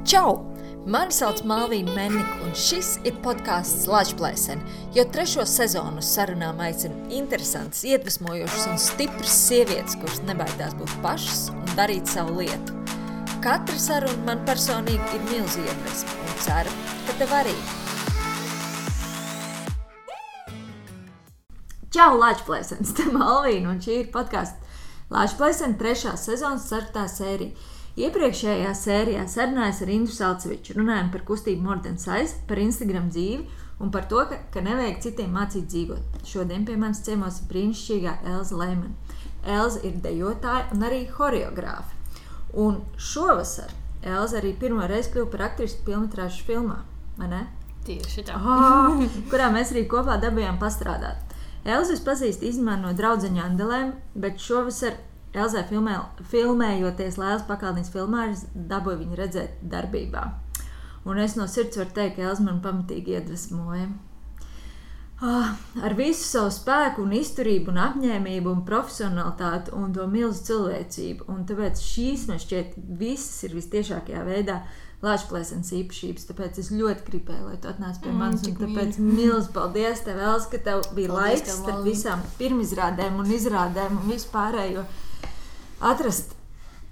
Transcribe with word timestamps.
Čau! 0.00 0.38
Mani 0.88 1.12
sauc 1.12 1.42
Malvīna 1.44 1.92
Menika, 1.92 2.38
un 2.40 2.54
šis 2.56 2.94
ir 3.04 3.18
podkāsts 3.20 3.84
Latvijas 3.90 4.46
jo 4.96 5.02
trešo 5.12 5.44
sezonu 5.44 6.00
sarunām 6.00 6.62
aicinu 6.64 6.96
interesantas, 7.12 7.82
iedvesmojošas 7.84 8.64
un 8.70 8.78
stipras 8.80 9.34
sievietes, 9.42 9.98
kuras 10.00 10.22
nebaidās 10.24 10.72
būt 10.78 10.94
pašas 11.04 11.42
un 11.52 11.74
darīt 11.76 12.08
savu 12.08 12.38
lietu. 12.38 12.78
Katra 13.44 13.76
saruna 13.76 14.24
man 14.24 14.40
personīgi 14.48 15.18
ir 15.18 15.26
milzīga 15.28 15.68
iedvesma, 15.74 16.16
un 16.24 16.40
ceru, 16.46 16.72
ka 17.04 17.16
tev 17.20 17.34
arī. 17.42 17.56
Čau, 21.92 22.14
Latvijas! 22.16 22.72
Te 22.96 23.04
Malvīna, 23.12 23.74
un 23.74 23.84
šī 23.84 24.00
ir 24.06 24.08
podkāsts 24.16 24.80
Latvijas 25.12 25.60
trešā 25.76 26.16
sezonas 26.16 26.70
ceturtā 26.72 27.04
sērija. 27.04 27.76
Iepriekšējā 28.00 28.70
sērijā 28.76 29.26
sarunājos 29.28 29.82
ar 29.84 29.90
Indru 29.92 30.14
Salceviču, 30.14 30.76
runājām 30.78 31.10
par 31.12 31.24
kustību 31.28 31.66
Mordensais, 31.66 32.32
par 32.48 32.60
Instagram 32.62 33.10
dzīvi 33.12 33.42
un 33.80 33.90
par 33.92 34.06
to, 34.08 34.22
ka, 34.30 34.38
ka 34.54 34.62
nevajag 34.64 35.02
citiem 35.04 35.34
mācīt 35.36 35.66
dzīvot. 35.68 36.20
Šodien 36.28 36.64
pie 36.68 36.78
manis 36.80 37.02
ciemos 37.04 37.42
brīnišķīgā 37.50 38.14
Elza 38.32 38.56
Lemana. 38.56 38.94
Elza 39.44 39.82
ir 39.88 39.98
dejotāja 40.04 40.70
un 40.72 40.84
arī 40.88 41.02
choreogrāfa. 41.12 41.98
Un 42.56 42.80
šovasar 42.96 43.72
Elza 44.00 44.38
arī 44.40 44.54
pirmo 44.56 44.86
reizi 44.88 45.12
kļuva 45.12 45.32
par 45.34 45.46
aktrisu 45.50 45.82
filmas 45.84 46.40
filmā. 46.46 46.78
Tieši 47.84 48.24
tā. 48.28 48.36
Oh, 48.36 49.04
kurā 49.32 49.48
mēs 49.52 49.74
arī 49.74 49.84
kopā 49.88 50.16
dabūjām 50.20 50.56
pastrādāt. 50.60 51.20
Elza 51.68 51.96
pazīst 52.04 52.40
īstenībā 52.44 52.78
no 52.80 52.94
draudzeņa 52.96 53.44
Andelēm, 53.44 53.92
bet 54.16 54.40
šovasar 54.40 54.96
Elzai 55.30 55.62
filmē, 55.68 55.94
filmējoties 56.32 57.18
Lēlas 57.20 57.46
pakalnijas 57.46 57.92
filmā, 57.94 58.26
es 58.32 58.44
dabūju 58.54 59.04
viņu 59.04 59.18
redzēt 59.18 59.60
darbībā. 59.62 60.24
Un 61.08 61.20
es 61.22 61.36
no 61.38 61.46
sirds 61.48 61.78
varu 61.78 61.94
teikt, 61.96 62.16
ka 62.18 62.28
Elza 62.28 62.44
man 62.44 62.58
pamatīgi 62.64 63.14
iedvesmoja. 63.16 63.88
Ah, 65.20 65.52
ar 65.84 65.92
visu 65.98 66.24
savu 66.24 66.50
spēku, 66.54 67.04
un 67.04 67.10
izturību, 67.12 67.68
un 67.74 67.80
apņēmību, 67.84 68.54
un 68.56 68.62
profesionalitāti 68.64 69.74
un 69.76 69.90
to 69.92 70.06
milzu 70.08 70.46
cilvēcību. 70.46 71.26
Un 71.28 71.42
tāpēc 71.48 71.82
šīs 71.84 72.24
man 72.30 72.40
šķiet, 72.40 72.78
visas 73.00 73.44
ir 73.44 73.56
vistiešākajā 73.58 74.22
veidā 74.24 74.62
Latvijas 75.04 75.52
īpašības. 75.76 76.24
Tāpēc 76.28 76.62
es 76.64 76.72
ļoti 76.72 77.04
gribēju, 77.06 77.50
lai 77.50 77.60
tu 77.60 77.68
atnāc 77.68 78.00
pie 78.00 78.14
manis. 78.16 78.46
Mm, 78.48 78.56
tāpēc 78.64 78.98
milzīgi 79.04 79.52
paldies 79.54 80.02
tev, 80.08 80.24
Elsa, 80.24 80.50
ka 80.54 80.62
tev 80.70 80.82
bija 80.96 81.12
paldies 81.12 81.44
laiks 81.44 81.54
starp 81.60 81.84
visām 81.84 82.24
pirmizrādēm 82.40 83.20
un 83.20 83.32
izrādēm 83.36 84.00
un 84.00 84.10
vispārējo 84.10 84.88
atrast 85.80 86.34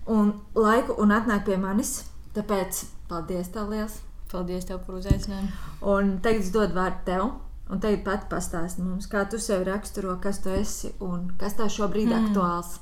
un 0.08 0.32
laiku 0.56 0.96
un 1.02 1.12
atnākt 1.14 1.48
pie 1.48 1.58
manis. 1.60 2.02
Tāpēc 2.36 2.84
paldies 3.10 3.50
tev 3.52 3.72
liels! 3.72 4.00
Paldies 4.28 4.66
tev 4.68 4.82
par 4.84 4.98
uzaicinājumu. 4.98 5.52
Un 5.88 6.18
tagad 6.24 6.42
es 6.44 6.50
dodu 6.52 6.76
vārdu 6.76 7.04
tev. 7.06 7.28
Un 7.68 7.80
tagad 7.84 8.04
pat 8.04 8.26
pastāsti 8.32 8.84
mums, 8.84 9.08
kā 9.12 9.26
tu 9.28 9.40
sevi 9.40 9.66
raksturo, 9.68 10.14
kas 10.20 10.40
tu 10.44 10.52
esi 10.52 10.92
un 11.04 11.26
kas 11.40 11.56
tev 11.56 11.68
šobrīd 11.72 12.08
mm. 12.08 12.28
aktuāls. 12.28 12.78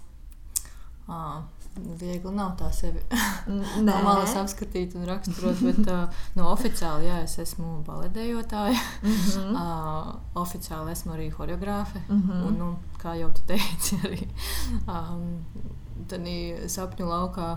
À, 1.07 1.43
viegli 2.01 2.33
nav 2.35 2.55
tā 2.61 2.71
sevi 2.75 3.03
no 3.87 3.99
malas 4.05 4.35
apskatīt 4.39 4.97
un 4.99 5.07
raksturot, 5.09 5.61
bet 5.65 5.91
uh, 5.93 6.25
no 6.39 6.49
oficiāli 6.53 7.09
jā, 7.09 7.21
es 7.27 7.39
esmu 7.43 7.83
baletējotāja. 7.87 8.81
Mm 9.03 9.15
-hmm. 9.15 9.55
uh, 9.55 10.43
oficiāli 10.43 10.93
esmu 10.93 11.13
arī 11.13 11.31
choreogrāfe. 11.33 12.03
Mm 12.09 12.23
-hmm. 12.23 12.47
un, 12.47 12.59
nu, 12.59 12.77
kā 13.03 13.15
jau 13.21 13.31
tu 13.31 13.41
teici, 13.47 13.97
arī 14.05 14.29
um, 14.89 16.69
sapņu 16.69 17.07
laukā. 17.07 17.57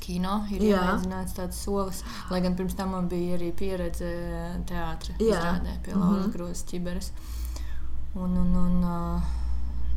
Kino 0.00 0.46
ir 0.50 0.62
iemēģināts 0.62 1.34
tāds 1.36 1.56
solis, 1.64 2.04
lai 2.30 2.40
gan 2.40 2.54
pirms 2.56 2.74
tam 2.74 2.90
man 2.90 3.08
bija 3.08 3.36
arī 3.36 3.52
pieredze 3.52 4.06
teātrī, 4.66 5.16
izrādē 5.18 5.82
pie 5.82 5.94
mm 5.94 6.00
-hmm. 6.02 6.10
Lauras 6.10 6.32
grozas 6.32 6.64
ķiberes. 6.64 7.12
Un, 8.14 8.36
un, 8.36 8.56
un 8.56 8.84
uh, 8.84 9.22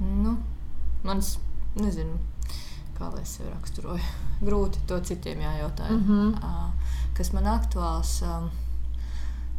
nu, 0.01 0.37
mans, 1.03 1.39
nezinu, 1.75 2.17
kā 3.01 3.11
lai 3.13 3.23
es 3.25 3.37
sevi 3.37 3.49
raksturoju, 3.49 4.09
grūti 4.47 4.83
to 4.87 4.99
citiem 5.11 5.41
jājautā. 5.41 5.89
Mm 5.89 6.03
-hmm. 6.07 6.35
uh, 6.43 6.97
kas 7.17 7.33
man 7.33 7.49
aktuāls? 7.57 8.19
Uh, 8.21 8.51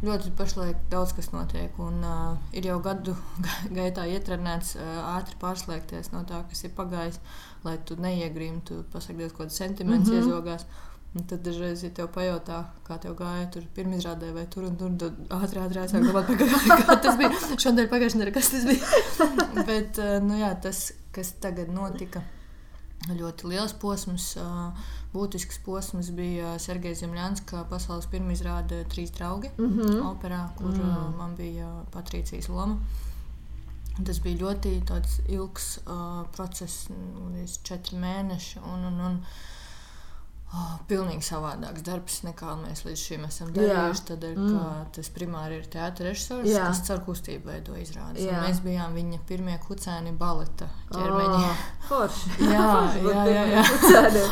ļoti 0.03 0.33
pašlaik 0.37 0.79
daudz 0.91 1.13
kas 1.15 1.31
notiek. 1.31 1.75
Un, 1.79 2.03
uh, 2.03 2.37
ir 2.55 2.67
jau 2.67 2.79
gadu 2.83 3.15
gaitā 3.77 4.07
ietrenēts 4.11 4.75
uh, 4.75 4.95
ātri 5.15 5.37
pārslēgties 5.43 6.11
no 6.15 6.23
tā, 6.29 6.43
kas 6.49 6.63
ir 6.63 6.73
pagājis, 6.77 7.19
lai 7.63 7.77
tu 7.85 7.95
neiegrimtu, 7.95 8.83
pasakot, 8.91 9.31
kaut 9.31 9.47
kāds 9.47 9.61
sentiments 9.63 10.09
mm 10.09 10.15
-hmm. 10.15 10.23
iezogās. 10.23 10.65
Un 11.15 11.25
tad 11.29 11.43
dažreiz, 11.45 11.83
ja 11.83 11.89
tev 11.89 12.07
pajautā, 12.07 12.63
kā 12.87 12.97
tev 12.99 13.13
gāja, 13.15 13.49
tur 13.53 13.63
pirmā 13.75 13.97
izrādē 13.97 14.31
vai 14.33 14.47
tur 14.49 14.63
un 14.63 14.77
tur, 14.77 14.95
tad 14.97 15.13
ātri, 15.29 15.59
ātri 15.61 15.79
aizsāk 15.79 16.07
domāt, 16.07 16.25
kā 16.87 16.95
tas 17.01 17.17
bija. 17.17 17.29
Šodien 17.57 17.89
pagājušajā 17.89 18.19
nedēļā, 18.19 18.33
kas 18.33 18.49
tas 18.49 18.65
bija. 18.65 19.65
Bet, 19.67 19.99
nu 20.23 20.39
jā, 20.39 20.55
tas, 20.61 20.91
kas 21.11 21.31
tagad 21.39 21.69
notika 21.69 22.23
ļoti 23.11 23.49
liels 23.51 23.73
posms. 23.79 24.33
Būtisks 25.13 25.59
posms 25.65 26.09
bija 26.15 26.55
Sergeja 26.57 26.95
Zemļanska 27.03 27.65
pasaules 27.69 28.07
pirmizrāde 28.09 28.83
Trīs 28.89 29.11
draugi 29.13 29.51
mm 29.57 29.69
-hmm. 29.69 29.99
operā, 30.09 30.49
kur 30.57 30.71
mm. 30.71 31.17
man 31.17 31.35
bija 31.35 31.69
Patrīcijas 31.93 32.49
loma. 32.49 32.79
Tas 34.05 34.19
bija 34.19 34.39
ļoti 34.39 34.81
ilgs 35.29 35.79
uh, 35.85 36.25
process, 36.33 36.87
četri 37.63 37.97
mēneši. 37.97 38.59
Un, 38.73 38.85
un, 38.89 39.01
un, 39.07 39.19
Oh, 40.53 40.73
pilnīgi 40.85 41.25
savādāks 41.25 41.81
darbs 41.81 42.19
nekā 42.27 42.51
mēs 42.59 42.83
līdz 42.85 43.01
šim 43.01 43.23
esam 43.25 43.49
darījuši. 43.55 44.03
Tādēļ, 44.11 44.33
mm. 44.37 44.81
tas 44.93 45.07
primāri 45.15 45.55
ir 45.57 45.69
teātris 45.73 46.11
režisors, 46.11 46.49
Jā. 46.51 46.67
kas 46.67 46.81
caur 46.85 46.99
kustību 47.07 47.49
veido 47.49 47.77
izrādes. 47.81 48.27
Mēs 48.29 48.59
bijām 48.61 48.93
viņa 48.93 49.17
pirmie 49.29 49.55
kucēni 49.63 50.13
baleta 50.19 50.67
ķermeņi. 50.91 51.47
Oh, 51.89 52.19
jā, 52.53 52.67
jā, 53.01 53.23
jā, 53.31 53.45
jā. 53.55 53.63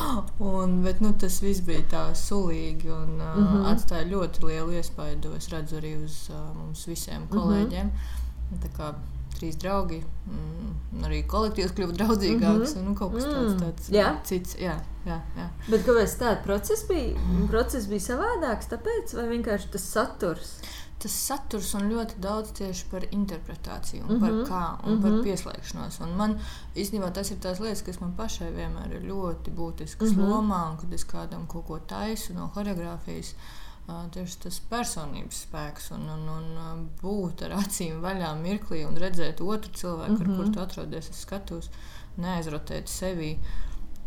un, 0.52 0.76
bet, 0.86 1.02
nu, 1.02 1.16
tas 1.24 1.40
viss 1.42 1.66
bija 1.66 1.88
tā 1.96 2.04
sulīgi 2.18 2.94
un 2.94 3.16
uh, 3.18 3.32
mm 3.32 3.48
-hmm. 3.48 3.66
atstāja 3.74 4.06
ļoti 4.12 4.46
lielu 4.46 4.78
iespaidu. 4.78 5.34
Es 5.40 5.50
redzu 5.50 5.82
arī 5.82 5.96
uz 6.04 6.28
uh, 6.30 6.54
mums 6.60 6.86
visiem 6.86 7.24
mhm. 7.24 7.34
kolēģiem. 7.34 7.90
Mm 7.90 8.60
-hmm 8.62 9.21
trīs 9.42 9.58
draugi. 9.62 10.02
Mm, 10.30 11.06
arī 11.08 11.22
kolektīvs 11.30 11.74
kļuva 11.78 11.96
draudzīgāks. 11.98 12.76
Mm 12.76 12.82
-hmm. 12.82 12.90
nu, 12.90 12.96
kaut 13.00 13.16
kas 13.16 13.26
tāds, 13.26 13.54
mm. 13.54 13.62
tāds 13.64 13.90
jā. 13.96 14.12
cits. 14.28 14.58
Jā, 14.62 14.78
jā, 15.08 15.18
jā. 15.38 15.48
Bet 15.70 15.88
kāpēc 15.88 16.14
tāds 16.20 16.44
process 16.46 16.86
bija? 16.90 17.16
Mm. 17.18 17.48
Process 17.50 17.90
bija 17.90 18.06
savādāks, 18.12 18.70
tāpēc 18.72 19.16
vai 19.18 19.28
vienkārši 19.34 19.74
tas 19.74 19.88
saturs? 19.96 20.54
Tas 21.02 21.14
saturs 21.18 21.72
un 21.74 21.88
ļoti 21.90 22.20
daudz 22.22 22.52
tieši 22.60 22.86
par 22.92 23.08
interpretāciju, 23.10 24.04
mm 24.04 24.10
-hmm. 24.10 24.20
par 24.20 24.32
kā 24.52 24.66
un 24.86 24.92
mm 24.92 24.98
-hmm. 24.98 25.02
par 25.02 25.12
mhm. 25.12 25.24
pieslēgšanos. 25.26 26.04
Un 26.04 26.16
man 26.18 26.40
īstenībā 26.76 27.12
tas 27.12 27.32
ir 27.32 27.38
tās 27.38 27.60
lietas, 27.60 27.82
kas 27.82 28.00
man 28.02 28.14
pašai 28.18 28.52
vienmēr 28.52 28.94
ir 28.96 29.10
ļoti 29.12 29.50
būtiskas 29.50 30.12
mm 30.12 30.18
-hmm. 30.18 30.30
lomā, 30.30 30.72
un 30.72 30.78
kad 30.78 30.94
es 30.94 31.06
kādam 31.06 31.48
kaut 31.48 31.66
ko 31.68 31.80
taisu 31.80 32.34
no 32.34 32.52
choreogrāfijas. 32.56 33.34
Uh, 33.34 33.62
tieši 33.88 34.38
tas 34.46 34.60
personības 34.72 35.42
spēks 35.46 35.92
un, 35.96 36.06
un, 36.14 36.28
un 36.62 36.86
būt 37.02 37.46
ar 37.48 37.58
acīm 37.60 38.02
vaļā 38.04 38.32
mirklī 38.40 38.84
un 38.88 39.00
redzēt 39.00 39.42
otru 39.42 39.72
cilvēku, 39.74 40.14
mm 40.14 40.18
-hmm. 40.18 40.32
ar 40.32 40.38
kuru 40.38 40.48
mhm. 40.48 40.54
tu 40.54 40.62
atrodies 40.62 41.10
uz 41.10 41.22
skatuves, 41.26 41.70
neaizrotēt 42.18 42.90
sevi. 42.90 43.38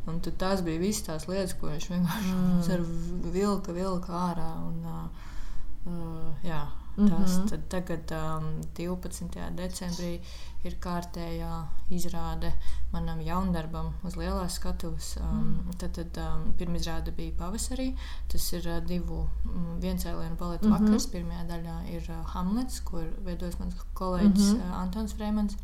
Un 0.07 0.21
tās 0.21 0.61
bija 0.61 0.79
visas 0.79 1.03
tās 1.03 1.29
lietas, 1.29 1.55
ko 1.57 1.67
viņš 1.67 1.91
vienkārši 1.91 2.33
mm. 2.35 3.31
vilka, 3.33 3.73
vilka 3.73 4.13
ārā. 4.13 4.51
Un, 4.67 4.85
uh, 4.85 6.45
jā, 6.45 6.67
Mm 6.97 7.09
-hmm. 7.09 7.49
Tas 7.49 7.61
tagad, 7.69 8.11
um, 8.13 8.61
12. 8.75 9.51
decembrī, 9.57 10.21
ir 10.65 10.77
kārtējā 10.81 11.51
izrāde 11.91 12.53
manam 12.93 13.21
jaundarbam 13.21 13.93
uz 14.05 14.17
lielās 14.17 14.57
skatuves. 14.61 15.17
Um, 15.21 15.41
mm. 15.41 15.77
Tad, 15.79 15.93
tad 15.99 16.21
um, 16.23 16.47
pirmā 16.59 16.81
izrāde 16.81 17.13
bija 17.17 17.33
pavasarī. 17.39 17.91
Tas 18.29 18.53
ir 18.53 18.69
uh, 18.69 18.79
divu 18.87 19.29
um, 19.45 19.81
viencēlienu 19.81 20.37
baleta 20.37 20.69
mm 20.69 20.73
-hmm. 20.73 20.87
vakars. 20.87 21.07
Pirmajā 21.07 21.47
daļā 21.49 21.77
ir 21.97 22.11
uh, 22.11 22.25
Hamlets, 22.35 22.81
kur 22.81 23.05
veidojas 23.25 23.59
mans 23.59 23.75
kolēģis 23.95 24.53
mm 24.53 24.61
-hmm. 24.61 24.71
uh, 24.71 24.81
Antons 24.83 25.13
Freimans. 25.13 25.57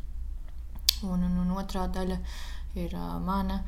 Un, 1.02 1.22
un, 1.24 1.38
un 1.38 1.50
otrā 1.56 1.88
daļa 1.88 2.18
ir 2.74 2.94
uh, 2.94 3.20
mana. 3.24 3.62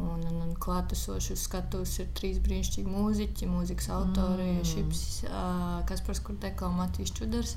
Un, 0.00 0.22
un, 0.24 0.40
un 0.46 0.54
klātesoši 0.56 1.34
uz 1.36 1.44
skatuves 1.44 1.98
ir 2.00 2.08
trīs 2.16 2.38
brīnišķīgi 2.40 2.88
mūziķi, 2.88 3.48
mūzikas 3.50 3.90
autori, 3.92 4.48
mm. 4.54 4.68
Šips, 4.70 5.02
uh, 5.28 5.82
Kaspars 5.88 6.22
Kurteko 6.24 6.70
un 6.70 6.78
Matīs 6.80 7.12
Čudars. 7.16 7.56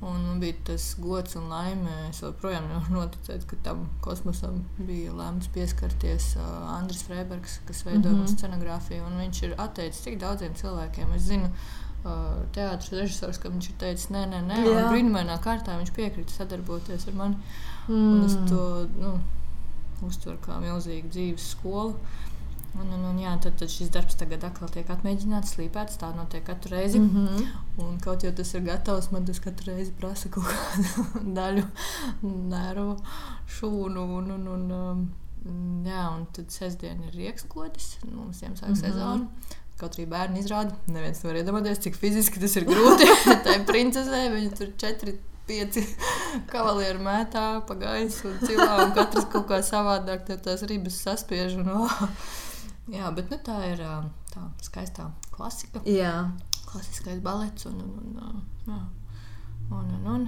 Un 0.00 0.26
man 0.26 0.40
bija 0.40 0.54
tas 0.68 0.90
gods 1.00 1.38
un 1.40 1.48
laime. 1.48 1.92
Es 2.10 2.20
joprojām 2.20 2.66
nevaru 2.68 2.98
noticēt, 2.98 3.46
ka 3.48 3.56
tam 3.64 3.86
kosmosam 4.04 4.58
bija 4.76 5.14
lemts 5.16 5.48
pieskarties 5.54 6.34
uh, 6.36 6.44
Andris 6.74 7.04
Freibergs, 7.08 7.60
kas 7.68 7.84
veido 7.86 8.10
mm 8.10 8.20
-hmm. 8.20 8.34
scenogrāfiju. 8.34 9.08
Viņš 9.20 9.42
ir 9.44 9.54
atteicis 9.58 10.04
tik 10.04 10.20
daudziem 10.20 10.54
cilvēkiem. 10.54 11.14
Es 11.16 11.22
zinu, 11.22 11.48
uh, 11.48 12.44
teātris 12.52 12.92
režisors, 12.92 13.38
ka 13.38 13.48
viņš 13.48 13.70
ir 13.70 13.78
teicis, 13.80 14.10
nē, 14.10 14.26
nē, 14.32 14.42
nē. 14.50 14.58
Brīnumainā 14.90 15.38
kārtā 15.44 15.78
viņš 15.80 15.92
piekrita 15.96 16.32
sadarboties 16.32 17.08
ar 17.08 17.14
mani. 17.14 17.36
Mm. 17.88 18.12
Un 18.12 18.24
es 18.26 18.36
to, 18.50 18.88
nu, 19.00 19.20
uztver 20.04 20.36
kā 20.44 20.60
milzīgu 20.60 21.12
dzīves 21.12 21.50
skolu. 21.54 21.96
Un, 22.76 22.90
un, 22.92 23.04
un, 23.08 23.18
jā, 23.20 23.30
tad, 23.40 23.54
tad 23.56 23.72
šis 23.72 23.88
darbs 23.92 24.18
tagad 24.20 24.42
atkal 24.44 24.68
tiek 24.72 24.88
atmēģināts, 24.92 25.54
slīpēts. 25.54 25.96
Tā 26.00 26.10
notiek 26.16 26.44
katru 26.44 26.74
reizi. 26.74 27.00
Mm 27.00 27.10
-hmm. 27.14 27.46
Un 27.84 27.98
kaut 28.04 28.24
jau 28.24 28.32
tas 28.32 28.54
ir 28.54 28.64
gatavs, 28.66 29.10
man 29.12 29.24
tas 29.24 29.40
katru 29.40 29.72
reizi 29.72 29.92
prasa 30.00 30.28
kaut 30.28 30.44
kādu 30.44 31.06
daļu 31.38 31.64
nervu 32.22 32.96
šūnu. 33.58 34.02
Un, 34.18 34.30
un, 34.30 34.48
un, 34.56 34.72
um, 34.80 35.06
jā, 35.86 36.02
un 36.16 36.26
tad 36.32 36.50
sestdien 36.50 37.02
ir 37.02 37.14
rīkskotis. 37.14 37.96
Mums 38.12 38.42
jau 38.42 38.52
sāk 38.52 38.68
mm 38.68 38.74
-hmm. 38.74 38.80
sezona. 38.80 39.26
Kaut 39.76 39.98
arī 39.98 40.06
bērni 40.08 40.40
izrāda, 40.40 40.72
neviens 40.88 41.22
nevar 41.22 41.36
iedomāties, 41.36 41.80
cik 41.80 41.96
fiziski 41.96 42.40
tas 42.40 42.56
ir 42.56 42.64
grūti. 42.64 43.04
Tā 43.44 43.56
ir 43.58 43.64
princesē, 43.64 44.30
viņa 44.32 44.56
tur 44.58 44.68
četri 44.76 45.18
pieci 45.46 45.82
kavalieri 46.52 47.02
mētā 47.02 47.44
pa 47.66 47.76
gaisu 47.78 48.30
un 48.32 48.40
cilā, 48.42 48.70
un 48.84 48.94
katrs 48.96 49.28
kaut 49.32 49.48
kā 49.50 49.60
savādāk 49.64 50.26
tās 50.44 50.64
ribas 50.70 50.98
saspiež. 51.06 51.58
Un, 51.62 51.70
oh. 51.74 52.00
Jā, 52.92 53.10
bet 53.14 53.32
nu, 53.32 53.38
tā 53.42 53.58
ir 53.72 53.82
tā 54.30 54.46
skaistā 54.62 55.10
klasika. 55.34 55.82
Jā. 55.88 56.30
Klasiskais 56.66 57.22
balets. 57.22 57.66
Un, 57.70 57.80
un, 57.82 58.18
un, 58.22 58.42
jā. 58.66 58.80
un, 59.70 59.94
un, 59.98 60.10
un, 60.14 60.26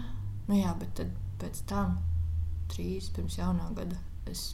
nu, 0.48 0.58
jā, 0.58 0.74
bet 0.80 0.94
tad 0.98 1.12
pēc 1.42 1.62
tam, 1.70 1.98
trīs 2.72 3.10
pirms 3.14 3.38
jaunā 3.38 3.70
gada, 3.76 3.98
es 4.30 4.52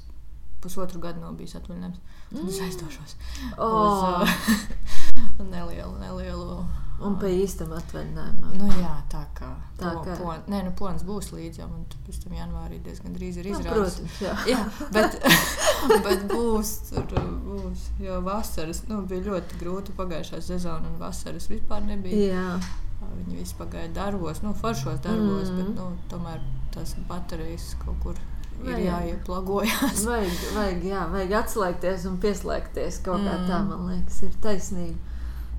pusotru 0.64 1.00
gadu 1.00 1.20
nav 1.20 1.36
bijis 1.38 1.56
atvaļinājums. 1.60 2.00
Tad 2.30 2.48
es 2.48 2.58
mm. 2.58 2.64
aizdošos 2.66 3.16
oh. 3.58 4.24
uz 4.24 4.24
uh, 4.24 5.44
nelielu, 5.54 5.92
nelielu 6.00 6.64
Un 7.02 7.16
pa 7.18 7.26
īstam 7.26 7.72
atvaļinājumam. 7.74 8.52
Nu, 8.60 8.68
jā, 8.78 8.92
tā 9.10 9.24
kā 9.34 9.48
tā 9.78 9.92
kā. 10.04 10.14
Po, 10.18 10.34
nē, 10.50 10.60
nu, 10.66 10.72
plāns 10.78 11.04
būs 11.06 11.32
līdzi, 11.34 11.62
jau 11.62 11.68
pēc 12.06 12.20
tam 12.22 12.36
janvārī 12.38 12.78
diezgan 12.84 13.16
drīz 13.16 13.40
ir 13.40 13.48
izrādīts. 13.50 13.98
Nu, 13.98 14.06
protams, 14.06 14.20
jā. 14.22 14.34
jā 14.52 14.60
bet, 14.94 15.16
bet 16.06 16.26
būs, 16.30 16.72
tur 16.90 17.30
būs, 17.48 17.88
jo 18.02 18.20
vasaras, 18.26 18.84
nu, 18.90 19.02
bija 19.10 19.26
ļoti 19.28 19.60
grūti 19.60 19.96
pagājušā 19.98 20.42
sezona 20.44 20.92
un 20.92 21.00
vasaras 21.02 21.48
vispār 21.50 21.84
nebija. 21.88 22.30
Jā. 22.34 22.58
Viņi 23.04 23.40
visi 23.42 23.56
pagāja 23.58 23.90
darbos, 23.94 24.40
nu, 24.44 24.54
foršos 24.56 25.02
darbos, 25.04 25.50
mm. 25.50 25.58
bet, 25.58 25.74
nu, 25.76 25.90
tomēr 26.12 26.38
tās 26.74 26.94
baterijas 27.08 27.74
kaut 27.82 27.98
kur 28.02 28.20
ir 28.64 28.84
jāieplagojas. 28.86 30.06
Vajag, 30.06 30.38
vajag, 30.54 30.86
jā, 30.88 31.02
vajag 31.12 31.34
atslēgties 31.42 32.06
un 32.08 32.16
pieslēgties 32.22 33.02
kaut 33.04 33.20
mm. 33.20 33.28
kā 33.28 33.34
tā, 33.50 33.58
mm. 33.58 33.74
man 33.74 33.90
liekas, 33.92 34.22
ir 34.24 34.38
taisnība. 34.44 35.10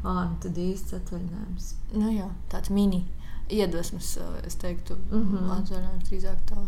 Ah, 0.05 0.25
nu 0.29 0.37
tad 0.43 0.57
īsts 0.61 0.93
atvaļinājums. 0.99 1.69
Nu 1.97 2.11
jā, 2.13 2.27
tāds 2.51 2.69
mini 2.73 3.01
iedvesmas, 3.49 4.17
es 4.45 4.57
teiktu, 4.61 4.97
mm 5.11 5.23
-hmm. 5.31 5.53
atvaļinājums 5.59 6.09
drīzāk 6.09 6.43
tā. 6.51 6.65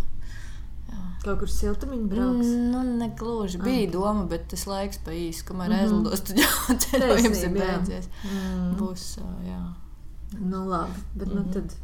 Jā. 0.87 1.01
Kaut 1.23 1.39
kur 1.39 1.49
siltumiņā 1.51 2.07
brauks. 2.09 2.47
Nu, 2.71 2.83
negluži. 2.97 3.59
Bija 3.61 3.87
ah. 3.87 3.91
doma, 3.93 4.25
bet 4.25 4.47
tas 4.47 4.65
laiks 4.67 5.01
pa 5.05 5.11
īsi, 5.11 5.43
kamēr 5.45 5.69
mm 5.69 5.73
-hmm. 5.73 5.81
aizlidos, 5.83 6.21
tad 6.27 6.39
jau 6.39 6.77
ceļojums 6.85 7.43
ir 7.43 7.53
beidzies. 7.53 8.09
Mm. 8.23 8.75
Būs, 8.79 9.05
jā. 9.47 9.61
Nu 10.39 10.65
labi, 10.69 10.99
bet 11.15 11.27
mm 11.27 11.33
-hmm. 11.33 11.35
nu 11.35 11.41
mhm. 11.41 11.51
tad, 11.51 11.75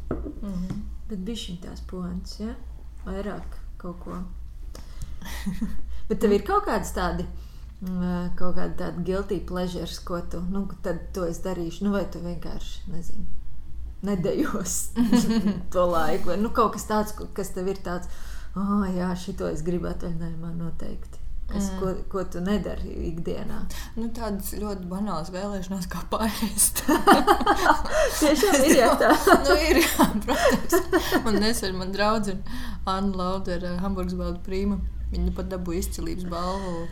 mm 0.42 0.52
-hmm. 0.52 0.82
bet 1.08 1.18
bija 1.18 1.36
šī 1.36 1.60
tās 1.60 1.80
poņas, 1.90 2.40
ja? 2.40 2.54
Vairāk 3.06 3.58
kaut 3.76 3.96
ko. 4.04 4.18
bet 6.08 6.20
tev 6.20 6.32
ir 6.32 6.42
kaut 6.42 6.64
kāds 6.64 6.94
tādi 6.94 7.26
kaut 8.38 8.56
kāda 8.56 8.74
tāda 8.78 9.04
guilty 9.04 9.40
pleasures, 9.46 9.98
ko 10.06 10.20
tu, 10.30 10.40
nu, 10.50 10.66
tad 10.84 11.10
to 11.16 11.26
es 11.28 11.42
darīšu, 11.44 11.86
nu, 11.86 11.94
vai 11.96 12.04
tu 12.10 12.22
vienkārši, 12.22 12.86
nezinu, 12.92 13.26
nedējos 14.04 14.78
to 15.74 15.88
laiku, 15.90 16.32
vai, 16.32 16.38
nu, 16.40 16.52
kaut 16.54 16.76
kas 16.76 16.88
tāds, 16.88 17.18
kas 17.36 17.52
tev 17.56 17.68
ir 17.72 17.82
tāds, 17.84 18.08
oh, 18.56 18.86
jā, 18.94 19.10
šito 19.18 19.50
es 19.50 19.64
gribu 19.66 19.90
atvaļinājumā 19.92 20.54
noteikti. 20.56 21.20
Kas, 21.44 21.66
mm. 21.68 21.76
ko, 21.76 21.90
ko 22.08 22.22
tu 22.32 22.40
nedari 22.40 22.88
ikdienā? 23.10 23.58
Nu, 23.98 24.06
tādas 24.16 24.54
ļoti 24.56 24.88
banālas 24.88 25.28
vēlēšanās, 25.34 25.90
kā 25.92 26.00
pāriest. 26.08 26.80
Tiešām 28.22 28.64
ir 28.64 28.78
jā, 28.78 28.88
tā. 29.02 29.12
nu, 29.44 29.58
ir, 29.60 29.82
jā, 29.84 30.08
protams. 30.24 31.12
Man 31.26 31.36
nesen 31.44 31.76
man 31.76 31.92
draudzene 31.92 32.40
Anna 32.88 33.12
Laudera, 33.20 33.76
Hamburgas 33.84 34.16
balda 34.16 34.40
prīma. 34.46 34.80
Viņa 35.12 35.36
pat 35.36 35.52
dabūja 35.52 35.84
izcilības 35.84 36.24
balvu 36.32 36.86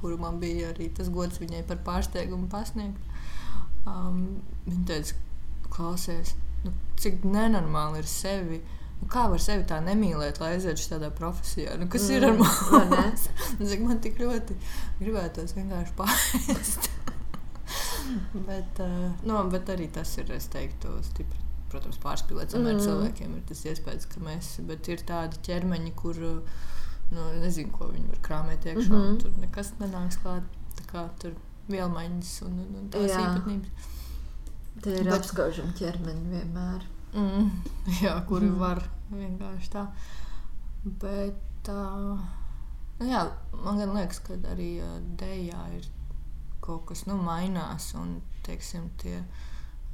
kuru 0.00 0.18
man 0.20 0.40
bija 0.42 0.72
arī 0.72 0.90
tas 0.96 1.10
gods 1.12 1.40
viņai 1.40 1.62
par 1.68 1.80
pārsteigumu 1.86 2.48
pasniegt. 2.52 3.00
Um, 3.88 4.40
viņa 4.66 4.84
teica, 4.88 5.16
klausies, 5.72 6.34
nu, 6.64 6.74
cik 7.00 7.24
nenormāli 7.24 8.02
ir 8.02 8.10
sevi. 8.10 8.60
Nu, 9.00 9.08
kā 9.12 9.24
var 9.32 9.40
sevi 9.40 9.64
tā 9.68 9.78
nemīlēt, 9.84 10.42
lai 10.42 10.54
aizietu 10.56 10.84
šādā 10.84 11.08
profesijā? 11.16 11.76
Nu, 11.80 11.88
kas 11.92 12.08
mm, 12.08 12.16
ir 12.16 12.26
ar 12.28 12.34
mums? 12.36 13.28
Cik 13.70 13.84
man 13.86 14.00
tik 14.04 14.20
ļoti 14.20 14.56
gribētos 14.98 15.54
vienkārši 15.56 15.94
pāriest. 15.96 16.90
bet, 18.48 18.82
uh, 18.84 19.06
no, 19.24 19.38
nu, 19.38 19.44
bet 19.54 19.72
arī 19.72 19.88
tas 19.94 20.12
ir, 20.20 20.28
es 20.36 20.50
teiktu, 20.52 20.98
stipri. 21.06 21.46
Protams, 21.70 22.00
pārspīlēts 22.02 22.58
mm. 22.58 22.82
cilvēkiem 22.82 23.34
ir 23.38 23.42
tas 23.48 23.64
iespējas, 23.70 24.08
ka 24.10 24.20
mēs, 24.26 24.56
bet 24.66 24.88
ir 24.90 25.04
tādi 25.06 25.38
ķermeņi, 25.46 25.92
kur 25.96 26.18
uh, 26.26 26.62
nu, 27.14 27.26
nezinu, 27.42 27.72
ko 27.74 27.90
viņi 27.90 28.08
var 28.12 28.22
krāpēt 28.26 28.66
iekšā. 28.70 28.90
Mm 28.90 29.02
-hmm. 29.02 29.20
Tur 29.22 29.38
nekas 29.42 29.72
nenāks 29.80 30.18
klāt. 30.22 30.42
Tā 30.78 30.86
kā 30.92 31.08
tur 31.22 31.34
vielmaiņas 31.68 32.32
un, 32.46 32.58
un, 32.64 32.74
un 32.80 32.88
tās 32.90 33.10
jā. 33.10 33.20
īpatnības. 33.20 33.88
Tā 34.80 34.90
ir 34.96 35.04
Bet, 35.04 35.14
apskaužama 35.18 35.72
ķermeņa 35.78 36.26
vienmēr. 36.34 36.84
Mm, 37.14 37.50
jā, 38.04 38.14
kuri 38.26 38.46
mm. 38.46 38.58
var 38.58 38.82
vienkārši 39.10 39.70
tā. 39.70 39.86
Bet 40.84 41.40
tā, 41.66 41.80
nu 43.00 43.06
jā, 43.06 43.24
man 43.64 43.78
gan 43.78 43.94
liekas, 43.94 44.22
ka 44.24 44.38
arī 44.52 44.70
uh, 44.80 45.00
dēļā 45.20 45.64
ir 45.76 45.88
kaut 46.60 46.86
kas 46.86 47.06
nu, 47.06 47.16
mainās. 47.16 47.94
Un, 47.94 48.20
teiksim, 48.46 48.88
tie, 49.02 49.24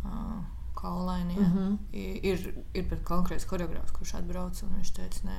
uh, 0.05 0.45
kaulainie. 0.77 1.37
Mm 1.37 1.53
-hmm. 1.53 1.79
ir, 1.93 2.65
ir 2.75 2.89
pat 2.89 3.01
konkrēts 3.05 3.47
choreogrāfs, 3.49 3.93
kurš 3.93 4.15
atbrauc 4.15 4.63
un 4.63 4.75
viņš 4.77 4.93
teica, 4.93 5.21
nē, 5.25 5.39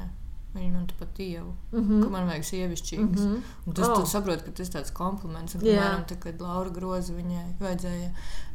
Viņa 0.54 0.72
man 0.74 0.88
pat 1.00 1.10
dievu, 1.18 1.54
mm 1.72 1.80
-hmm. 1.80 2.04
ka 2.04 2.10
man 2.10 2.28
vajag 2.28 2.44
sievišķīgas. 2.44 3.26
Mm 3.26 3.34
-hmm. 3.34 3.42
Un 3.66 3.74
tas 3.74 3.90
oh. 3.90 4.08
saprot, 4.08 4.42
ka 4.42 4.52
tas 4.52 4.68
ir 4.68 4.74
tāds 4.74 4.94
kompliments. 4.94 5.56
Un, 5.56 5.62
piemēram, 5.62 6.06
tad, 6.08 6.20
kad 6.20 6.42
Laura 6.42 6.70
groza 6.70 7.14
viņai 7.14 7.54
vajadzēja 7.60 8.10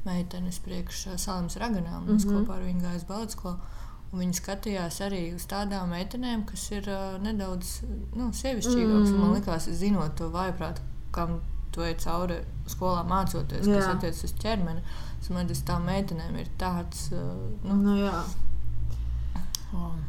meitenes 0.05 0.59
priekš 0.59 1.07
Salimas 1.17 1.57
Raganām, 1.57 2.09
un 2.09 2.17
es 2.17 2.25
mm 2.25 2.31
-hmm. 2.31 2.47
kopā 2.47 2.57
ar 2.57 2.63
viņu 2.63 2.81
gāju 2.81 2.97
uz 2.97 3.05
baletskolu. 3.05 3.57
Un 4.13 4.19
viņi 4.19 4.33
skatījās 4.33 5.01
arī 5.01 5.35
uz 5.35 5.47
tādām 5.47 5.89
meitenēm, 5.89 6.45
kas 6.45 6.71
ir 6.71 6.89
uh, 6.89 7.23
nedaudz 7.23 7.83
nu, 8.15 8.33
sievišķīgākas. 8.33 9.09
Mm 9.09 9.15
-hmm. 9.15 9.19
Man 9.19 9.33
liekas, 9.33 9.69
zinot 9.69 10.15
to 10.15 10.29
vaiprātu, 10.29 10.81
kam 11.11 11.41
tu 11.71 11.81
ej 11.83 11.95
cauri 11.95 12.37
skolā 12.67 13.05
mācoties, 13.09 13.67
jā. 13.67 13.79
kas 13.79 13.87
attiecas 13.95 14.25
uz 14.25 14.35
ķermeni. 14.43 14.83
Es 15.21 15.29
domāju, 15.29 15.49
tas 15.49 15.63
tām 15.63 15.87
meitenēm 15.89 16.37
ir 16.37 16.49
tāds 16.59 17.13
uh, 17.13 17.19
nu, 17.65 17.77
nu, 17.77 17.97
jā. 17.97 18.25
um, 19.73 20.05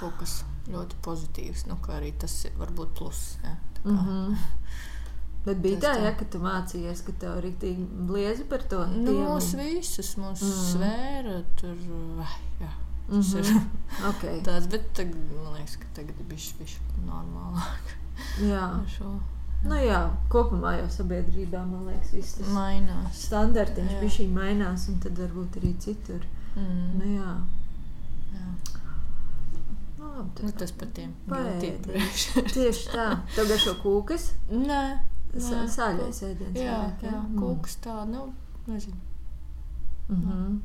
kaut 0.00 0.18
kas 0.18 0.44
ļoti 0.72 0.98
pozitīvs. 1.04 1.66
Nu, 1.70 1.78
arī 1.94 2.12
tas 2.18 2.34
var 2.58 2.72
būt 2.76 2.94
pluss. 2.98 3.38
Ja, 3.44 3.56
mm 3.84 3.98
-hmm. 3.98 4.36
Bet 5.46 5.58
bija 5.58 5.78
tā, 5.82 5.92
tā, 5.96 6.02
ja, 6.04 6.12
ka 6.14 6.24
tu 6.30 6.38
mācījies, 6.38 7.00
ka 7.02 7.12
tev 7.18 7.38
ir 7.38 7.44
rīktīgi 7.48 7.86
bliezi 8.06 8.44
par 8.44 8.62
to. 8.70 8.84
Nu, 8.86 9.12
mūs 9.26 9.48
visus, 9.58 10.14
mūsu 10.16 10.46
mm. 10.46 10.60
svēra 10.68 11.42
tur. 11.58 11.76
Jā. 12.60 12.70
Tas 13.08 13.32
mm 13.34 13.40
-hmm. 13.40 13.56
ir 13.56 13.62
okay. 14.10 14.42
tāds, 14.46 14.70
bet 14.70 14.94
tagad, 14.94 15.16
man 15.44 15.52
liekas, 15.54 15.76
ka 15.76 15.86
tagad 15.94 16.20
ir 16.20 16.26
bijis 16.28 16.54
viņš 16.58 16.76
normālāk. 17.06 17.94
Jā. 18.40 18.82
Nu 19.64 19.74
jā, 19.74 20.10
kopumā 20.28 20.72
jau 20.78 20.88
sabiedrībā, 20.90 21.64
man 21.66 21.86
liekas, 21.86 22.12
viss 22.12 22.34
tas 22.38 22.48
mainās. 22.48 23.26
Standartiņš 23.26 23.98
bija 24.00 24.10
šī 24.10 24.28
mainās, 24.28 24.88
un 24.88 24.98
tad 25.00 25.18
varbūt 25.18 25.58
arī 25.60 25.74
citur. 25.78 26.24
Mm. 26.56 26.98
Nu 26.98 27.04
jā. 27.04 27.34
jā. 28.34 28.46
Labi, 30.12 30.44
nu, 30.44 30.52
tas 30.58 30.72
par 30.76 30.90
tiem 30.92 31.12
paēdiem. 31.30 31.78
Tieši 32.54 32.90
tā. 32.92 33.06
Tev 33.32 33.48
garšo 33.48 33.78
kūkas? 33.80 34.28
Nē. 34.50 34.82
nē. 35.32 35.62
Sāļais 35.72 36.20
ēdiens. 36.26 36.58
Jā, 36.58 36.74
vairāk, 36.74 37.06
jā. 37.06 37.14
Mm. 37.22 37.38
kūkas 37.40 37.78
tā, 37.84 37.96
nu, 38.10 38.26
nezinu. 38.66 39.00
Mm 40.08 40.22
-hmm. 40.26 40.60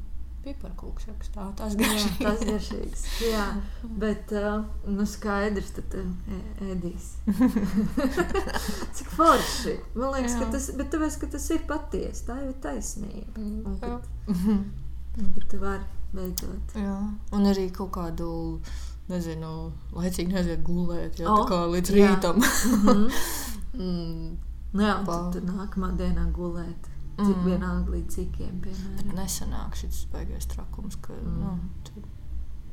Piparkūks 0.47 1.07
rakstā, 1.09 1.45
tas 1.59 1.75
garšīgs. 1.75 2.19
Jā, 2.19 2.29
tas 2.29 2.43
garšīgs. 2.47 3.05
Jā, 3.25 3.45
bet, 4.03 4.31
uh, 4.31 4.65
nu, 4.87 5.05
skaidrs, 5.05 5.71
tad 5.75 5.95
uh, 5.99 6.33
ēdīs. 6.67 7.07
Cik 8.95 9.09
forši. 9.15 9.77
Man 9.95 10.13
liekas, 10.15 10.35
jā. 10.35 10.39
ka 10.39 10.51
tas, 10.51 10.69
bet 10.79 10.91
tāpēc, 10.93 11.19
ka 11.23 11.31
tas 11.35 11.49
ir 11.55 11.63
patiesi, 11.67 12.25
tā 12.27 12.37
ir 12.47 12.53
taisnība. 12.63 13.33
Mm, 13.35 13.65
un, 13.65 13.79
kad, 13.79 14.07
un, 14.27 15.31
kad 15.35 15.49
tu 15.51 15.59
vari 15.63 15.83
beidzot. 16.13 16.77
Jā, 16.79 16.97
un 17.35 17.51
arī 17.51 17.67
kaut 17.75 17.91
kādu 17.97 18.29
nezinu, 19.11 19.53
laicīgi 19.95 20.33
neaiziet 20.33 20.65
gulēt, 20.67 21.21
jā, 21.21 21.29
oh, 21.31 21.43
tā 21.43 21.47
kā 21.51 21.61
līdz 21.73 21.95
jā. 21.95 22.11
rītam. 22.11 22.43
mm. 23.79 24.35
Nu 24.75 24.83
jā, 24.83 24.99
tad, 25.07 25.31
tad 25.37 25.47
nākamā 25.47 25.93
dienā 25.99 26.27
gulēt. 26.35 26.93
Cik 27.17 27.39
vienalga 27.47 27.95
līdz 27.95 28.13
cikiem, 28.13 28.59
piemēram. 28.61 28.97
Bet 28.99 29.15
nesanāk 29.17 29.77
šis 29.79 30.03
baigais 30.11 30.45
trakums, 30.51 30.99
ka, 31.01 31.15
mm. 31.17 31.39
nu, 31.41 31.81
tur 31.87 32.05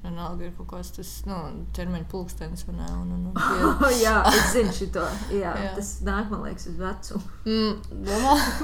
vienalga 0.04 0.44
ir 0.44 0.52
kaut 0.58 0.68
kāds 0.74 0.90
tas 0.92 1.10
nu, 1.28 1.36
ķermeņa 1.76 2.08
pulkstenis. 2.12 2.66
Un, 2.68 2.82
un, 2.84 3.14
un, 3.16 3.22
un, 3.30 3.38
oh, 3.70 3.86
jā, 3.96 4.18
es 4.28 4.50
zinu 4.52 4.74
šo. 4.76 5.06
Jā, 5.42 5.54
jā. 5.64 5.72
Tas 5.78 5.94
nāk, 6.04 6.28
man 6.32 6.44
liekas, 6.44 6.68
uz 6.72 6.76
vecumu. 6.80 7.32
Mm, 7.48 8.02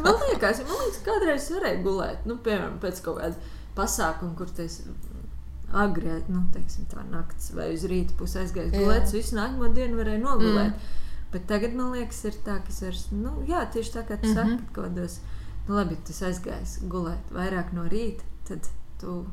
man 0.05 0.21
liekas, 0.27 0.61
man 0.67 0.83
liekas, 0.83 1.01
kādreiz 1.07 1.49
varēja 1.55 1.81
gulēt. 1.87 2.29
Nu, 2.29 2.37
piemēram, 2.45 2.77
pēc 2.83 3.01
kaut 3.07 3.23
kāda 3.23 3.57
pasākuma, 3.79 4.35
kur 4.37 4.53
tas 4.53 4.83
agri, 5.73 6.13
nu, 6.29 6.45
teiksim, 6.55 6.87
tā 6.91 7.05
naktis 7.11 7.53
vai 7.55 7.71
uz 7.75 7.85
rīta 7.91 8.17
pusi 8.19 8.41
aizgājis 8.43 8.73
gulēt. 8.75 9.13
Visu 9.15 9.37
nākamo 9.37 9.71
dienu 9.75 10.01
varēja 10.01 10.23
nogulēt. 10.23 10.75
Mm. 10.75 10.97
Bet 11.31 11.47
tagad 11.47 11.77
man 11.79 11.93
liekas, 11.95 12.25
ir 12.27 12.39
tā, 12.47 12.57
ka 12.65 12.73
es 12.73 12.81
vairs, 12.83 13.05
nu, 13.15 13.37
jā, 13.47 13.63
tieši 13.71 13.93
tā 13.95 14.03
kā 14.07 14.17
tu 14.19 14.27
mm 14.27 14.35
-hmm. 14.35 14.57
saki, 14.57 14.73
kaut 14.75 14.87
kādos, 14.87 15.19
nu, 15.69 15.75
labi, 15.75 15.97
tas 16.07 16.23
aizgājis 16.23 16.81
gulēt 16.91 17.31
vairāk 17.31 17.73
no 17.73 17.85
rīta, 17.87 18.25
tad 18.49 18.67
tu 18.99 19.27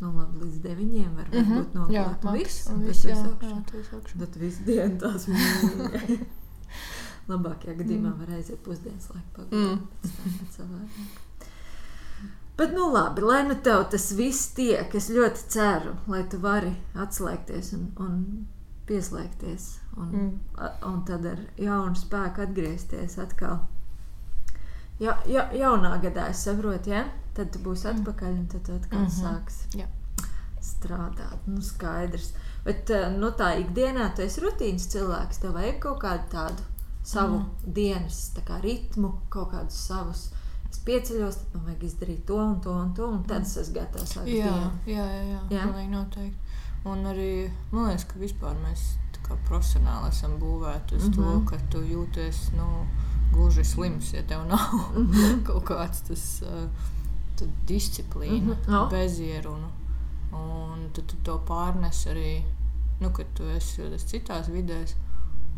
nu, 0.00 0.12
labi, 0.18 0.44
līdz 0.44 0.60
deviņiem 0.62 1.16
var 1.16 1.28
mm 1.32 1.40
-hmm. 1.40 1.58
būt 1.58 1.74
nogalināts. 1.74 2.24
Un 2.24 2.32
viss, 2.32 2.66
un 2.70 2.86
viss, 2.86 3.04
jā, 3.04 3.16
jā, 3.16 4.16
tad 4.18 4.36
visu 4.36 4.64
dienu 4.64 4.98
tās 4.98 5.28
mūžīgi. 5.28 6.18
Labākajā 7.32 7.76
gadījumā 7.78 8.10
mm. 8.10 8.18
var 8.18 8.30
aiziet 8.36 8.62
pusdienas 8.64 9.08
laiku 9.14 9.28
pagulēt. 9.36 9.80
Mm. 10.58 11.23
Bet, 12.56 12.72
nu, 12.74 12.86
labi, 12.92 13.22
lai 13.26 13.42
nu 13.48 13.54
tev 13.66 13.88
tas 13.90 14.12
viss 14.14 14.52
tiek, 14.54 14.92
es 14.94 15.10
ļoti 15.10 15.48
ceru, 15.50 15.96
lai 16.06 16.22
tu 16.30 16.38
vari 16.38 16.70
atslēgties 16.94 17.72
un, 17.74 17.88
un 17.98 18.20
pieslēgties. 18.86 19.66
Un, 19.96 20.10
mm. 20.10 20.68
un 20.86 21.00
tad 21.08 21.26
ar 21.26 21.40
jaunu 21.58 21.98
spēku 21.98 22.44
atgriezties 22.46 23.18
atkal. 23.22 23.64
Ja, 25.02 25.16
ja, 25.26 25.48
jaunā 25.54 25.96
gadā 26.02 26.28
es 26.30 26.44
saprotu, 26.46 26.92
ja? 26.94 27.04
tad 27.34 27.50
tu 27.50 27.62
būsi 27.62 27.88
mm. 27.88 28.00
atpakaļ 28.00 28.34
un 28.34 28.46
tad 28.52 28.70
atkal 28.76 29.00
mm 29.00 29.06
-hmm. 29.06 29.16
sāksi 29.18 29.80
ja. 29.80 29.88
strādāt. 30.62 31.46
Nu, 31.46 31.62
skaidrs. 31.62 32.32
Bet 32.64 32.90
nu, 33.18 33.30
tā 33.34 33.50
ikdienā 33.60 34.12
tu 34.14 34.22
esi 34.22 34.40
rutīnas 34.40 34.86
cilvēks. 34.94 35.40
Tev 35.42 35.58
vajag 35.58 35.80
kaut 35.82 36.00
kādu 36.06 36.30
tādu 36.30 36.62
savu 37.02 37.38
mm. 37.38 37.74
dienas 37.74 38.30
kā, 38.44 38.60
ritmu, 38.62 39.12
kaut 39.28 39.50
kādus 39.52 39.86
savus. 39.86 40.30
Es 40.74 40.80
pieceļos, 40.82 41.36
tad 41.38 41.52
man 41.54 41.68
vajag 41.68 41.82
izdarīt 41.86 42.24
to 42.26 42.36
un 42.42 42.56
to 42.64 42.72
un 42.74 42.88
to, 42.98 43.06
un 43.06 43.22
tad 43.28 43.44
mm. 43.44 43.46
es 43.46 43.56
esmu 43.62 43.74
gatavs 43.76 44.16
sākt. 44.16 44.30
Jā, 44.32 44.54
jā, 44.90 45.04
jā, 45.06 45.38
jā, 45.52 45.66
jā. 45.70 45.84
noteikti. 45.92 46.60
Un 46.90 47.06
arī 47.06 47.28
man 47.70 47.92
liekas, 47.92 48.08
ka 48.10 48.18
vispār 48.18 48.56
mēs 48.64 48.82
kā 49.24 49.36
profesionāli 49.48 50.10
esam 50.10 50.34
būvēti 50.40 50.98
uz 50.98 51.06
mm 51.06 51.12
-hmm. 51.12 51.16
to, 51.16 51.36
mhm. 51.36 51.46
ka 51.46 51.58
tu 51.70 51.78
jūties 51.78 52.40
nu, 52.56 52.66
gluži 53.32 53.64
slims, 53.64 54.12
ja 54.12 54.22
tev 54.22 54.46
nav 54.46 54.74
mm 54.96 55.06
-hmm. 55.12 55.42
kaut 55.46 55.64
kāds 55.70 56.02
tas 56.08 56.42
uh, 56.42 57.46
disciplīna, 57.68 58.54
mm 58.54 58.56
-hmm. 58.66 58.82
oh. 58.82 58.90
bezieruna. 58.90 59.70
Un 60.32 60.90
tad 60.92 61.06
tu 61.06 61.16
to 61.22 61.40
pārnes 61.48 62.06
arī, 62.06 62.42
nu, 63.00 63.10
kad 63.10 63.26
tu 63.34 63.44
esi 63.44 63.82
citās 64.06 64.48
vidēs. 64.48 64.94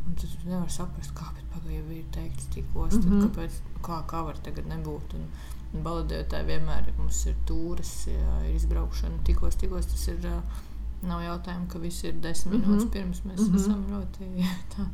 Un 0.06 0.14
tad 0.14 0.30
tu 0.30 0.48
nevari 0.48 0.70
saprast, 0.70 1.12
kāpēc 1.18 1.46
pagaidām 1.54 1.90
ir 1.96 2.04
teikts 2.14 2.46
tikos, 2.54 2.94
mm 2.94 3.02
-hmm. 3.02 3.22
kāpēc, 3.24 3.60
kā, 3.82 4.02
kā 4.06 4.22
var 4.24 4.38
tagad 4.38 4.66
nebūt. 4.70 5.14
Un, 5.18 5.26
un 5.74 5.82
baladētāji 5.82 6.46
vienmēr 6.46 6.92
mums 6.98 7.26
ir 7.26 7.34
tūres, 7.46 7.92
jā, 8.06 8.36
ir 8.48 8.54
izbraukšana, 8.54 9.22
tikos, 9.24 9.56
tikos 9.56 9.86
tas 9.86 10.08
ir. 10.08 10.24
Uh, 10.24 10.64
Nav 11.02 11.20
jautājumu, 11.20 11.66
ka 11.68 11.78
viss 11.78 12.04
ir 12.04 12.14
desmit 12.24 12.54
mm 12.54 12.62
-hmm. 12.62 12.68
minūtes 12.68 12.92
pirms 12.92 13.20
mēs 13.24 13.40
mm 13.40 13.46
-hmm. 13.46 13.56
esam 13.56 13.84
ļoti 13.90 14.46
tā. 14.76 14.86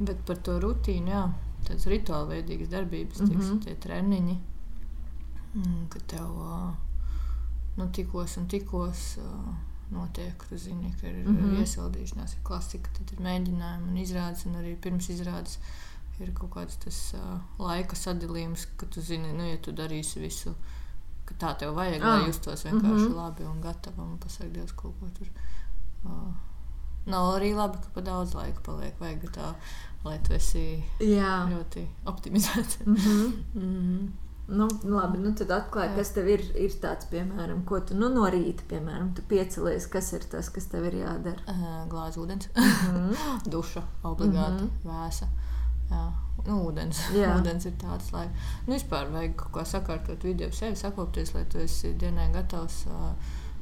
Bet 0.00 0.24
par 0.26 0.36
to 0.36 0.58
rutīnu, 0.60 1.08
jā, 1.08 1.32
tādas 1.64 1.86
rituālveidīgas 1.86 2.68
darbības, 2.68 3.20
mm 3.20 3.26
-hmm. 3.26 3.60
tie 3.64 3.74
treniņi, 3.74 4.38
mm, 5.54 5.88
ka 5.88 5.98
tev 6.06 6.28
nu, 7.76 7.88
tikos 7.92 8.36
un 8.36 8.48
tikos 8.48 9.18
notiek. 9.90 10.44
Tu 10.48 10.58
zini, 10.58 10.94
ka 11.00 11.06
ir 11.08 11.28
mm 11.28 11.36
-hmm. 11.36 11.60
iesildīšanās, 11.60 12.32
ir 12.36 12.42
klasika, 12.42 12.90
tad 12.98 13.12
ir 13.12 13.20
mēģinājumi 13.26 13.88
un 13.88 13.96
izrādes, 13.96 14.46
un 14.46 14.54
arī 14.62 14.76
pirms 14.76 15.08
izrādes 15.08 15.58
ir 16.20 16.32
kaut 16.34 16.50
kāds 16.50 16.76
tas 16.84 17.14
uh, 17.14 17.40
laika 17.58 17.96
sadalījums, 17.96 18.66
ka 18.76 18.86
tu 18.86 19.00
zini, 19.00 19.32
nu, 19.32 19.44
ja 19.44 19.58
tu 19.62 19.72
darīsi 19.72 20.20
visu 20.20 20.54
ka 21.28 21.34
tā 21.42 21.54
tev 21.60 21.74
vajag, 21.76 22.02
ah. 22.02 22.18
lai 22.18 22.28
justos 22.28 22.64
vienkārši 22.64 23.04
mm 23.04 23.08
-hmm. 23.08 23.16
labi 23.16 23.44
un 23.44 23.60
gatavi 23.60 24.00
un 24.00 24.18
pasakot 24.18 24.52
Dievs 24.52 24.72
kaut 24.72 24.94
ko 25.00 25.08
tur. 25.18 25.28
Uh, 26.04 26.32
nav 27.06 27.34
arī 27.34 27.54
labi, 27.56 27.78
ka 27.82 27.88
pa 27.94 28.00
daudz 28.00 28.34
laika 28.34 28.60
paliek. 28.64 29.00
Vajag 29.00 29.28
tā, 29.36 29.52
lai 30.04 30.18
tu 30.28 30.34
esi 30.34 30.84
Jā. 31.00 31.34
ļoti 31.52 31.86
optimizēts. 32.04 32.78
mm 32.86 32.94
-hmm. 32.94 33.32
mm 33.54 33.62
-hmm. 33.62 34.08
Nu, 34.48 34.66
labi, 34.82 35.18
nu 35.20 35.34
tad 35.36 35.50
atklāj, 35.52 35.90
kas 35.92 36.14
tev 36.16 36.28
ir, 36.32 36.40
ir 36.56 36.72
tāds, 36.80 37.04
piemēram, 37.10 37.66
ko 37.68 37.82
tu 37.84 37.96
nu, 37.98 38.08
no 38.08 38.24
rīta, 38.32 38.64
piemēram, 38.70 39.10
tu 39.16 39.24
piecelies, 39.28 39.84
kas 39.92 40.08
ir 40.16 40.24
tas, 40.32 40.48
kas 40.54 40.70
tev 40.72 40.86
ir 40.88 40.96
jādara? 41.02 41.42
Uh, 41.52 41.66
Glāzes 41.90 42.16
ūdens, 42.22 42.48
mm 42.54 42.70
-hmm. 42.94 43.34
duša 43.54 43.82
obligāti, 44.02 44.62
mm 44.62 44.70
-hmm. 44.70 44.88
vēsa. 44.88 45.28
Jā. 45.90 46.06
Nu, 46.46 46.62
ūdens. 46.70 47.02
ūdens 47.36 47.66
ir 47.66 47.74
tāds, 47.82 48.08
lai 48.12 48.24
nu, 48.66 48.72
vispār 48.72 49.12
vajag 49.12 49.36
kaut 49.36 49.52
kā 49.52 49.64
sakārtot 49.64 50.24
video 50.24 50.50
sevi, 50.52 50.76
sakopties, 50.76 51.34
lai 51.34 51.44
tu 51.44 51.58
esi 51.58 51.94
dienai 51.94 52.32
gatavs. 52.32 52.86
Uh, 52.86 53.12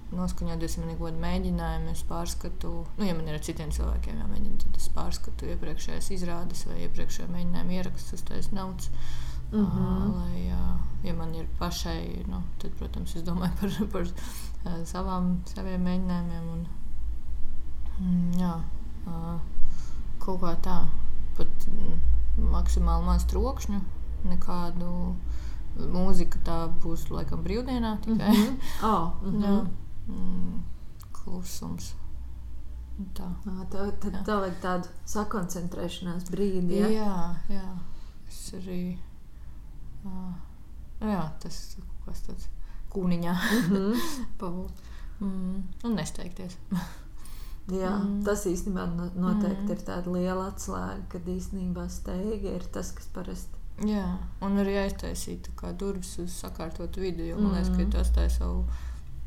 Noskaņoties, 0.07 0.77
man 0.79 0.91
ir 0.91 0.99
kaut 0.99 1.09
kāda 1.09 1.21
mēģinājuma, 1.23 1.91
es 1.91 2.03
pārskatu, 2.07 2.87
nu, 2.99 3.05
ja 3.05 3.15
man 3.15 3.27
ir 3.29 3.35
ar 3.35 3.41
citiem 3.43 3.71
cilvēkiem 3.75 4.21
jāmēģina, 4.23 4.59
tad 4.63 4.77
es 4.77 4.89
pārskatu 4.95 5.47
iepriekšējās 5.51 6.11
izrādes 6.11 6.67
vai 6.67 6.77
iepriekšējā 6.85 7.27
mēģinājuma 7.33 7.73
ierakstus, 7.73 8.23
tas 8.23 8.47
ir 8.47 8.55
naudas. 8.55 8.91
Mm 9.53 9.67
-hmm. 9.67 10.15
lai, 10.15 10.47
ja 11.07 11.15
man 11.15 11.35
ir 11.35 11.47
pašai, 11.59 12.25
nu, 12.29 12.43
tad, 12.59 12.73
protams, 12.79 13.17
es 13.17 13.25
domāju 13.27 13.53
par, 13.61 13.75
par 13.93 14.03
uh, 14.03 14.85
savām, 14.85 15.41
saviem 15.55 15.85
mēģinājumiem. 15.87 16.49
Un, 16.53 16.67
mm, 18.01 18.39
jā, 18.41 18.55
uh, 19.07 19.37
kaut 20.23 20.41
kā 20.43 20.55
tā. 20.65 20.79
Pat, 21.37 21.69
mm, 21.69 22.49
maksimāli 22.53 23.07
maz 23.07 23.27
trokšņu, 23.31 23.81
nekādu 24.31 24.91
mūziku. 25.77 26.41
Tā 26.45 26.67
būs 26.83 27.09
laikam 27.13 27.45
brīvdienā 27.45 27.99
tikai. 28.05 28.33
Mm 28.33 28.43
-hmm. 28.43 28.59
oh, 28.91 29.23
mm 29.23 29.31
-hmm. 29.31 29.45
Jā, 29.45 29.67
mm, 30.09 30.63
klusums. 31.13 31.95
Tā. 33.15 33.29
Tā, 33.45 33.91
tad 34.01 34.13
jā. 34.13 34.25
tā 34.25 34.41
vajag 34.41 34.61
tādu 34.63 34.89
sakoncentrēšanās 35.05 36.31
brīdi. 36.31 36.79
Ja? 36.81 36.89
Jā, 36.89 37.35
jā. 37.49 37.79
Es 38.29 38.55
arī. 38.55 38.99
Uh, 40.07 41.09
jā, 41.11 41.23
tas 41.43 41.59
kas 42.07 42.23
tāds 42.29 42.53
kūniņā. 42.95 43.35
Mm 43.67 43.93
-hmm. 44.39 44.69
mm, 45.21 45.63
un 45.85 45.95
nesteigties. 45.95 46.57
Jā, 47.67 47.91
mm. 47.99 48.23
Tas 48.25 48.47
īstenībā 48.47 48.85
noteikti 49.15 49.65
mm. 49.65 49.71
ir 49.73 49.81
tāda 49.83 50.13
liela 50.13 50.45
atslēga, 50.53 51.03
kad 51.09 51.27
īstenībā 51.27 51.89
steiga 51.91 52.53
ir 52.55 52.67
tas, 52.73 52.93
kas 52.93 53.09
parasti. 53.15 53.59
Jā, 53.85 54.19
un 54.41 54.59
arī 54.63 54.77
aiztaisīt 54.85 55.51
durvis 55.79 56.19
uz 56.19 56.31
sakārtotu 56.31 57.01
vidi. 57.01 57.29
Jo, 57.29 57.37
man 57.41 57.53
liekas, 57.53 57.73
ka 57.77 57.99
tas 57.99 58.13
tā 58.15 58.25
ir 58.25 58.31
savu 58.31 58.65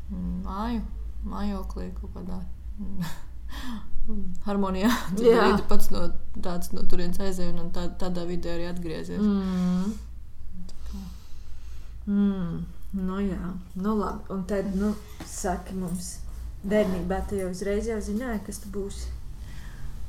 mm, 0.08 0.42
māju, 0.46 0.80
mājoklī 1.24 1.90
kaut 2.00 2.14
kādā. 2.14 2.40
Harmonijā. 4.46 4.88
Tad 5.16 5.26
arī 5.26 5.62
pats 5.68 5.90
no 5.90 6.06
tādas 6.40 6.72
no 6.72 6.82
turienes 6.88 7.20
aizēja 7.20 7.52
un 7.52 7.70
tā, 7.70 7.90
tādā 8.00 8.24
vidē 8.26 8.56
arī 8.56 8.70
atgriezies. 8.70 9.20
Mm. 9.20 9.92
Mm. 12.06 12.66
Nu, 12.90 13.20
jā, 13.22 13.52
nu 13.78 13.94
labi. 13.94 14.24
Un 14.34 14.42
tad, 14.50 14.72
nu, 14.74 14.90
saki 15.30 15.76
mums, 15.78 16.16
bērnībā 16.66 17.20
tu 17.30 17.38
jau 17.38 17.50
uzreiz 17.52 17.86
jau 17.86 18.00
zināji, 18.02 18.42
kas 18.48 18.58
tu 18.64 18.72
būsi. 18.74 19.12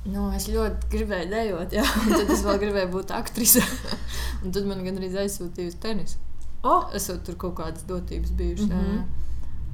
Nu, 0.09 0.31
es 0.33 0.47
ļoti 0.49 0.89
gribēju 0.89 1.29
dejot, 1.29 1.75
jā, 1.77 1.83
tad 2.09 2.31
es 2.33 2.41
vēl 2.41 2.57
gribēju 2.63 2.89
būt 2.95 3.13
aktrise. 3.13 3.61
un 4.41 4.55
tad 4.55 4.65
man 4.65 4.81
gandrīz 4.87 5.19
aizsūtīja 5.21 5.69
uz 5.69 5.77
tenisu. 5.83 6.17
Oh! 6.65 6.89
Esot 6.97 7.21
tur 7.25 7.37
kaut 7.41 7.59
kādas 7.59 7.85
dotības 7.89 8.33
bijušas. 8.37 8.69
Mm 8.69 8.81
-hmm. 8.81 9.20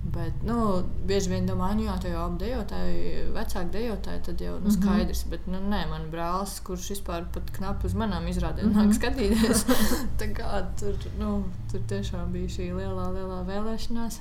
Bet, 0.03 0.43
nu, 0.45 0.83
bieži 1.07 1.31
vien 1.33 1.47
domā, 1.49 1.73
nu, 1.75 1.83
jā, 1.87 1.95
tā 1.99 2.11
jau 2.13 2.21
abi 2.23 2.45
dejotāji, 2.45 3.25
vecāki 3.35 3.73
dejotāji, 3.73 4.21
tad 4.27 4.41
jau 4.41 4.53
nu, 4.59 4.69
mhm. 4.69 4.75
skaidrs. 4.75 5.25
Mm 5.25 5.27
-hmm. 5.27 5.31
Bet, 5.31 5.47
nu, 5.47 5.59
nē, 5.73 5.81
man 5.89 6.09
brālis, 6.11 6.59
kurš 6.63 6.89
vispār 6.93 7.25
pat 7.33 7.51
knapi 7.57 7.87
uz 7.87 7.93
manām 7.93 8.27
izrādēm 8.27 8.65
mm 8.65 8.73
-hmm. 8.73 8.87
nāk 8.87 8.93
skatīties. 8.99 9.65
tā 10.21 10.31
kā 10.33 10.65
tur, 10.79 10.95
nu, 11.19 11.43
tur 11.71 11.81
tiešām 11.87 12.31
bija 12.31 12.47
šī 12.47 12.71
lielā, 12.77 13.11
lielā 13.17 13.43
vēlēšanās. 13.51 14.19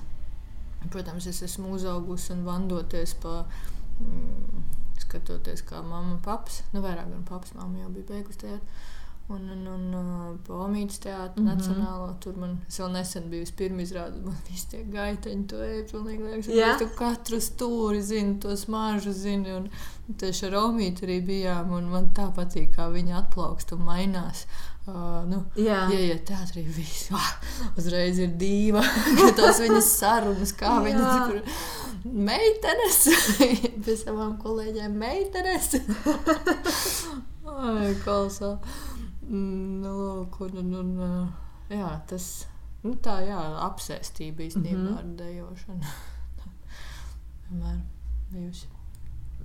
Protams, 0.90 1.26
es 1.26 1.42
esmu 1.42 1.70
uzaugusi 1.70 2.32
un 2.32 2.44
vandoties 2.44 3.14
pa 3.14 3.44
mm, 4.00 4.64
skatoties, 4.98 5.62
kā 5.62 5.82
mamma 5.82 6.14
un 6.14 6.20
paps, 6.20 6.62
nu 6.72 6.80
vairāk 6.80 7.10
gan 7.10 7.24
paps, 7.28 7.54
mamma 7.54 7.78
jau 7.78 7.88
bija 7.88 8.04
beigusi 8.08 8.38
tajā. 8.38 8.58
Un, 9.28 9.48
un, 9.50 9.62
un 9.66 9.86
uh, 9.98 10.34
Pomīdas 10.46 11.00
teātris 11.02 11.42
mm 11.42 11.48
-hmm. 11.48 11.56
nacionālo. 11.56 12.14
Tur 12.20 12.36
man 12.36 12.60
vēl 12.68 12.92
nesen 12.92 13.30
bija 13.30 13.46
pirmā 13.58 13.82
izrāde. 13.82 14.22
Man 14.24 14.36
visi 14.50 14.68
tie 14.70 14.84
gaiteņi, 14.84 15.46
to 15.46 15.64
ir 15.64 15.84
pilnīgi 15.90 16.22
liekas. 16.22 16.46
Yeah. 16.46 16.78
Tu 16.78 16.86
katru 16.98 17.40
stūri 17.40 18.02
zini, 18.02 18.38
to 18.40 18.56
smaržu 18.56 19.12
zini. 19.12 19.52
Un 19.52 19.68
tieši 20.16 20.46
ar 20.46 20.54
Omītu 20.62 21.02
arī 21.08 21.18
bijām. 21.26 21.72
Un 21.72 21.90
man 21.90 22.10
tā 22.14 22.30
patīk, 22.36 22.76
kā 22.76 22.88
viņa 22.92 23.18
atplaukst 23.18 23.72
un 23.72 23.82
mainās. 23.82 24.46
Uh, 24.86 25.24
nu, 25.26 25.40
jā, 25.58 25.80
ja 25.90 26.14
teātrī 26.28 26.62
viss 26.62 27.08
uzreiz 27.76 28.20
ir 28.22 28.36
dīva, 28.38 28.84
ka 29.18 29.32
tās 29.34 29.58
viņas 29.58 29.88
sarunas, 29.98 30.52
kā 30.54 30.76
viņas 30.84 31.26
tur 31.26 31.40
meitenes, 32.04 33.00
pie 33.84 33.96
savām 33.98 34.36
kolēģiem 34.38 34.94
meitenes. 34.94 35.74
Ai, 37.56 37.96
kolosā. 38.04 38.52
Mm, 39.28 39.80
nu, 39.82 39.94
un, 40.40 40.56
un, 40.62 40.74
un, 40.80 41.32
jā, 41.72 41.90
tas, 42.08 42.46
nu 42.84 42.94
tā, 43.02 43.18
jā, 43.26 43.40
apsēstība 43.66 44.46
īstenībā 44.46 44.78
mm 44.78 44.86
-hmm. 44.86 44.98
ar 44.98 45.04
dejošanu. 45.20 45.80
Vienmēr 47.48 47.80
bijusi. 48.30 48.68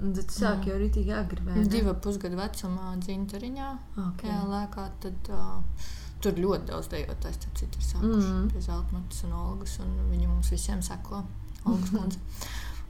Tad 0.01 0.31
sāk 0.33 0.65
jau 0.65 0.77
rītīgi 0.81 1.13
agri. 1.13 1.65
Divu 1.69 1.93
pusgadu 2.01 2.37
vecumā 2.37 2.95
dzintariņā. 2.97 3.71
Okay. 3.97 4.29
Jā, 4.29 4.39
lēkā 4.49 4.89
tad. 4.99 5.29
Uh, 5.29 5.89
Tur 6.21 6.37
ļoti 6.37 6.67
daudz 6.69 6.87
dejotājs, 6.91 7.37
tad 7.41 7.55
citur 7.57 7.81
ir 7.81 7.85
sākuši 7.85 8.27
mm 8.27 8.33
-hmm. 8.33 8.49
pie 8.51 8.61
Zeltmatas 8.61 9.23
un 9.23 9.31
Olgas, 9.33 9.79
un 9.79 9.95
viņi 10.11 10.27
mums 10.27 10.51
visiem 10.51 10.81
seko. 10.81 11.23
Olgas 11.65 11.89
kundze. 11.95 12.19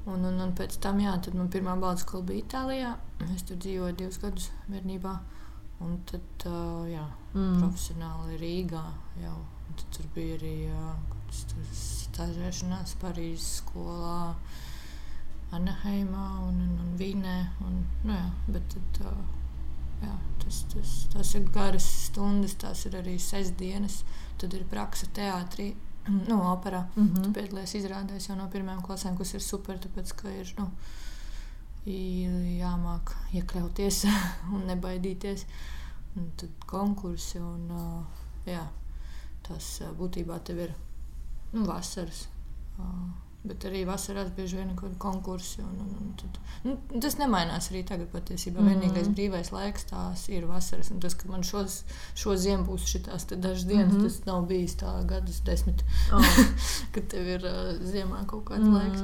Un, 0.06 0.26
un, 0.26 0.40
un 0.42 0.52
pēc 0.58 0.80
tam, 0.84 1.00
jā, 1.00 1.14
tad 1.24 1.38
man 1.40 1.50
pirmā 1.50 1.78
balda 1.80 2.02
skola 2.02 2.26
bija 2.26 2.44
Itālijā. 2.44 2.96
Es 3.36 3.44
tur 3.44 3.58
dzīvoju 3.58 3.96
divus 3.96 4.18
gadus 4.20 4.50
bērnībā. 4.68 5.14
Un 5.82 5.98
tad, 6.10 6.46
uh, 6.46 6.84
jā, 6.90 7.04
mm. 7.34 7.58
profesionāli 7.62 8.38
Rīgā 8.42 8.84
jau. 9.24 9.38
Un 9.68 9.80
tad 9.80 9.96
tur 9.96 10.08
bija 10.16 10.38
arī 10.38 10.56
uh, 10.70 10.96
stāžēšanās 11.32 12.98
Parīzes 13.02 13.62
skolā, 13.62 14.34
Anaheimā 15.56 16.26
un, 16.48 16.60
un, 16.66 16.74
un 16.86 16.98
Vīnē. 17.00 17.38
Un, 17.66 17.80
nu, 18.06 18.16
jā, 18.16 18.28
bet 18.52 18.68
tad, 18.76 19.02
uh, 19.10 19.22
jā, 20.04 20.18
tas, 20.44 20.64
tas, 20.74 20.98
tas 21.16 21.36
ir 21.40 21.48
garas 21.54 21.88
stundas, 22.08 22.58
tās 22.62 22.86
ir 22.90 23.00
arī 23.02 23.18
sestdienas. 23.20 24.02
Tad 24.42 24.56
ir 24.58 24.68
praksa 24.70 25.10
teātrī 25.16 25.72
nu, 26.30 26.42
operā. 26.52 26.86
Mm 26.96 27.08
-hmm. 27.08 27.24
Tu 27.24 27.34
piedalies 27.34 27.76
izrādēs 27.76 28.30
jau 28.30 28.36
no 28.36 28.50
pirmām 28.50 28.82
klasēm, 28.82 29.18
kas 29.18 29.34
ir 29.34 29.42
super, 29.42 29.78
tāpēc 29.78 30.16
ka 30.16 30.30
ir 30.30 30.54
nu, 30.58 30.72
jāmāk 31.86 33.16
iekļauties 33.34 34.04
un 34.54 34.68
nebaidīties. 34.70 35.46
Un 36.20 36.32
tad 36.36 36.68
konkursi 36.68 37.40
un 37.40 37.70
jā, 38.46 38.66
tas 39.48 39.74
būtībā 39.98 40.40
tev 40.44 40.66
ir 40.68 40.74
nu, 41.54 41.66
vasaras. 41.66 42.28
Bet 43.42 43.64
arī 43.66 43.80
vasarās 43.90 44.28
bieži 44.38 44.60
vien 44.60 44.70
ir 44.70 44.76
kaut 44.78 44.92
kādi 44.92 45.00
konkursi. 45.02 45.64
Un, 45.66 45.78
un, 45.82 45.94
un 46.04 46.10
tad, 46.20 46.36
nu, 46.68 46.76
tas 47.02 47.16
nemainās 47.18 47.72
arī 47.72 47.82
tagad 47.90 48.12
patiesībā. 48.14 48.62
Mm 48.62 48.68
-hmm. 48.68 48.82
Vienīgais 48.84 49.10
brīvais 49.16 49.52
laiks 49.52 49.88
tās 49.90 50.28
ir 50.30 50.46
vasaras. 50.46 50.92
Un 50.92 51.00
tas, 51.00 51.16
ka 51.16 51.30
man 51.30 51.44
šos, 51.44 51.84
šo 52.14 52.36
ziemu 52.38 52.66
būs 52.66 52.86
šitās 52.86 53.26
dažas 53.32 53.66
dienas, 53.66 53.94
mm 53.94 54.00
-hmm. 54.00 54.04
tas 54.04 54.26
nav 54.26 54.46
bijis 54.46 54.76
tā 54.76 55.06
gadus 55.06 55.42
desmit, 55.42 55.84
oh. 56.14 56.38
kad 56.94 57.08
tev 57.08 57.28
ir 57.28 57.46
uh, 57.46 57.82
ziemā 57.82 58.26
kaut 58.26 58.46
kāds 58.46 58.64
mm 58.64 58.76
-hmm. 58.76 58.92
laiks. 58.92 59.02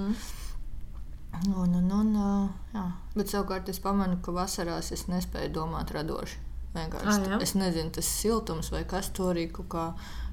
Un, 1.45 1.75
un, 1.79 1.91
un, 1.99 2.11
uh, 2.17 2.49
jā. 2.73 2.83
Bet 3.15 3.31
savukārt 3.31 3.69
es 3.71 3.79
pamanu, 3.83 4.19
ka 4.23 4.33
vasarās 4.35 4.91
es 4.95 5.07
nespēju 5.11 5.53
domāt 5.55 5.93
radoši. 5.95 6.43
Vienkārši 6.75 7.31
ah, 7.31 7.41
es 7.41 7.53
nezinu, 7.57 7.91
tas 7.95 8.07
siltums 8.19 8.69
vai 8.73 8.83
kas 8.89 9.09
to 9.15 9.31
arī 9.31 9.47
kaut 9.53 9.69
kā 9.71 9.85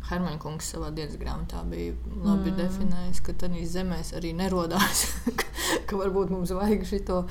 Hermaņa 0.05 0.41
kungs 0.43 0.67
savā 0.75 0.91
dienas 0.93 1.17
grāmatā 1.17 1.63
bija 1.71 1.95
labi 2.11 2.51
mm. 2.51 2.57
definējis, 2.59 3.21
ka 3.25 3.33
tādā 3.41 3.63
zemē 3.71 4.03
arī 4.19 4.35
nerodās, 4.37 5.05
ka, 5.41 5.47
ka 5.89 6.01
varbūt 6.01 6.35
mums 6.35 6.53
vajag 6.53 6.85
šo 6.91 7.23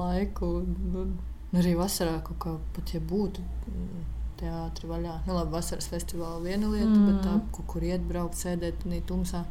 laiku. 0.00 0.50
Nu, 0.90 1.04
arī 1.60 1.76
vasarā 1.78 2.18
kaut 2.26 2.40
kā 2.42 2.56
pat 2.74 2.94
ja 2.94 3.02
būtu. 3.02 3.44
Teātris 4.40 4.88
vaļā. 4.88 5.18
Nu, 5.28 5.36
labi, 5.36 5.52
vasaras 5.52 5.90
festivāla 5.92 6.40
viena 6.42 6.70
lieta, 6.72 6.90
mm. 6.90 7.06
bet 7.10 7.20
tā, 7.26 7.36
kaut 7.54 7.68
kur 7.74 7.84
iet, 7.84 8.06
braukt, 8.08 8.40
sēdēt 8.40 8.86
un 8.88 8.96
tumsā. 9.06 9.44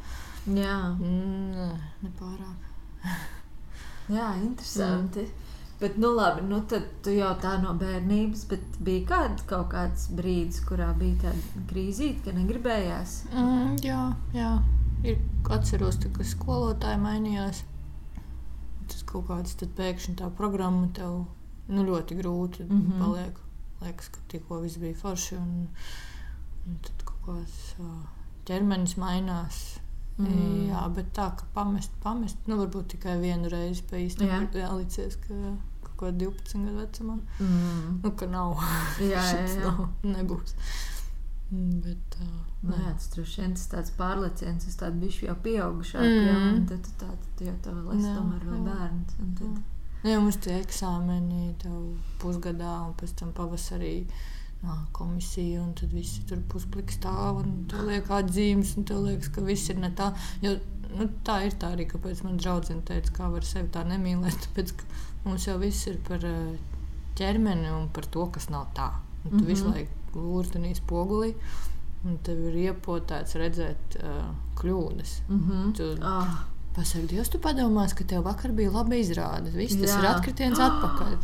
Jā, 0.49 0.79
mm, 0.97 1.75
nepārāk. 2.07 2.68
Jā, 4.17 4.33
interesanti. 4.41 5.25
Mm. 5.27 5.47
Bet, 5.79 5.95
nu, 5.97 6.09
labi, 6.11 6.41
nu, 6.43 6.59
tad 6.67 6.89
tu 7.05 7.13
jau 7.15 7.29
tā 7.39 7.53
no 7.63 7.71
bērnības, 7.79 8.41
bet 8.51 8.79
bija 8.83 9.05
kād, 9.07 9.43
kaut 9.47 9.69
kāds 9.71 10.09
brīdis, 10.11 10.59
kurā 10.67 10.89
bija 10.99 11.29
tāda 11.29 11.63
krīzīte, 11.69 12.25
ka 12.25 12.33
negribējās. 12.35 13.13
Mm, 13.31 13.77
jā, 13.85 14.01
jā. 14.35 14.49
Ir 15.07 15.21
atceros, 15.55 16.01
tā, 16.03 16.11
ka 16.11 16.27
skolotāji 16.27 16.99
mainījās. 16.99 17.63
Tas 18.91 19.05
kaut 19.07 19.29
kāds 19.29 19.55
pēkšņi 19.77 20.17
tā 20.19 20.27
programma 20.35 20.89
tev 20.97 21.21
nu, 21.69 21.85
ļoti 21.87 22.17
grūti 22.19 22.65
mm 22.65 22.81
-hmm. 22.81 22.99
paliek. 22.99 23.39
Liekas, 23.81 24.09
ka 24.09 24.19
tikko 24.27 24.59
viss 24.59 24.77
bija 24.77 24.95
forši 24.95 25.35
un, 25.35 25.67
un 26.67 26.79
tad 26.83 27.05
kaut 27.05 27.21
kāds 27.27 27.75
ķermenis 28.45 28.97
mainās. 28.97 29.79
Mm. 30.19 30.67
Jā, 30.67 30.83
bet 30.91 31.13
tā, 31.15 31.29
ka 31.39 31.47
pamest, 31.55 31.93
pamest, 32.03 32.39
nu, 32.49 32.57
varbūt 32.59 32.93
tikai 32.95 33.15
vienu 33.21 33.47
reizi 33.51 33.85
pa 33.87 33.99
īstenībā 34.01 34.59
jālicies, 34.65 35.15
ka 35.23 35.35
kaut 35.85 35.95
ko 36.01 36.11
12 36.11 36.65
gadu 36.65 36.77
vecumā. 36.81 37.17
Mm. 37.39 37.99
Nu, 38.03 38.11
ka 38.19 38.27
nav. 38.27 38.59
Jā, 39.13 39.23
jā, 39.23 39.45
jā. 39.47 39.61
Nav, 39.63 39.85
nebūs. 40.03 40.55
Mm, 41.49 41.79
bet, 41.81 42.17
uh, 42.21 42.33
nu, 42.61 42.75
jā, 42.77 42.91
tas 42.93 43.07
droši 43.15 43.41
vien 43.41 43.55
tas 43.57 43.69
tāds 43.71 43.93
pārlieciens, 43.97 44.67
es 44.69 44.75
tādu 44.77 44.99
bišķi 45.01 45.25
jau 45.31 45.37
pieaugušāk, 45.47 46.03
mm. 46.03 46.27
jā, 46.27 46.35
un 46.51 46.67
tad 46.69 46.83
tu 46.85 46.91
tā, 47.01 47.07
tad 47.23 47.41
jau 47.47 47.55
tā 47.65 47.73
vēl 47.73 47.95
esi 47.95 48.11
tomēr 48.11 48.43
vēl 48.51 48.59
bērns. 48.67 49.15
Un 49.23 49.31
tad... 49.39 49.63
Jā, 50.05 50.19
mums 50.21 50.37
tie 50.43 50.59
eksāmeni 50.59 51.55
tev 51.63 51.79
pusgadā 52.21 52.75
un 52.85 52.93
pēc 52.99 53.15
tam 53.23 53.31
pavasarī 53.35 53.95
nā, 54.03 54.38
komisija, 54.91 55.61
un 55.63 55.73
tad 55.73 55.93
visi 55.93 56.25
tur 56.27 56.41
puspliki 56.51 56.93
stāv 56.93 57.43
un 57.43 57.65
tur 57.71 57.85
liek 57.87 58.09
atzīmes, 58.11 58.75
un 58.77 58.83
tev 58.83 59.05
liekas, 59.05 59.29
ka 59.35 59.41
viss 59.41 59.69
ir 59.69 59.79
ne 59.79 59.91
tā. 59.95 60.11
Jo, 60.41 60.57
nu, 60.95 61.07
tā 61.23 61.43
ir 61.47 61.55
tā 61.61 61.73
arī, 61.75 61.85
kāpēc 61.87 62.23
man 62.23 62.37
draudzene 62.37 62.83
teica, 62.87 63.13
kā 63.15 63.29
var 63.31 63.47
sevi 63.47 63.71
tā 63.71 63.85
nemīlēt, 63.87 64.41
tāpēc, 64.47 64.75
ka 64.81 64.83
Mums 65.25 65.47
jau 65.49 65.57
viss 65.59 65.87
ir 65.91 65.97
par 66.07 66.23
ķermeni 67.19 67.71
un 67.73 67.89
par 67.95 68.07
to, 68.13 68.25
kas 68.33 68.47
nav 68.53 68.69
tā. 68.75 68.89
Un 69.25 69.31
tu 69.31 69.35
mm 69.35 69.39
-hmm. 69.39 69.47
visu 69.47 69.71
laiku 69.71 70.19
lūrtenī 70.19 70.75
spogulī. 70.75 71.33
Un 72.05 72.17
tev 72.23 72.39
ir 72.47 72.55
iepotēts 72.55 73.35
redzēt 73.35 73.97
uh, 73.99 74.31
kļūdas. 74.55 75.11
Mm 75.27 75.39
-hmm. 75.39 75.73
tu, 75.75 75.83
oh. 76.01 76.37
Pasaka, 76.75 77.07
Dievs, 77.09 77.31
tu 77.33 77.39
padomās, 77.41 77.95
ka 77.97 78.05
tev 78.07 78.27
vakar 78.27 78.51
bija 78.55 78.71
laba 78.71 78.97
izrāde. 78.99 79.49
Viss 79.55 79.77
tas 79.79 79.89
Jā. 79.89 80.01
ir 80.01 80.07
atkritiens 80.11 80.59
atpakaļ. 80.67 81.15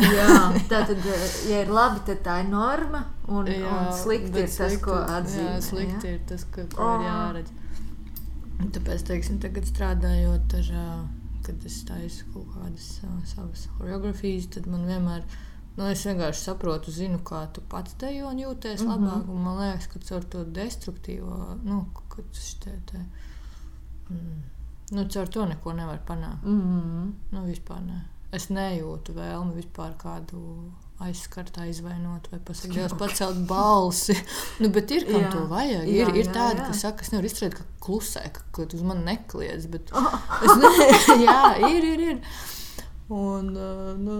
jā, 0.00 0.38
tā 0.70 0.80
tad, 0.88 1.08
ja 1.50 1.58
ir 1.60 1.72
labi, 1.72 2.00
tad 2.08 2.22
tā 2.24 2.38
ir 2.42 2.48
norma. 2.48 3.04
Un, 3.28 3.50
jā, 3.52 3.68
un 3.68 3.92
slikti 3.98 4.46
ir 4.46 4.48
tas, 4.54 4.78
ko 4.82 4.96
atzīst. 5.02 5.42
Jā, 5.42 5.58
slikti 5.68 6.08
jā? 6.08 6.14
ir 6.16 6.24
tas, 6.30 6.46
ko, 6.48 6.64
ko 6.72 6.86
oh. 6.86 6.94
ir 6.96 7.08
jāredz. 7.10 7.52
Tāpēc, 8.74 9.04
teiksim, 9.10 9.42
tagad 9.42 9.68
strādājot 9.68 10.56
ar. 10.62 10.72
Kad 11.44 11.64
es 11.68 11.82
taisu 11.84 12.24
kaut 12.32 12.54
kādas 12.54 12.86
savas 13.28 13.66
choreogrāfijas, 13.76 14.46
tad 14.54 14.64
man 14.72 14.86
vienmēr. 14.88 15.26
Nu, 15.74 15.90
es 15.90 16.06
vienkārši 16.06 16.40
saprotu, 16.40 16.94
zinu, 16.94 17.18
kā 17.26 17.42
tu 17.52 17.60
pats 17.68 17.98
dejo 18.00 18.30
un 18.30 18.40
jūties 18.40 18.80
mm 18.80 18.88
-hmm. 18.88 19.04
labāk. 19.04 19.42
Man 19.44 19.58
liekas, 19.60 19.90
ka 19.92 20.00
caur 20.08 20.24
to 20.24 20.44
destruktīvo, 20.44 21.58
nu, 21.64 21.84
šitie, 22.32 22.78
te, 22.86 23.04
mm, 24.08 24.42
nu, 24.90 25.06
caur 25.08 25.28
to 25.28 25.46
neko 25.46 25.72
nevar 25.72 26.00
panākt. 26.06 26.44
Mm 26.44 26.60
-hmm. 26.60 27.12
Nu, 27.30 27.46
vispār 27.46 27.80
ne. 27.86 28.04
Es 28.32 28.48
nejūtu 28.50 29.14
vēlmi 29.14 29.54
vispār 29.54 29.94
kādu 29.96 30.70
aizskart, 30.98 31.58
aizvainot 31.58 32.28
vai 32.30 32.40
pasakāt, 32.40 32.98
pacelt 32.98 33.46
balsi. 33.48 34.16
nu, 34.60 34.68
bet 34.68 34.90
ir 34.90 35.04
kam 35.04 35.22
jā. 35.22 35.30
to 35.32 35.46
vajag. 35.46 35.88
Ir, 35.88 36.08
jā, 36.08 36.14
ir 36.14 36.26
tādi, 36.26 36.58
jā, 36.58 36.62
jā. 36.62 36.66
kas 36.66 36.80
saka, 36.80 37.02
es 37.02 37.12
nevaru 37.12 37.26
izturēt, 37.26 37.54
ka 37.54 37.64
klusē, 37.80 38.32
ka, 38.32 38.40
ka 38.52 38.66
uz 38.74 38.82
mani 38.82 39.04
nekliedz. 39.04 39.66
Bet 39.66 39.92
oh. 39.92 40.18
es 40.42 40.56
ne, 40.56 40.68
jā, 41.28 41.40
ir, 41.70 41.84
ir, 41.84 42.00
ir. 42.00 42.20
Un, 43.08 43.56
uh, 43.56 43.98
nu, 43.98 44.18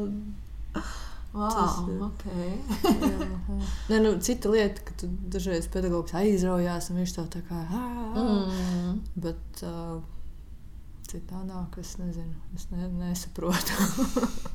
Wow, 1.35 1.50
tas, 1.50 1.79
okay. 2.07 2.53
jā, 2.85 3.09
jā. 3.11 3.57
Nē, 3.90 3.96
nu, 4.05 4.12
cita 4.22 4.50
lieta, 4.53 4.85
ka 4.87 4.94
tu 5.00 5.09
dažreiz 5.35 5.66
pedagogs 5.66 6.14
aizraujās 6.14 6.92
un 6.92 7.00
viņš 7.00 7.14
to 7.16 7.24
tā 7.33 7.40
kā 7.48 7.62
mm. 7.74 9.00
bet 9.24 9.64
uh, 9.66 9.96
citādāk 11.14 11.79
es 11.83 11.94
nezinu, 12.00 12.35
es 12.57 12.68
ne, 12.74 12.88
nesaprotu. 12.98 13.79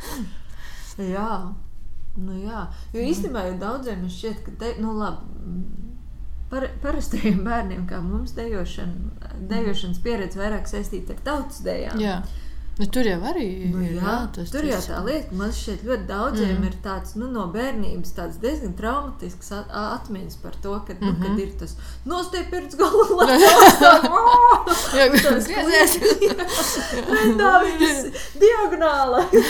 jā. 1.15 1.31
Nu, 2.19 2.33
jā, 2.41 2.65
jo 2.91 3.03
īstenībā 3.05 3.45
jau 3.45 3.59
daudziem 3.61 4.01
šķiet, 4.11 4.41
ka 4.43 4.51
te, 4.59 4.71
nu, 4.81 4.91
labi, 4.97 5.29
par, 6.51 6.65
parastajiem 6.83 7.43
bērniem, 7.45 7.85
kā 7.87 8.01
mums 8.03 8.33
dejošana, 8.35 9.37
dejošanas 9.51 10.01
pieredze 10.03 10.41
vairāk 10.41 10.67
saistīta 10.67 11.15
ar 11.15 11.21
tautas 11.27 11.61
dejām. 11.63 12.01
Jā. 12.79 12.85
Nu, 12.85 12.87
tur 12.87 13.03
jau 13.03 13.19
arī 13.27 13.45
nu, 13.73 13.81
ir. 13.83 13.97
Jā, 13.99 14.13
tas, 14.31 14.51
tur 14.53 14.63
jau 14.63 14.77
tā 14.79 15.01
lieta, 15.03 15.35
man 15.35 15.49
šķiet, 15.51 15.81
ļoti 15.83 16.05
daudziem 16.07 16.53
mm. 16.53 16.67
ir 16.69 16.75
tāds 16.83 17.17
nu, 17.19 17.27
no 17.27 17.43
bērnības 17.51 18.13
diezgan 18.39 18.75
traumatisks 18.77 19.51
atmiņas 19.51 20.37
par 20.39 20.55
to, 20.63 20.77
ka, 20.87 20.93
mm 20.93 20.99
-hmm. 20.99 21.05
nu, 21.05 21.11
kad 21.19 21.31
mhm. 21.31 21.39
ir 21.39 21.51
tas 21.59 21.75
nostiepts 22.05 22.79
galvā. 22.79 23.27
Jā, 24.95 25.09
tas 25.11 25.49
ir 25.49 25.59
griezies. 25.59 25.97
Diagonāli. 28.39 29.43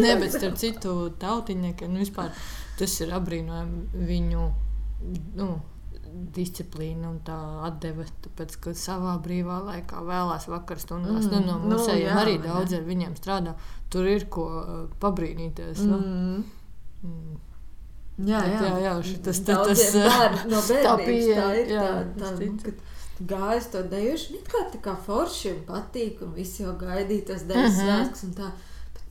Nē, 0.00 0.16
bet 0.20 0.32
starp 0.32 0.56
citu 0.56 1.12
tautiņniekiem 1.20 1.92
nu, 1.92 1.98
vispār 2.00 2.32
tas 2.78 3.00
ir 3.00 3.12
apbrīnojami 3.12 4.06
viņu. 4.08 4.48
Nu, 5.36 5.60
disciplīna 6.36 7.10
un 7.10 7.20
tā 7.26 7.36
atdeve. 7.68 8.06
Tāpēc, 8.24 8.56
ka 8.64 8.74
savā 8.78 9.14
brīvā 9.24 9.58
laikā 9.68 10.02
vēlās 10.06 10.48
vakar 10.50 10.80
stundās. 10.82 11.28
Mm. 11.28 11.32
Nu, 11.32 11.40
no 11.46 11.58
nu, 11.62 11.76
musejiem 11.76 12.12
nu, 12.12 12.20
arī 12.24 12.36
daudz 12.42 12.76
ar 12.78 12.84
viņiem 12.88 13.16
strādā. 13.20 13.54
Tur 13.92 14.08
ir 14.08 14.28
ko 14.32 14.46
uh, 14.48 14.74
pabrīnīties. 15.02 15.82
Nu. 15.88 15.98
Mm. 16.02 16.44
Mm. 17.02 17.40
Jā, 18.28 18.42
jā, 18.44 18.58
jā, 18.60 18.72
jā 18.84 18.96
tas 19.24 19.38
tas 19.40 19.68
tas 19.70 20.42
no 20.50 20.60
tā 20.86 20.96
bija. 21.00 21.36
Tā 21.38 21.46
ir 21.62 21.70
jā, 21.72 21.86
tā, 22.20 22.32
tā, 22.36 22.50
kad 22.66 22.82
gājas 23.32 23.70
to 23.72 23.82
dejuši, 23.88 24.36
it 24.38 24.50
kā 24.52 24.66
tā 24.72 24.80
kā 24.84 24.94
forši 25.06 25.54
un 25.54 25.62
patīk, 25.68 26.20
un 26.26 26.34
visi 26.36 26.62
jau 26.64 26.74
gaidīja 26.78 27.32
tos 27.32 27.46
dejas 27.48 27.72
mhm. 27.72 27.80
svētkus 27.80 28.28
un 28.28 28.36
tā. 28.38 28.52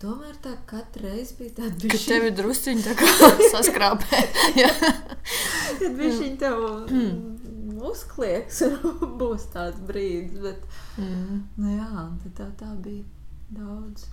Tomēr 0.01 0.37
tā 0.41 0.55
katra 0.65 1.11
reize 1.11 1.35
bija 1.37 1.59
tāda. 1.59 1.89
Kad 1.93 2.03
tevi 2.09 2.31
drusciņi 2.33 2.85
tā 2.87 2.95
kā 2.97 3.09
saskrāpē. 3.53 4.21
Kad 4.57 5.97
bišķiņi 5.99 6.37
tev 6.41 6.63
mm. 6.89 7.83
uzklieks 7.85 8.63
un 8.65 8.79
būs 9.21 9.45
tāds 9.53 9.77
brīdis, 9.85 10.39
bet, 10.41 10.63
mm. 10.97 11.43
nu 11.61 11.75
jā, 11.75 12.05
tā, 12.37 12.49
tā 12.57 12.71
bija 12.81 13.05
daudz. 13.53 14.09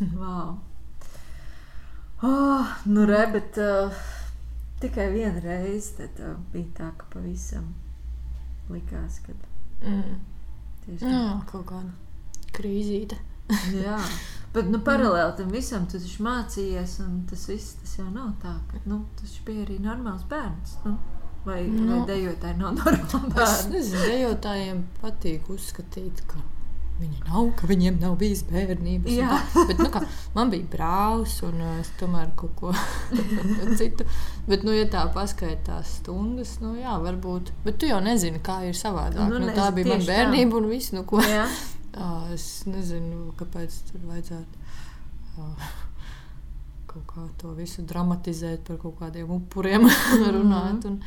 Wow! 0.18 0.56
Oh, 2.24 2.70
nu, 2.88 3.04
re, 3.06 3.20
bet 3.30 3.58
uh, 3.62 3.92
tikai 4.80 5.10
viena 5.12 5.42
reize 5.44 5.92
tad, 6.00 6.16
uh, 6.24 6.38
bija 6.54 6.72
tā, 6.78 6.88
ka 6.98 7.06
pavisam 7.12 7.68
likās, 8.72 9.20
ka 9.26 9.36
mm. 9.36 10.16
tieši 10.86 11.04
tā. 11.04 11.12
Jā, 11.12 11.28
kaut 11.52 11.68
kāda 11.68 11.92
krīzīte. 12.56 13.20
Jā, 13.84 13.98
bet 14.54 14.70
nu, 14.72 14.80
paralēli 14.86 15.36
tam 15.40 15.50
visam 15.52 15.88
tu 15.90 16.00
taču 16.00 16.24
mācījies, 16.24 16.98
un 17.04 17.20
tas 17.30 17.44
viss 17.50 17.76
tas 17.80 17.98
jau 18.00 18.08
nav 18.08 18.32
tā, 18.42 18.54
ka 18.70 18.80
nu, 18.88 19.02
tas 19.20 19.36
bija 19.46 19.66
arī 19.66 19.80
normāls 19.84 20.24
bērns. 20.30 20.78
Nu. 20.86 20.96
Vai, 21.44 21.60
nu, 21.68 21.90
vai 21.90 22.00
dejotāji 22.08 22.56
nav 22.62 22.74
normāli 22.80 23.34
bērni? 23.36 23.44
Es 23.44 23.70
nezinu, 23.72 24.08
dejotājiem 24.08 24.84
patīk 25.02 25.52
uzskatīt, 25.52 26.24
ka 26.30 26.40
Viņi 26.94 27.24
nav, 27.26 27.48
ka 27.58 27.66
viņiem 27.66 27.96
nav 27.98 28.12
bijis 28.20 28.44
bērnības. 28.46 29.16
Bet, 29.66 29.80
nu, 29.82 29.88
kā, 29.90 30.04
man 30.36 30.50
bija 30.52 30.66
brālis, 30.70 31.40
un 31.42 31.56
uh, 31.58 31.72
es 31.82 31.90
tomēr 31.98 32.28
kaut 32.38 32.52
ko 32.60 32.74
citu. 33.80 34.06
Bet, 34.46 34.62
nu, 34.62 34.70
ja 34.76 34.86
tā 34.92 35.02
paskaitās 35.14 35.96
stundas, 35.98 36.60
nu, 36.62 36.76
jā, 36.78 36.94
varbūt. 37.02 37.50
Bet 37.66 37.80
tu 37.82 37.90
jau 37.90 37.98
nezini, 38.04 38.38
kā 38.46 38.60
ir 38.68 38.78
savādāk. 38.78 39.26
Nu, 39.26 39.42
nu, 39.42 39.50
tā 39.56 39.72
bija 39.74 39.90
mana 39.90 40.06
bērnība, 40.06 40.54
tā. 40.54 40.60
un 40.60 40.70
viss, 40.70 40.94
nu, 40.94 41.02
ko. 41.08 41.18
Uh, 41.96 42.30
es 42.34 42.48
nezinu, 42.70 43.30
kāpēc 43.38 43.80
tur 43.90 44.08
vajadzētu. 44.10 44.64
Uh, 45.34 45.68
kaut 46.94 47.06
kā 47.10 47.28
to 47.40 47.54
visu 47.58 47.82
dramatizēt, 47.82 48.66
par 48.68 48.78
kaut 48.82 48.98
kādiem 49.00 49.30
upuriem 49.34 49.88
runāt. 50.36 50.90
Un, 50.90 51.00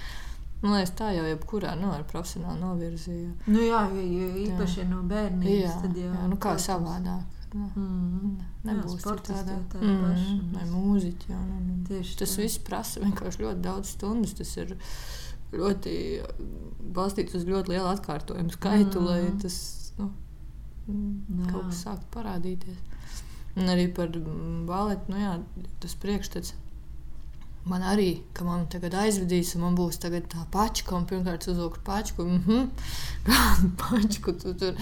Man 0.58 0.74
liekas, 0.74 0.96
tā 0.98 1.12
jau 1.14 1.22
jebkurā 1.28 1.76
no 1.78 1.92
nu, 1.92 2.06
profesionāla 2.10 2.58
novirzīja. 2.58 3.30
Nu, 3.46 3.60
jā, 3.62 3.84
jo, 3.94 4.06
jo 4.10 4.30
īpaši 4.42 4.80
jā. 4.82 4.86
no 4.90 5.04
bērnības. 5.06 5.60
Jā, 5.60 5.74
tad 5.84 6.00
jau, 6.02 6.08
jā 6.10 6.30
nu, 6.32 6.38
kā 6.42 6.56
savādāk. 6.58 7.36
Nu, 7.54 7.68
mm. 7.78 8.32
Nebūs 8.66 9.06
tāda 9.06 9.60
mm. 9.78 10.40
vai 10.56 10.66
mūziķa. 10.72 11.30
Jā, 11.30 11.42
nu, 11.46 11.60
nu. 11.62 11.78
Tieši 11.88 12.18
tas 12.24 12.34
tā. 12.34 12.42
viss 12.42 12.64
prasa 12.66 13.04
vienkārši 13.06 13.44
ļoti 13.46 13.64
daudz 13.68 13.94
stundas. 13.94 14.34
Tas 14.40 14.56
ir 14.58 14.74
ļoti 15.54 15.94
balstīts 16.98 17.38
uz 17.38 17.46
ļoti 17.48 17.76
lielu 17.76 17.92
atkārtojumu 17.94 18.58
skaitu, 18.58 19.04
mm. 19.04 19.12
lai 19.12 19.22
tas 19.46 19.60
nu, 20.02 20.10
jā. 20.88 21.50
kaut 21.52 21.70
kas 21.70 21.84
sāktu 21.86 22.12
parādīties. 22.16 22.80
Un 23.58 23.72
arī 23.74 23.88
par 23.90 24.12
baletu, 24.70 25.12
nu 25.12 25.22
jā, 25.22 25.34
tas 25.82 25.96
priekšstats 25.98 26.54
man 27.70 27.86
arī, 27.86 28.10
ka 28.34 28.46
man 28.48 28.66
tagad 28.72 28.96
aizvedīs, 29.04 29.56
un 29.56 29.66
man 29.68 29.78
būs 29.78 30.00
tā 30.02 30.12
pačka, 30.52 30.96
un 30.96 31.06
pirmkārt 31.10 31.48
uzvilkt 31.48 31.84
pačku. 31.84 32.24
Mm 32.24 32.44
-hmm. 32.48 32.70
Kādu 33.28 33.72
pačku 33.78 34.34
tu 34.34 34.54
tur 34.54 34.74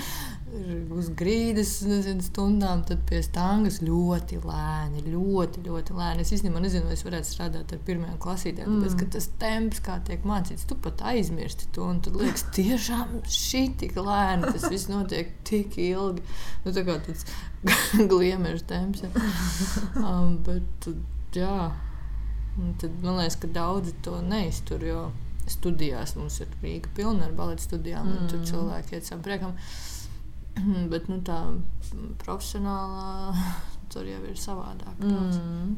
uz 0.95 1.09
grīdas 1.17 1.71
nezinu, 1.87 2.23
stundām, 2.23 2.83
tad 2.87 3.01
pie 3.09 3.19
stāngas 3.25 3.81
ļoti 3.83 4.39
lēni, 4.43 5.03
ļoti, 5.11 5.63
ļoti 5.65 5.95
lēni. 5.97 6.23
Es 6.23 6.31
īstenībā 6.35 6.61
nezinu, 6.63 6.87
vai 6.87 6.93
es 6.93 7.03
varētu 7.05 7.29
strādāt 7.29 7.73
ar 7.73 7.81
pirmajām 7.87 8.19
klasītēm, 8.21 8.69
mm. 8.69 8.83
tāpēc, 8.83 8.97
ka 8.99 9.09
tas 9.15 9.27
temps, 9.41 9.81
kā 9.85 9.97
tiek 10.07 10.27
mācīts, 10.27 10.67
tu 10.69 10.77
pat 10.85 11.01
aizmirsti 11.11 11.69
to, 11.75 11.89
un 11.91 12.01
tad 12.05 12.19
liekas, 12.21 12.45
tiešām 12.55 13.17
šī 13.37 13.63
tik 13.81 13.97
lēni, 13.99 14.53
tas 14.55 14.69
viss 14.71 14.91
notiek 14.91 15.33
tik 15.47 15.79
ilgi. 15.81 16.23
Nu, 16.65 16.75
tā 16.75 16.85
kā 16.87 16.99
tāds 17.07 17.27
gliemežu 18.11 18.65
temps. 18.69 19.05
Ja. 19.05 19.11
Um, 20.05 20.35
bet, 20.45 20.87
jā. 21.33 21.71
Un 22.55 22.73
tad 22.79 22.91
man 23.03 23.19
liekas, 23.19 23.39
ka 23.41 23.51
daudzi 23.51 23.95
to 24.05 24.19
neiztur. 24.23 24.83
Jo 24.83 25.09
studijās 25.49 26.15
mums 26.17 26.39
ir 26.41 26.53
Rīga 26.63 26.89
pilna 26.97 27.27
ar 27.27 27.33
baleta 27.37 27.63
studijām, 27.63 28.07
mm. 28.07 28.15
un 28.17 28.29
tur 28.31 28.39
mm. 28.41 28.47
cilvēki 28.49 28.97
iet 28.97 29.09
savam 29.09 29.25
priekam. 29.25 29.57
Bet 30.93 31.09
nu, 31.11 31.19
tā 31.25 31.41
profesionālā 32.23 33.35
tur 33.93 34.07
jau 34.09 34.23
ir 34.25 34.39
savādāk. 34.39 35.03
Mm. 35.03 35.75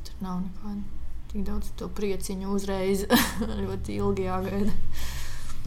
Tur 0.00 0.24
nav 0.24 0.42
nekāda 0.46 0.98
tik 1.30 1.46
daudz 1.46 1.70
to 1.78 1.86
prieciņu 1.94 2.50
uzreiz, 2.56 3.06
ļoti 3.62 3.98
ilgi 4.00 4.26
jāgaida. 4.26 4.74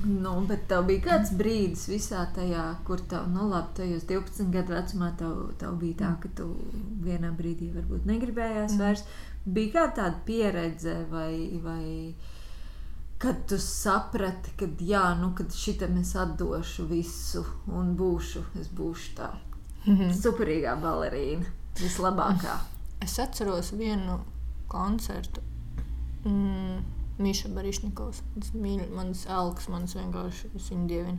Nu, 0.04 0.34
bet 0.50 0.66
tev 0.68 0.88
bija 0.88 1.04
kāds 1.06 1.30
brīdis 1.38 1.86
visā 1.88 2.24
tajā, 2.36 2.64
kur 2.84 3.00
tev, 3.08 3.28
nu, 3.32 3.46
labi, 3.48 3.70
tajos 3.78 4.08
12 4.10 4.50
gadu 4.52 4.74
vecumā 4.74 5.12
tev, 5.20 5.38
tev 5.62 5.78
bija 5.80 6.00
tā, 6.02 6.10
ka 6.24 6.32
tu 6.36 6.50
vienā 7.06 7.30
brīdī 7.38 7.70
varbūt 7.72 8.10
negribējās 8.10 8.74
mm. 8.74 8.82
vairs. 8.82 9.06
Bija 9.46 9.74
kāda 9.74 9.94
tāda 9.98 10.22
pieredze, 10.26 10.94
vai, 11.12 11.60
vai 11.64 12.16
kad 13.20 13.46
tu 13.48 13.58
saprati, 13.60 14.54
ka 14.60 14.68
jā, 14.80 15.04
nu, 15.20 15.34
kad 15.36 15.52
šitam 15.56 15.98
es 16.00 16.16
atdošu 16.20 16.88
visu 16.88 17.44
un 17.72 17.94
būšu, 18.00 18.44
es 18.60 18.68
būšu 18.68 19.16
tā 19.18 19.30
mm 19.86 19.98
-hmm. 19.98 20.14
superīgā 20.22 20.76
balerīna, 20.82 21.46
vislabākā. 21.80 22.58
Es 23.02 23.20
atceros 23.20 23.72
vienu 23.72 24.20
koncertu. 24.68 25.42
Mm. 26.26 26.84
Miša 27.18 27.50
Barišņikovs, 27.50 28.22
mans 28.96 29.26
elks, 29.30 29.68
mans 29.70 29.96
vienkārši 29.96 30.50
viņa 30.56 30.88
dievina. 30.88 31.18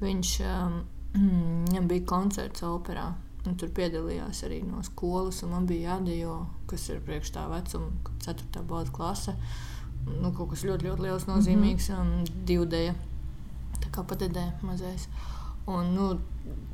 Viņš 0.00 0.40
um, 0.40 0.84
viņam 1.68 1.88
bija 1.88 2.06
koncerts 2.06 2.62
operā. 2.62 3.12
Un 3.48 3.56
tur 3.56 3.70
piedalījās 3.72 4.42
arī 4.44 4.60
no 4.66 4.82
skolas, 4.84 5.40
un 5.42 5.54
man 5.54 5.66
bija 5.68 5.94
jādejo, 5.94 6.38
kas 6.68 6.88
ir 6.92 7.00
priekš 7.04 7.32
tā 7.32 7.46
vecuma, 7.48 7.88
4. 8.26 8.64
balda 8.68 8.92
klase. 8.92 9.34
Nu, 10.08 10.32
kaut 10.36 10.52
kas 10.52 10.64
ļoti, 10.68 10.88
ļoti 10.88 11.04
liels, 11.06 11.28
nozīmīgs, 11.28 11.88
mm 11.88 11.94
-hmm. 11.94 12.02
un 12.02 12.44
divdēja. 12.48 12.94
Tā 13.78 13.92
kā 13.94 14.04
patedē 14.04 14.52
mazais. 14.62 15.08
Un, 15.66 15.94
nu, 15.94 16.10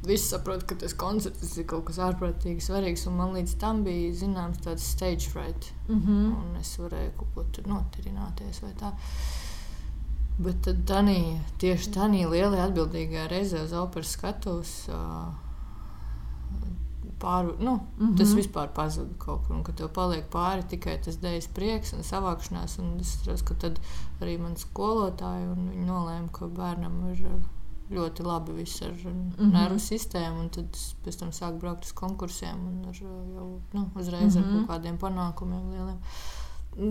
Visi 0.05 0.29
saprot, 0.29 0.67
ka 0.69 0.77
tas 0.79 0.93
koncerts 1.01 1.57
ir 1.57 1.65
kaut 1.67 1.87
kas 1.89 1.99
ārprātīgi 2.05 2.63
svarīgs. 2.63 3.07
Man 3.11 3.33
līdz 3.35 3.55
tam 3.63 3.81
bija 3.87 4.13
zināms 4.21 4.61
tāds 4.65 4.85
stage 4.95 5.31
fright. 5.33 5.73
Mm 5.89 6.01
-hmm. 6.01 6.27
Un 6.41 6.57
es 6.61 6.79
varēju 6.79 7.11
kaut 7.19 7.35
ko 7.35 7.45
tur 7.53 7.65
notirināties 7.73 8.61
vai 8.63 8.73
tā. 8.83 8.93
Bet 10.39 10.63
tad 10.63 10.85
tanī, 10.87 11.41
tieši 11.59 11.91
tādā 11.91 12.29
lielā 12.31 12.69
atbildīgā 12.69 13.29
reizē 13.31 13.65
uz 13.65 13.73
operas 13.73 14.11
skatuves. 14.11 14.89
Uh, 14.89 15.35
pār, 17.25 17.51
nu, 17.59 17.75
mm 17.75 18.07
-hmm. 18.07 18.17
tas 18.21 18.37
vispār 18.37 18.71
pazuda 18.77 19.15
kaut 19.19 19.47
kur. 19.47 19.57
Un, 19.57 19.65
kad 19.65 19.81
tev 19.81 19.91
paliek 19.97 20.29
pāri 20.33 20.69
tikai 20.75 20.99
tas 21.07 21.19
dēļas 21.25 21.51
prieks 21.57 21.93
un 21.97 22.07
savākšanās, 22.13 22.79
un 22.83 22.95
es 23.01 23.17
redzu, 23.27 23.45
ka 23.51 23.59
tad 23.67 23.81
arī 24.21 24.39
man 24.41 24.57
skolotāji 24.61 25.85
nolēma, 25.89 26.29
ka 26.33 26.47
bērnam 26.61 27.03
ir 27.13 27.27
ļoti 27.95 28.25
labi 28.25 28.53
viss 28.53 28.83
ar 28.83 28.93
mm 28.93 29.33
-hmm. 29.37 29.53
nervu 29.53 29.79
sistēmu, 29.79 30.41
un 30.41 30.49
tad 30.51 30.79
pēc 31.05 31.19
tam 31.21 31.33
sāk 31.33 31.59
braukt 31.61 31.85
uz 31.85 31.93
konkursiem 31.93 32.67
un 32.69 32.89
ar, 32.89 33.03
jau 33.35 33.61
nu, 33.73 33.91
uzreiz 33.95 34.37
mm 34.37 34.43
-hmm. 34.43 34.45
ar 34.45 34.53
mhm. 34.53 34.67
kaut 34.67 34.69
kādiem 34.77 34.99
panākumiem 34.99 35.71
lieliem. 35.71 35.99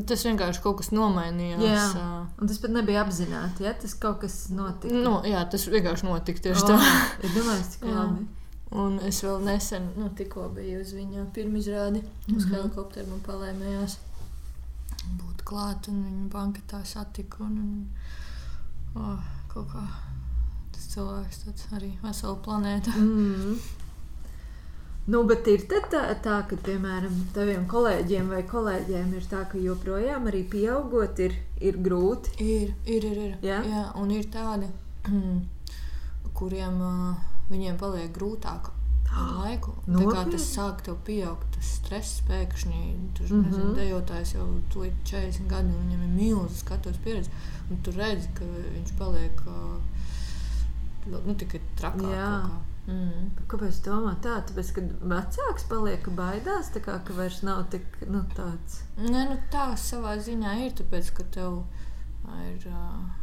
Tas 0.08 0.24
vienkārši 0.26 0.62
kaut 0.64 0.78
kas 0.78 0.92
nomainījās. 0.92 1.64
Jā, 1.64 2.28
un 2.42 2.48
tas 2.48 2.58
pat 2.58 2.72
nebija 2.72 3.02
apzināti. 3.04 3.64
Ja? 3.64 3.74
Tas 3.74 3.94
kaut 3.94 4.22
kas 4.22 4.50
notika. 4.50 4.94
Nu, 4.94 5.18
jā, 5.28 5.50
tas 5.50 5.68
vienkārši 5.68 6.06
notika 6.06 6.40
tieši 6.40 6.64
oh, 6.64 6.70
tā. 6.70 6.78
Es 7.24 7.32
domāju, 7.36 7.64
cik 7.72 7.84
labi. 7.98 8.28
Un 8.74 8.96
es 9.06 9.20
vēl 9.22 9.44
nesen, 9.46 9.92
nu, 10.00 10.08
tikko 10.18 10.48
biju 10.56 10.80
uz 10.82 10.96
viņa 10.98 11.28
pirmizrādi. 11.36 12.02
Mm 12.02 12.08
-hmm. 12.26 12.38
Uz 12.38 12.46
helikopteru 12.50 13.10
man 13.10 13.22
palēmējās 13.28 13.98
būt 15.20 15.44
klāt, 15.46 15.90
un 15.92 16.02
viņa 16.08 16.30
banketā 16.34 16.80
satika. 16.86 17.44
Un, 17.44 17.58
un, 17.60 17.88
oh, 18.96 19.20
kaut 19.54 19.70
kā 19.76 19.84
tas 20.72 20.88
cilvēks 20.96 21.44
tāds 21.46 21.68
arī 21.72 21.92
vesela 22.04 22.36
planēta. 22.36 22.92
Mm. 22.98 23.58
Nu, 25.06 25.24
bet 25.28 25.48
ir 25.48 25.66
tā, 25.68 25.82
tā, 26.24 26.38
ka, 26.48 26.56
piemēram, 26.56 27.28
taviem 27.36 27.68
kolēģiem 27.68 28.30
vai 28.30 28.44
kolēģiem 28.44 29.14
ir 29.14 29.26
tā, 29.28 29.44
ka 29.52 29.58
joprojām 29.58 30.28
arī 30.32 30.44
pieaugot 30.50 31.20
ir, 31.20 31.36
ir 31.60 31.78
grūti. 31.78 32.38
Ir, 32.40 32.74
ir, 32.86 33.04
ir. 33.04 33.18
ir. 33.26 33.38
Ja? 33.42 33.60
Jā, 33.68 33.84
un 34.00 34.12
ir 34.12 34.26
tādi, 34.32 34.72
kuriem. 36.40 36.82
Uh, 36.82 37.33
viņiem 37.52 37.78
paliek 37.82 38.12
grūtāk. 38.16 38.72
ar 39.14 39.34
laiku. 39.38 39.76
No, 39.86 40.00
tā 40.00 40.10
kā 40.10 40.22
tas 40.34 40.46
sāk 40.56 40.82
tev 40.86 40.96
pieaugt, 41.06 41.46
tas 41.54 41.72
stress 41.78 42.24
pēkšņi, 42.26 42.82
tur 43.18 43.30
mm 43.30 43.44
-hmm. 43.52 43.76
dejotājs 43.78 44.34
jau 44.34 44.48
tūlīt 44.74 44.96
40 45.06 45.48
gadi, 45.52 45.70
viņam 45.70 46.02
ir 46.02 46.14
milzīga 46.16 46.60
skatuves 46.60 46.98
pieredze, 47.04 47.30
un 47.70 47.82
tu 47.86 47.92
redzi, 47.92 48.30
ka 48.34 48.46
viņš 48.46 48.94
paliek 48.98 49.44
nu, 51.06 51.36
tikai 51.36 51.62
trakāk. 51.78 52.50
Mm. 52.88 53.30
Kāpēc 53.48 53.78
tā 53.80 53.92
domā 53.92 54.16
tā? 54.20 54.42
Tāpēc, 54.44 54.74
ka 54.76 54.82
vecāks 55.08 55.64
paliek 55.70 56.10
baidās, 56.18 56.72
kā, 56.74 57.00
ka 57.06 57.14
vairs 57.14 57.42
nav 57.44 57.70
tik 57.72 57.86
nu, 58.08 58.26
tāds. 58.36 58.82
Nē, 58.98 59.30
nu, 59.30 59.38
tā 59.52 59.78
savā 59.80 60.18
ziņā 60.20 60.58
ir, 60.66 60.74
tāpēc, 60.82 61.14
ka 61.14 61.24
tev 61.24 61.64
ir. 62.50 62.68
Uh, 62.68 63.23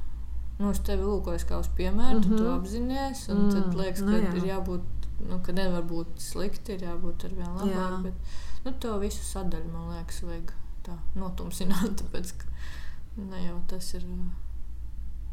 nu, 0.60 0.70
es 0.74 0.80
tevi 0.84 1.06
lūkoju 1.06 1.46
kā 1.48 1.58
uz 1.60 1.70
piemēru, 1.76 2.20
mm 2.20 2.26
-hmm. 2.26 2.38
tu, 2.38 2.48
apzinājies, 2.54 3.22
mm. 3.32 3.50
tad 3.54 3.78
liekas, 3.78 4.02
ka 4.04 4.10
nu, 4.10 4.18
jā. 4.18 4.34
ir 4.36 4.48
jābūt, 4.50 5.08
nu, 5.30 5.40
ka 5.46 5.52
nevar 5.56 5.86
būt 5.88 6.20
slikti, 6.20 6.76
ir 6.76 6.84
jābūt 6.88 7.24
ar 7.24 7.34
vien 7.38 7.56
labāk. 7.56 7.72
Jā. 7.72 8.02
Bet, 8.02 8.36
nu, 8.64 8.72
to 8.84 8.98
visu 8.98 9.24
sadaļu, 9.24 9.72
man 9.72 9.96
liekas, 9.96 10.22
vajag 10.22 10.52
tā 10.86 10.98
notumsināt, 11.14 11.96
tāpēc, 12.02 12.32
ka 12.42 13.24
ne 13.24 13.44
jau 13.46 13.58
tas 13.68 13.94
ir. 13.94 14.06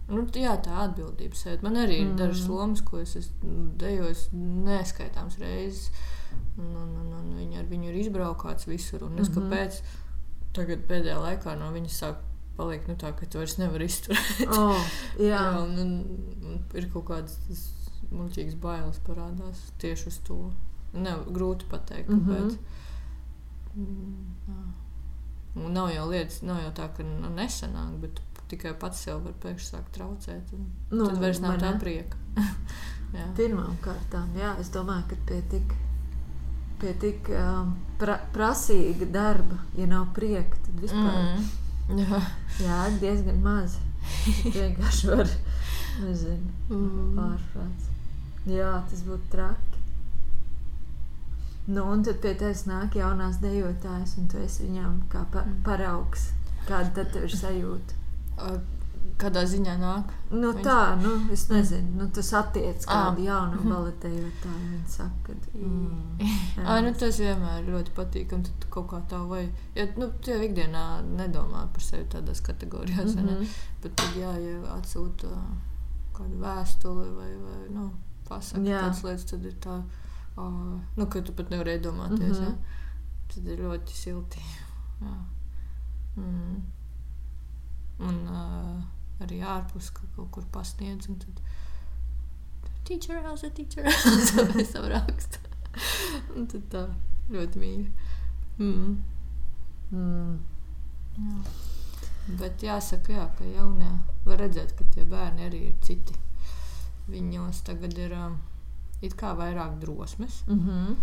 Nu, 0.08 0.24
jā, 0.40 0.54
tā 0.64 0.76
atbildība 0.86 1.36
sēž. 1.36 1.62
Man 1.62 1.76
arī 1.76 2.00
ir 2.00 2.12
mm. 2.14 2.18
dažas 2.18 2.48
lomas, 2.48 2.82
ko 2.82 3.02
es 3.04 3.16
esmu 3.20 3.74
dejojis 3.78 4.30
neskaitāmas 4.32 5.36
reizes. 5.42 5.92
Un, 6.58 6.72
un, 6.72 6.94
un, 7.02 7.10
un 7.14 7.34
viņi 7.36 7.60
ar 7.60 7.66
viņu 7.68 7.90
ir 7.90 7.98
izbraukāts 8.06 8.70
visur. 8.70 9.04
Un 9.04 9.20
es 9.20 9.30
mm 9.30 9.34
-hmm. 9.34 9.52
kāpēc 9.52 9.82
tagad 10.56 10.88
pēdējā 10.88 11.18
laikā 11.20 11.58
no 11.60 11.72
viņas 11.76 12.00
sāk 12.04 12.24
paliek 12.58 12.88
nu, 12.90 12.96
tā, 13.00 13.14
ka 13.16 13.26
tu 13.30 13.42
vairs 13.42 13.58
nevari 13.62 13.88
izturēt. 13.90 14.50
Oh, 14.58 14.80
jā, 15.20 15.28
jā 15.30 15.44
un, 15.62 15.78
un, 15.84 15.92
un 16.44 16.62
ir 16.78 16.90
kaut 16.94 17.08
kādas 17.12 17.38
muļķīgas 18.12 18.58
bailes 18.62 19.00
parādās 19.08 19.64
tieši 19.82 20.12
uz 20.12 20.20
to. 20.28 20.40
Ne, 20.98 21.14
grūti 21.34 21.68
pateikt. 21.70 22.10
Mm 22.10 22.26
-hmm. 22.26 22.58
Un 25.56 25.74
nav 25.74 25.92
jau 25.92 26.10
lietas, 26.10 26.42
nav 26.42 26.62
jau 26.62 26.72
tā, 26.72 26.88
ka 26.98 27.04
nu, 27.04 27.30
nesanāk, 27.36 27.98
bet 28.02 28.22
tikai 28.48 28.74
pats 28.80 29.04
sev 29.04 29.24
var 29.24 29.34
pēkšņi 29.44 29.70
sākt 29.70 29.92
traucēt. 29.98 30.54
Nu, 30.92 31.08
tad 31.08 31.20
vairs 31.20 31.40
nav 31.40 31.58
tā 31.62 31.80
prieka. 31.80 32.18
Pirmām 33.38 33.78
kārtām, 33.82 34.36
jā, 34.38 34.56
es 34.60 34.70
domāju, 34.70 35.04
ka 35.10 35.16
pie 35.26 35.42
tik, 35.52 35.74
pie 36.80 36.94
tik 36.94 37.30
um, 37.30 37.76
pra, 38.00 38.20
prasīga 38.34 39.06
darba, 39.06 39.62
ja 39.78 39.86
nav 39.86 40.14
prieka, 40.14 40.58
tad 40.66 40.80
vispār. 40.80 41.24
Mm. 41.24 41.67
Jā, 41.88 42.22
Jā 42.60 42.80
diezgan 43.00 43.40
maz. 43.44 43.78
Vienkārši 44.58 45.12
var, 45.12 45.30
nezinu, 46.04 46.52
mm. 46.70 47.14
pārprāts. 47.18 47.90
Jā, 48.48 48.72
tas 48.90 49.04
būtu 49.08 49.32
traki. 49.32 49.84
Nu, 51.68 51.84
un 51.92 52.04
tad 52.08 52.22
pie 52.24 52.32
tevis 52.40 52.64
nāk 52.68 52.96
jaunās 52.96 53.42
dejotājas, 53.44 54.16
un 54.20 54.30
tu 54.32 54.40
esi 54.40 54.68
viņām 54.68 55.02
kā 55.12 55.26
pa 55.34 55.44
mm. 55.44 55.62
paraugs. 55.68 56.30
Kāda 56.68 56.92
tad 57.02 57.16
ir 57.20 57.32
sajūta? 57.32 58.04
Kādā 59.18 59.42
ziņā 59.50 59.74
nāk? 59.82 60.12
Nu, 60.30 60.52
Viņš... 60.54 60.62
tā, 60.62 60.82
nu, 61.02 61.12
es 61.34 61.48
nezinu, 61.50 61.96
nu, 61.98 62.06
tas 62.14 62.28
attiecas 62.38 62.86
kādu 62.86 63.24
ah. 63.24 63.26
jaunu 63.26 63.64
baletējotāju. 63.66 64.58
Viņa 64.62 64.92
saka, 64.94 65.34
ka 65.34 65.58
mm. 65.58 66.28
ah, 66.62 66.78
nu, 66.86 66.92
tas 67.02 67.18
vienmēr 67.24 67.64
ļoti 67.66 67.96
patīkami. 67.98 68.46
Tad 68.46 68.68
kaut 68.76 68.92
kā 68.92 69.00
tā 69.10 69.24
vai, 69.26 69.48
ja, 69.78 69.88
nu, 69.98 70.12
tu 70.22 70.36
jau 70.36 70.38
ikdienā 70.46 70.84
nedomā 71.08 71.64
par 71.74 71.86
sevi 71.86 72.06
tādās 72.14 72.44
kategorijās, 72.46 73.16
mm 73.16 73.30
-hmm. 73.30 73.56
bet 73.84 73.96
tad, 73.98 74.20
jā, 74.22 74.34
ja 74.44 74.76
atsūta 74.76 75.32
kādu 76.18 76.38
vēstuli 76.44 77.08
vai, 77.16 77.32
vai 77.42 77.62
nu, 77.74 77.88
pasaka 78.30 78.62
tādas 78.62 79.02
lietas, 79.04 79.26
tad 79.32 79.46
ir 79.46 79.56
tā, 79.66 79.80
uh, 80.38 80.78
nu, 80.96 81.08
ka 81.10 81.22
tu 81.22 81.34
pat 81.34 81.50
nevarēji 81.50 81.82
domāties, 81.90 82.38
mm 82.38 82.46
-hmm. 82.46 82.54
ja? 82.54 83.34
tad 83.34 83.48
ir 83.48 83.66
ļoti 83.66 83.94
silti. 83.94 84.46
Jā. 85.02 85.18
Mm. 86.18 86.62
Un 88.00 88.16
uh, 88.30 88.97
arī 89.24 89.42
ārpus 89.42 89.90
ka 89.94 90.08
kaut 90.16 90.32
kur 90.32 90.46
pasniedz. 90.52 91.08
Tad, 91.08 91.42
teacher, 92.86 93.22
how's 93.26 93.44
a 93.44 93.50
teacher? 93.50 93.84
Tas 93.84 94.76
ir 94.76 94.90
raksts. 94.94 95.40
Un 96.36 96.48
tad 96.50 96.68
tā 96.74 96.84
ļoti 97.34 97.62
mīļi. 97.62 97.88
Mm. 98.58 98.94
Mm. 99.92 100.38
Jā. 101.18 101.58
Bet 102.40 102.64
jāsaka, 102.64 103.14
jā, 103.14 103.26
ka 103.38 103.46
jaunie 103.48 103.92
var 104.26 104.42
redzēt, 104.42 104.74
ka 104.78 104.86
tie 104.94 105.06
bērni 105.08 105.46
arī 105.48 105.62
ir 105.70 105.76
citi. 105.86 106.16
Viņos 107.08 107.62
tagad 107.68 107.96
ir 107.98 108.16
um, 108.18 108.40
it 109.02 109.16
kā 109.20 109.32
vairāk 109.38 109.78
drosmes, 109.80 110.42
mm 110.48 110.60
-hmm. 110.60 110.96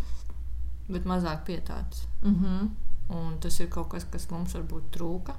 bet 0.89 1.05
mazāk 1.05 1.45
pietāts. 1.47 2.07
Mm 2.23 2.35
-hmm. 2.35 2.69
Un 3.09 3.39
tas 3.41 3.61
ir 3.61 3.69
kaut 3.69 3.89
kas, 3.89 4.05
kas 4.05 4.31
mums 4.31 4.55
varbūt 4.55 4.91
trūka. 4.91 5.35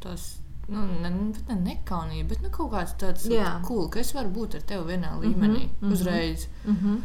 Tas 0.00 0.38
nu, 0.68 0.86
ne, 1.02 1.10
ne 1.48 1.56
nekaunība, 1.62 2.30
bet 2.32 2.42
nu, 2.42 2.50
kaut 2.54 2.72
kāds 2.74 2.96
tāds- 3.00 3.28
cool, 3.68 3.88
ka 3.88 4.00
es 4.02 4.12
varu 4.16 4.32
būt 4.34 4.58
ar 4.58 4.64
tevi 4.72 4.94
vienā 4.94 5.12
mhm, 5.14 5.22
līmenī 5.22 5.62
mm 5.66 5.76
-hmm, 5.80 5.92
uzreiz. 5.92 6.48
Mm 6.64 6.76
-hmm. 6.82 7.00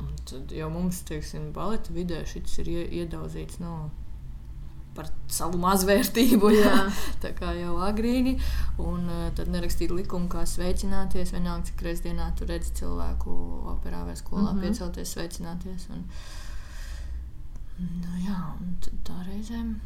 Un 0.00 0.12
tad 0.24 0.52
jau 0.52 0.70
mums, 0.70 1.02
teiksim, 1.02 1.52
baleta 1.52 1.92
vidē 1.92 2.24
šis 2.26 2.58
ir 2.58 2.66
iedaudzīts. 2.66 3.60
Nu, 3.60 3.90
Par 4.94 5.06
savu 5.28 5.58
mazvērtību, 5.58 6.48
jā. 6.50 6.92
tā 7.22 7.30
kā 7.34 7.52
jau 7.60 7.76
agrīni. 7.76 8.40
Un 8.78 9.06
uh, 9.08 9.32
tad 9.34 9.48
nerakstīt 9.48 9.90
likumu, 9.90 10.28
kā 10.28 10.42
sveicināties. 10.46 11.32
Vienalga, 11.32 11.64
cik 11.64 11.82
reizes 11.82 12.02
dienā 12.04 12.34
tu 12.36 12.44
redzi 12.44 12.72
cilvēku 12.74 13.30
operā 13.74 14.04
vai 14.04 14.16
skolā 14.16 14.52
mm 14.52 14.58
-hmm. 14.58 14.60
piecelties, 14.60 15.12
sveicināties. 15.12 15.88
Un, 15.90 16.04
nu, 17.78 18.18
jā, 18.26 18.52
un 18.60 18.76
tā 19.04 19.22
reizēm 19.28 19.80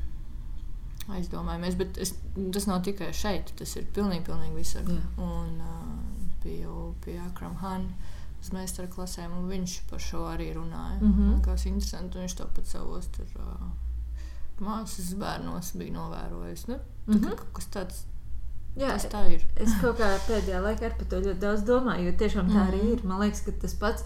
aizdomājamies. 1.12 1.76
Bet 1.78 1.98
es, 2.00 2.14
tas 2.54 2.66
nav 2.70 2.82
tikai 2.86 3.12
šeit, 3.16 3.52
tas 3.58 3.76
ir 3.76 3.86
pilnīgi, 3.96 4.24
pilnīgi 4.28 4.56
visur. 4.56 4.88
Jā. 4.88 5.00
Un 5.24 5.60
uh, 5.60 5.94
biju 6.44 6.94
pie 7.04 7.18
Akram 7.26 7.56
Hanna 7.62 8.12
uz 8.44 8.50
meistara 8.52 8.90
klasēm, 8.92 9.32
un 9.38 9.48
viņš 9.48 9.78
par 9.90 10.02
šo 10.04 10.26
arī 10.28 10.50
runāja. 10.56 11.00
Mm 11.00 11.12
-hmm. 11.12 11.44
Kas 11.44 11.66
interesanti, 11.66 12.18
viņš 12.18 12.36
to 12.36 12.48
pat 12.56 12.66
savos 12.66 13.06
tur, 13.16 13.26
uh, 13.40 13.70
māsas 14.60 15.14
bērnos 15.14 15.72
bija 15.76 15.92
novērojis. 15.92 16.66
Nu, 16.66 16.78
mm 17.06 17.14
-hmm. 17.14 17.36
Kaut 17.36 17.52
kas 17.52 17.66
tāds. 17.66 18.04
Jā, 18.76 18.88
tas 18.88 19.06
tā 19.06 19.32
ir. 19.32 19.46
es 19.56 19.70
kaut 19.80 19.98
kā 19.98 20.18
pēdējā 20.28 20.60
laikā 20.60 20.96
par 20.98 21.06
to 21.06 21.16
ļoti 21.16 21.38
daudz 21.38 21.62
domāju, 21.62 22.04
jo 22.06 22.12
tiešām 22.12 22.48
tā 22.48 22.64
mm 22.64 22.68
arī 22.68 22.82
mhm. 22.82 22.92
ir. 22.92 23.04
Man 23.04 23.20
liekas, 23.20 23.40
ka 23.40 23.52
tas 23.52 23.74
pats 23.74 24.04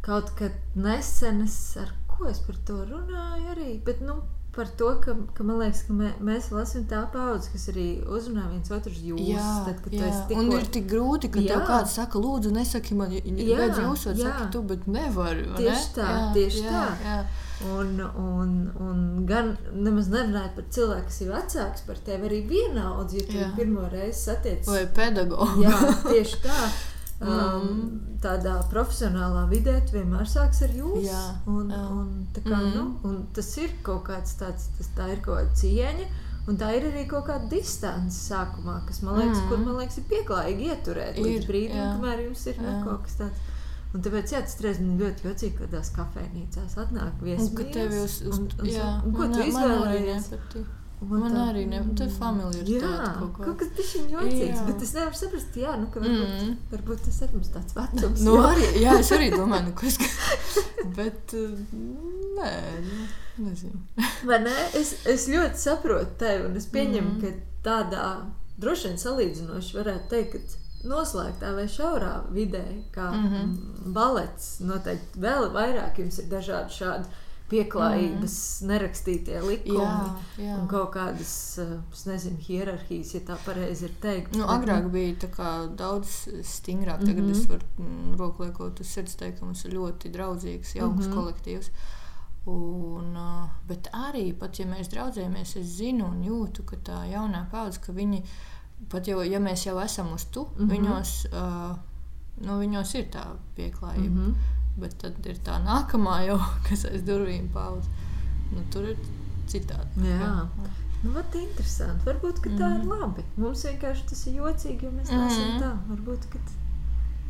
kaut 0.00 0.30
kad 0.30 0.52
nesenes, 0.74 1.76
ar 1.76 1.92
ko 2.08 2.28
es 2.28 2.38
par 2.38 2.56
to 2.66 2.84
runāju 2.84 3.48
arī. 3.50 3.84
Bet, 3.84 4.00
nu, 4.00 4.22
par 4.54 4.66
to, 4.78 5.00
ka, 5.04 5.14
ka 5.34 5.44
man 5.46 5.60
liekas, 5.60 5.84
ka 5.86 5.94
mē, 5.94 6.08
mēs 6.26 6.48
esam 6.50 6.86
tā 6.90 7.04
paudze, 7.12 7.52
kas 7.52 7.68
arī 7.70 7.86
uzrunā 8.02 8.48
viens 8.50 8.72
otru 8.74 8.92
jūs. 8.92 9.20
Jā, 9.28 9.44
tad, 9.68 9.84
jā. 9.94 10.08
Tikko... 10.26 10.40
un 10.42 10.56
ir 10.56 10.66
tik 10.74 10.88
grūti, 10.90 11.30
ka 11.30 11.44
tev 11.44 11.62
kāds 11.68 11.94
saka, 11.98 12.18
lūdzu, 12.22 12.50
nesaki 12.54 12.98
man, 12.98 13.14
ja 13.14 13.68
jūs 13.70 14.08
varat 14.08 14.24
saki 14.24 14.48
tu, 14.54 14.64
bet 14.66 14.88
nevari. 14.90 15.46
Tieši 15.54 15.86
ne? 15.86 15.94
tā, 15.94 16.08
jā, 16.10 16.26
tieši 16.38 16.64
jā, 16.64 16.74
tā. 16.74 16.82
Jā. 17.06 17.20
Un, 17.70 17.90
un, 18.16 18.52
un 18.80 19.00
gan 19.28 19.52
nemaz 19.76 20.08
nerunājot 20.10 20.54
par 20.56 20.70
cilvēku, 20.72 21.10
kas 21.10 21.18
ir 21.20 21.34
vecāks 21.34 21.84
par 21.86 21.98
tevi, 22.06 22.30
arī 22.30 22.40
vienalga, 22.48 23.20
ja 23.20 23.26
tu 23.28 23.50
pirmo 23.58 23.84
reizi 23.92 24.24
satiecies. 24.30 24.70
Vai 24.70 24.86
pedagogs. 24.96 25.60
jā, 25.62 25.76
tieši 26.08 26.40
tā. 26.46 26.62
Um, 27.20 28.00
tādā 28.24 28.54
profesionālā 28.70 29.42
vidē 29.50 29.74
tu 29.84 29.98
vienmēr 29.98 30.28
sāks 30.28 30.62
ar 30.64 30.72
jūs. 30.72 31.04
Jā, 31.04 31.20
un, 31.52 31.68
jā. 31.72 31.82
Un, 31.92 32.08
kā, 32.38 32.56
mm. 32.56 32.72
nu, 32.72 32.84
un 33.04 33.18
tas 33.36 33.50
ir 33.60 33.74
kaut 33.84 34.06
kāds 34.08 34.38
tāds, 34.40 34.70
tas, 34.78 34.88
tā 34.96 35.10
ir 35.12 35.20
kaut 35.24 35.36
kāda 35.36 35.60
cieņa. 35.60 36.08
Un 36.48 36.56
tā 36.58 36.70
ir 36.78 36.86
arī 36.88 37.04
kaut 37.08 37.26
kāda 37.28 37.50
distance 37.52 38.16
sākumā, 38.24 38.78
kas 38.88 39.02
man 39.04 39.20
liekas, 39.20 39.42
mm. 39.42 39.48
kur 39.50 39.60
man 39.60 39.76
liekas, 39.82 40.00
ir 40.00 40.08
pieklājīgi 40.10 40.70
ieturēt 40.72 41.20
ir, 41.20 41.26
līdz 41.28 41.48
brīdim, 41.50 41.76
jā. 41.76 41.88
kamēr 41.98 42.24
jums 42.24 42.46
ir 42.48 42.60
nu, 42.64 42.74
kaut 42.88 43.04
kas 43.04 43.20
tāds. 43.20 43.46
Un 43.90 44.04
tāpēc, 44.06 44.32
jā, 44.32 44.40
tas 44.46 44.60
reizēm 44.64 44.90
ļoti 45.00 45.26
jocīgi, 45.26 45.54
kad 45.58 45.72
tādās 45.72 45.92
kafejnīcās 45.96 46.76
atnāk 46.78 47.24
viesis. 47.26 47.48
Un, 47.50 47.56
ka 47.58 47.64
tev 47.74 47.96
uz, 48.00 48.20
uz, 48.22 48.36
un, 48.38 48.50
un, 48.62 48.68
jā, 48.70 48.90
un, 49.02 49.16
ko 49.16 49.26
tu 49.32 49.46
izvēlējies? 49.50 50.28
Man 51.00 51.32
tā, 51.32 51.44
arī 51.48 51.62
ne, 51.64 51.78
tā 51.96 52.06
familiāri 52.12 52.74
jā, 52.76 52.88
kaut, 53.16 53.30
kā. 53.38 53.44
kaut 53.46 53.62
kas 53.62 53.70
bija 53.78 54.02
jocīgs, 54.18 54.58
jā. 54.58 54.64
bet 54.66 54.82
es 54.84 54.90
nevaru 54.92 55.16
saprast, 55.16 55.56
jā, 55.56 55.72
nu, 55.80 55.88
ka 55.92 56.02
varbūt, 56.02 56.34
mm. 56.34 56.50
varbūt 56.74 57.04
tas 57.06 57.20
ir 57.24 57.32
mums 57.32 57.52
tāds 57.54 57.76
vecums. 57.76 58.24
Nu, 58.26 58.34
arī, 58.44 58.66
jā, 58.82 58.98
es 59.00 59.12
arī 59.16 59.30
domāju, 59.32 59.70
nu, 59.70 59.76
kas, 59.80 59.96
bet 60.98 61.32
nē, 62.36 62.52
nu, 62.84 63.08
nezinu. 63.46 63.80
Vai 64.28 64.42
ne? 64.44 64.56
Es, 64.76 64.92
es 65.08 65.24
ļoti 65.32 65.62
saprotu 65.62 66.20
tevi, 66.20 66.50
un 66.50 66.60
es 66.60 66.68
pieņemu, 66.74 67.14
mm. 67.16 67.22
ka 67.24 67.70
tādā 67.70 68.08
droši 68.60 68.90
vien 68.90 69.00
salīdzinoši 69.00 69.78
varētu 69.80 70.12
teikt, 70.12 70.36
ka 70.36 70.88
noslēgtā 70.90 71.54
vai 71.56 71.66
šaurā 71.68 72.12
vidē, 72.32 72.64
kā 72.92 73.10
mm 73.12 73.26
-hmm. 73.28 73.92
balets, 73.96 74.60
noteikti 74.60 75.20
vēl 75.20 75.50
vairāk 75.52 75.98
jums 75.98 76.18
ir 76.18 76.28
dažādi 76.30 76.76
šādi 76.76 77.04
pieklājības, 77.50 78.34
mm. 78.62 78.70
nerakstītie 78.70 79.40
likumi 79.42 79.82
Jā, 79.82 79.94
jā. 80.38 80.56
un 80.56 80.66
kaut 80.70 80.92
kādas, 80.94 81.32
eh, 81.62 81.76
es 81.92 82.04
nezinu, 82.06 82.40
hierarhijas, 82.46 83.14
ja 83.16 83.22
tā 83.26 83.38
pareizi 83.44 83.88
ir 83.88 83.94
teikt. 84.02 84.36
Nu, 84.38 84.46
agrāk 84.50 84.90
bija 84.92 85.16
tā 85.26 85.30
kā 85.34 85.52
daudz 85.76 86.22
stingrāk. 86.46 87.02
Tagad 87.04 87.24
mm 87.24 87.32
-hmm. 87.32 87.40
es 87.40 87.48
varu 87.48 88.18
roku 88.18 88.44
liekot 88.44 88.80
uz 88.80 88.86
sirds 88.86 89.16
teikt, 89.16 89.38
ka 89.38 89.44
mums 89.44 89.64
ir 89.64 89.74
ļoti 89.74 90.12
draudzīgs, 90.12 90.76
jauks 90.76 91.06
mm 91.06 91.12
-hmm. 91.12 91.14
kolektīvs. 91.14 91.70
Un, 92.46 93.16
uh, 93.16 93.48
bet 93.68 93.88
arī, 93.92 94.32
pat 94.38 94.58
ja 94.58 94.66
mēs 94.66 94.88
draudzējamies, 94.88 95.56
es 95.56 95.66
zinu 95.66 96.06
un 96.06 96.22
jūtu, 96.24 96.64
ka 96.64 96.76
tā 96.76 97.04
jaunā 97.12 97.44
paudze, 97.50 97.80
ka 97.80 97.92
viņi, 97.92 98.22
pat 98.88 99.06
jau, 99.06 99.22
ja 99.22 99.38
mēs 99.38 99.66
jau 99.66 99.78
esam 99.80 100.12
uz 100.12 100.24
tu, 100.24 100.44
mm 100.44 100.56
-hmm. 100.56 100.70
viņos, 100.70 101.26
uh, 101.32 101.76
nu, 102.46 102.58
viņos 102.58 102.94
ir 102.94 103.04
tā 103.12 103.26
pieklājība. 103.56 104.14
Mm 104.14 104.26
-hmm. 104.26 104.59
Bet 104.78 104.94
tad 105.02 105.26
ir 105.26 105.40
tā 105.44 105.58
nākamā 105.64 106.20
jau, 106.28 106.38
kas 106.68 106.86
aiz 106.90 107.02
durvīm 107.06 107.50
paudze. 107.54 107.90
Nu, 108.50 108.62
tur 108.72 108.92
ir 108.92 109.02
citādi. 109.50 110.06
Jā. 110.06 110.20
Jā. 110.20 110.70
Nu, 111.00 111.14
vat 111.14 111.34
interesanti. 111.38 112.04
Varbūt 112.04 112.42
tā 112.44 112.50
mm. 112.50 112.80
ir 112.80 112.82
mhm. 112.84 112.90
labi. 112.92 113.24
Mums 113.40 113.64
vienkārši 113.64 114.08
tas 114.10 114.26
ir 114.28 114.40
jocīgi, 114.42 114.84
jo 114.84 114.90
mēs 114.92 115.12
neesam 115.12 115.54
mm. 115.54 115.62
tā. 115.62 115.70
Varbūt, 115.88 116.26
ka 116.32 116.42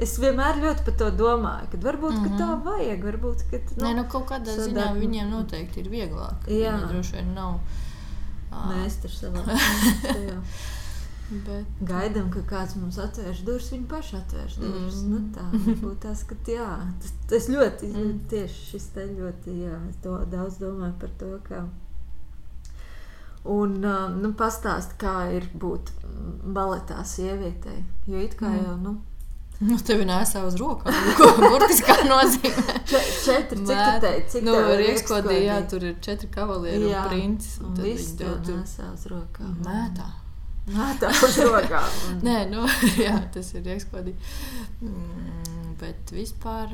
Es 0.00 0.14
vienmēr 0.16 0.56
ļoti 0.62 0.84
par 0.86 0.94
to 0.96 1.10
domāju, 1.12 1.66
ka 1.72 1.78
varbūt 1.84 2.14
mm 2.14 2.24
-hmm. 2.24 2.36
ka 2.38 2.42
tā 2.42 2.48
mhm. 2.54 2.62
vajag. 2.64 3.04
Varbūt, 3.04 3.42
ka, 3.50 3.58
nu, 3.76 3.84
Nē, 3.84 3.94
nu, 3.98 4.04
kaut 4.08 4.26
kādā 4.30 4.54
sadar... 4.56 4.68
ziņā 4.68 4.86
viņiem 5.00 5.30
noteikti 5.30 5.80
ir 5.80 5.90
vieglāk. 5.92 6.48
Jā, 6.48 6.76
droši 6.88 7.16
vien 7.18 7.34
nav. 7.34 7.60
Mēs 8.50 8.96
tur 9.02 9.10
savā. 9.10 9.44
Bet... 11.30 11.66
Gaidām, 11.86 12.30
ka 12.34 12.42
kāds 12.48 12.74
mums 12.74 12.96
atvērs 12.98 13.44
durvis, 13.46 13.68
viņa 13.70 13.86
paša 13.90 14.22
atvērs 14.24 14.56
durvis. 14.58 15.02
Mm. 15.04 15.10
Nu, 15.12 15.20
tā 15.36 15.44
būtu 15.82 15.98
tas, 16.02 16.24
ka 16.26 16.38
jā, 16.50 16.70
tas, 17.02 17.12
tas 17.30 17.46
ļoti, 17.52 17.90
mm. 17.92 18.16
tieši 18.32 18.64
šis 18.72 18.88
te 18.96 19.04
ļoti, 19.12 19.54
jā, 19.62 19.76
es 19.92 20.00
to 20.02 20.16
daudz 20.32 20.58
domāju 20.62 20.96
par 21.02 21.12
to, 21.20 21.30
ka. 21.46 21.62
Un, 23.50 23.78
nu, 24.20 24.32
pastāst, 24.36 24.98
kā 25.00 25.30
ir 25.36 25.46
būt 25.54 25.94
baletā 26.56 26.98
sievietei. 27.08 27.78
Jo 28.10 28.20
it 28.20 28.34
kā 28.40 28.50
mm. 28.50 28.66
jau, 28.66 28.74
nu, 28.82 28.96
Nu, 29.60 29.76
tev 29.84 30.00
nesā 30.08 30.40
uz 30.48 30.54
rokām. 30.56 30.94
Ko 31.18 31.26
burtiski 31.36 31.92
nozīmē? 32.08 32.78
četri, 32.88 33.58
cik 33.60 33.76
tu 33.76 33.98
teici? 34.00 34.30
Cik 34.32 34.46
nu, 34.46 34.54
Riekskodī, 34.80 35.36
jā, 35.44 35.58
tur 35.68 35.84
ir 35.84 35.98
četri 36.00 36.30
kavalieri 36.32 36.88
jā, 36.88 37.02
un 37.04 37.10
princis. 37.12 37.58
Un, 37.60 37.74
un 37.74 37.84
viss 37.84 38.16
tur 38.16 38.38
nesā 38.48 38.88
uz 38.94 39.04
rokām. 39.12 39.58
Nē, 39.66 39.82
tā. 39.98 40.08
Nē, 40.70 40.86
tā 41.02 41.10
uz 41.10 41.38
rokām. 41.44 41.98
Un... 42.10 42.20
Nē, 42.26 42.36
nu, 42.52 42.66
jā, 43.06 43.16
tas 43.34 43.52
ir 43.56 43.66
Riekskodī. 43.66 44.14
Mm, 44.84 45.74
bet 45.80 46.14
vispār 46.14 46.72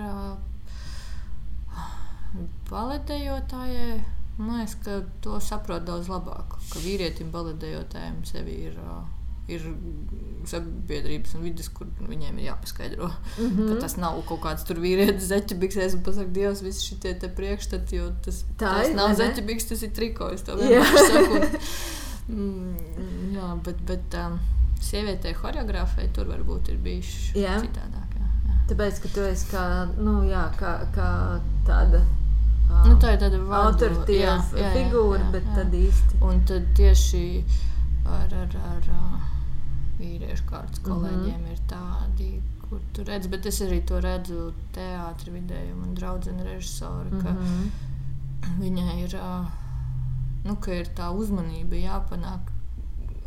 baletējotājai, 2.70 4.00
man 4.38 4.60
liekas, 4.60 4.78
ka 4.84 5.00
to 5.24 5.40
saprot 5.40 5.86
daudz 5.88 6.10
labāk. 6.12 6.58
Ka 6.72 6.82
vīrietim 6.84 7.32
baletējotājiem 7.34 8.24
sevi 8.28 8.64
ir... 8.70 8.80
Uh, 8.80 9.04
ir 9.46 9.62
sabiedrības 10.46 11.36
un 11.38 11.44
vidas, 11.46 11.68
kur 11.74 11.88
viņiem 12.08 12.38
ir 12.40 12.48
jāpaskaidro. 12.48 13.10
Mm 13.38 13.50
-hmm. 13.50 13.68
Ka 13.68 13.80
tas 13.84 13.96
nav 13.96 14.18
kaut 14.26 14.40
kāds 14.42 14.66
tur 14.66 14.80
vīrietis 14.82 15.28
zeķebiksēs 15.30 15.94
un 15.94 16.02
pasakā, 16.06 16.32
Dievs, 16.38 16.62
visi 16.62 16.82
šie 16.88 17.30
priekšstati, 17.36 17.96
jo 17.96 18.10
tas, 18.24 18.44
Tā 18.58 18.72
tas 18.78 18.88
ir, 18.88 18.96
nav 18.96 19.14
zeķebiks, 19.14 19.68
tas 19.68 19.82
ir 19.82 19.92
trikojas. 19.94 20.42
Mm, 22.28 23.36
jā, 23.36 23.52
bet, 23.66 23.80
bet 23.86 24.18
um, 24.18 24.38
sievietē 24.82 25.34
choreogrāfai 25.38 26.08
tur 26.14 26.26
varbūt 26.32 26.72
ir 26.72 26.82
bijis 26.82 27.12
citādāk. 27.32 28.16
Jā, 28.18 28.28
jā. 28.48 28.58
Tāpēc, 28.70 29.00
ka 29.04 29.12
tu 29.14 29.26
esi 29.28 29.50
kā, 29.52 29.64
nu, 29.98 30.18
jā, 30.30 30.48
kā, 30.58 30.78
kā 30.96 31.10
tāda 31.68 32.04
Nu, 32.66 32.96
tā 32.98 33.12
ir 33.14 33.20
tāda 33.22 33.38
autoritīva 33.60 34.40
figūra, 34.50 35.20
jā, 35.20 35.24
jā, 35.24 35.30
bet 35.32 35.44
jā. 35.46 35.54
tad 35.54 35.74
īsti. 35.78 36.18
Un 36.26 36.40
tad 36.50 36.66
tieši 36.76 37.22
ar, 38.10 38.34
ar, 38.42 38.56
ar, 38.72 38.88
ar 38.90 39.36
vīriešu 40.00 40.46
kārtas 40.50 40.82
mhm. 40.82 40.88
kolēģiem 40.88 41.40
mm 41.40 41.46
-hmm. 41.46 41.52
ir 41.52 41.60
tādi, 41.70 42.30
kur 42.66 42.80
tu 42.92 43.04
redzi, 43.06 43.28
bet 43.32 43.46
es 43.46 43.60
arī 43.62 43.80
to 43.86 44.00
redzu 44.00 44.52
teātrī 44.74 45.36
vidē, 45.38 45.60
jo 45.68 45.76
man 45.76 45.94
draudzene 45.94 46.44
režisori, 46.44 47.10
ka 47.10 47.30
mm 47.30 47.38
-hmm. 47.38 48.58
viņai 48.60 48.98
ir, 49.04 49.16
nu, 50.46 50.56
ka 50.62 50.74
ir 50.74 50.88
tā 50.96 51.10
uzmanība 51.14 51.78
jāpanāk 51.80 52.52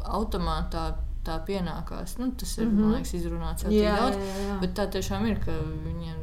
automātā 0.08 0.86
tā 1.28 1.36
pienākās. 1.46 2.18
Nu, 2.18 2.32
tas 2.32 2.58
ir 2.58 2.66
mm 2.66 2.78
-hmm. 2.78 2.96
liekas, 2.96 3.14
izrunāts 3.14 3.64
jau 3.64 3.72
jā, 3.72 3.96
daudz, 3.96 4.18
jā, 4.18 4.48
jā. 4.48 4.60
bet 4.62 4.74
tā 4.80 4.88
tiešām 4.96 5.28
ir, 5.28 5.40
ka 5.44 5.52
viņiem 5.86 6.18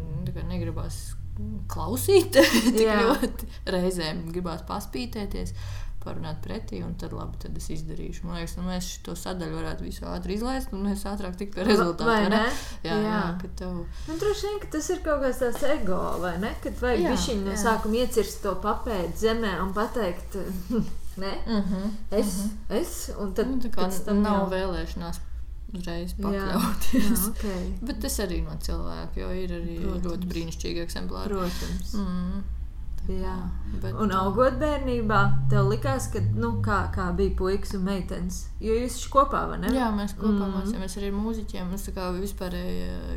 negribas 0.49 1.17
klausīt 1.69 2.33
tik 2.77 2.81
ļoti. 2.81 3.49
Reizēm 3.67 4.27
gribās 4.33 4.63
paspītēties 4.69 5.53
parunāt 6.07 6.39
pretī, 6.45 6.81
un 6.87 6.95
tad 7.01 7.15
labi, 7.17 7.39
tad 7.43 7.57
es 7.59 7.69
izdarīšu. 7.75 8.27
Man 8.27 8.39
liekas, 8.39 8.57
nu, 8.59 8.67
mēs 8.71 8.89
šo 8.95 9.17
sadaļu 9.19 9.59
varētu 9.59 9.87
visu 9.87 10.07
ātri 10.11 10.39
izlaist, 10.39 10.73
un 10.73 10.87
mēs 10.87 11.05
ātrāk 11.11 11.37
tiktu 11.41 11.59
pie 11.59 11.67
rezultātu. 11.69 12.09
Vai 12.09 12.31
ne? 12.33 12.43
Jā, 12.87 12.95
jā. 12.95 12.99
jā 13.05 13.23
ka 13.43 13.53
tev... 13.61 13.79
nu, 14.09 14.19
droši 14.23 14.49
vien, 14.49 14.59
ka 14.65 14.73
tas 14.77 14.91
ir 14.95 15.03
kaut 15.05 15.23
kāds 15.27 15.43
tāds 15.43 15.69
ego, 15.75 16.01
vai 16.23 16.35
ne? 16.43 16.55
Kad 16.65 16.83
vajag 16.83 17.07
bišķiņu 17.11 17.47
no 17.47 17.61
sākuma 17.61 18.03
iecirst 18.03 18.43
to 18.47 18.57
papēdi 18.65 19.27
zemē 19.27 19.57
un 19.65 19.77
pateikt, 19.77 20.39
ne? 21.23 21.33
Uh 21.47 21.71
-huh, 21.71 21.89
es, 22.11 22.27
uh 22.27 22.45
mhm. 22.45 22.51
-huh. 22.69 22.81
es, 22.81 23.11
un 23.19 23.35
tad 23.35 23.51
nu, 23.51 23.63
tā 23.63 23.71
kā 23.71 23.91
tam 24.05 24.23
nav 24.23 24.47
jā. 24.47 24.53
vēlēšanās 24.57 25.23
uzreiz 25.75 26.15
pakļauties. 26.21 27.07
Jā, 27.07 27.31
okay. 27.31 27.65
Bet 27.87 28.01
tas 28.05 28.19
arī 28.25 28.43
no 28.45 28.57
cilvēka, 28.63 29.21
jo 29.21 29.31
ir 29.31 29.55
arī 29.59 29.79
Protams. 29.83 30.07
ļoti 30.07 30.31
brīnišķīgi 30.33 30.85
eksemplāri. 30.85 31.35
Protams. 31.35 31.95
Mm. 31.95 32.45
Jā, 33.07 33.35
bet, 33.79 33.93
un 34.03 34.11
augot 34.17 34.57
bērnībā, 34.59 35.19
tev 35.51 35.69
likās, 35.71 36.09
ka 36.11 36.23
nu, 36.35 36.57
kā, 36.65 36.79
kā 36.95 37.07
bija 37.15 37.37
puikas 37.39 37.77
un 37.79 37.85
meitenes. 37.87 38.41
Jo 38.63 38.75
jūs 38.75 38.97
esat 38.97 39.13
kopā, 39.15 39.45
vai 39.53 39.61
ne? 39.63 39.71
Jā, 39.77 39.93
mēs 39.95 40.17
kopā 40.19 40.33
mm. 40.49 40.57
mācījāmies 40.57 40.99
arī 40.99 41.11
ar 41.13 41.17
mūziķiem. 41.21 41.71
Mums 41.71 41.87
kā 41.95 42.09
vispār, 42.17 42.57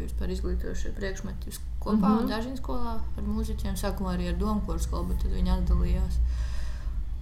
vispār 0.03 0.35
izglītojušie 0.35 0.93
priekšmeti 0.99 1.55
kopā 1.81 1.97
mm 1.97 2.05
-hmm. 2.05 2.21
un 2.21 2.29
dažiem 2.29 2.55
skolā 2.61 2.95
ar 2.99 3.27
mūziķiem. 3.33 3.81
Sākumā 3.81 4.13
arī 4.13 4.29
ar 4.29 4.37
domu 4.37 4.61
kursu 4.67 4.87
skolu, 4.87 5.09
bet 5.09 5.21
tad 5.25 5.33
viņi 5.33 5.55
atdalījās. 5.57 6.21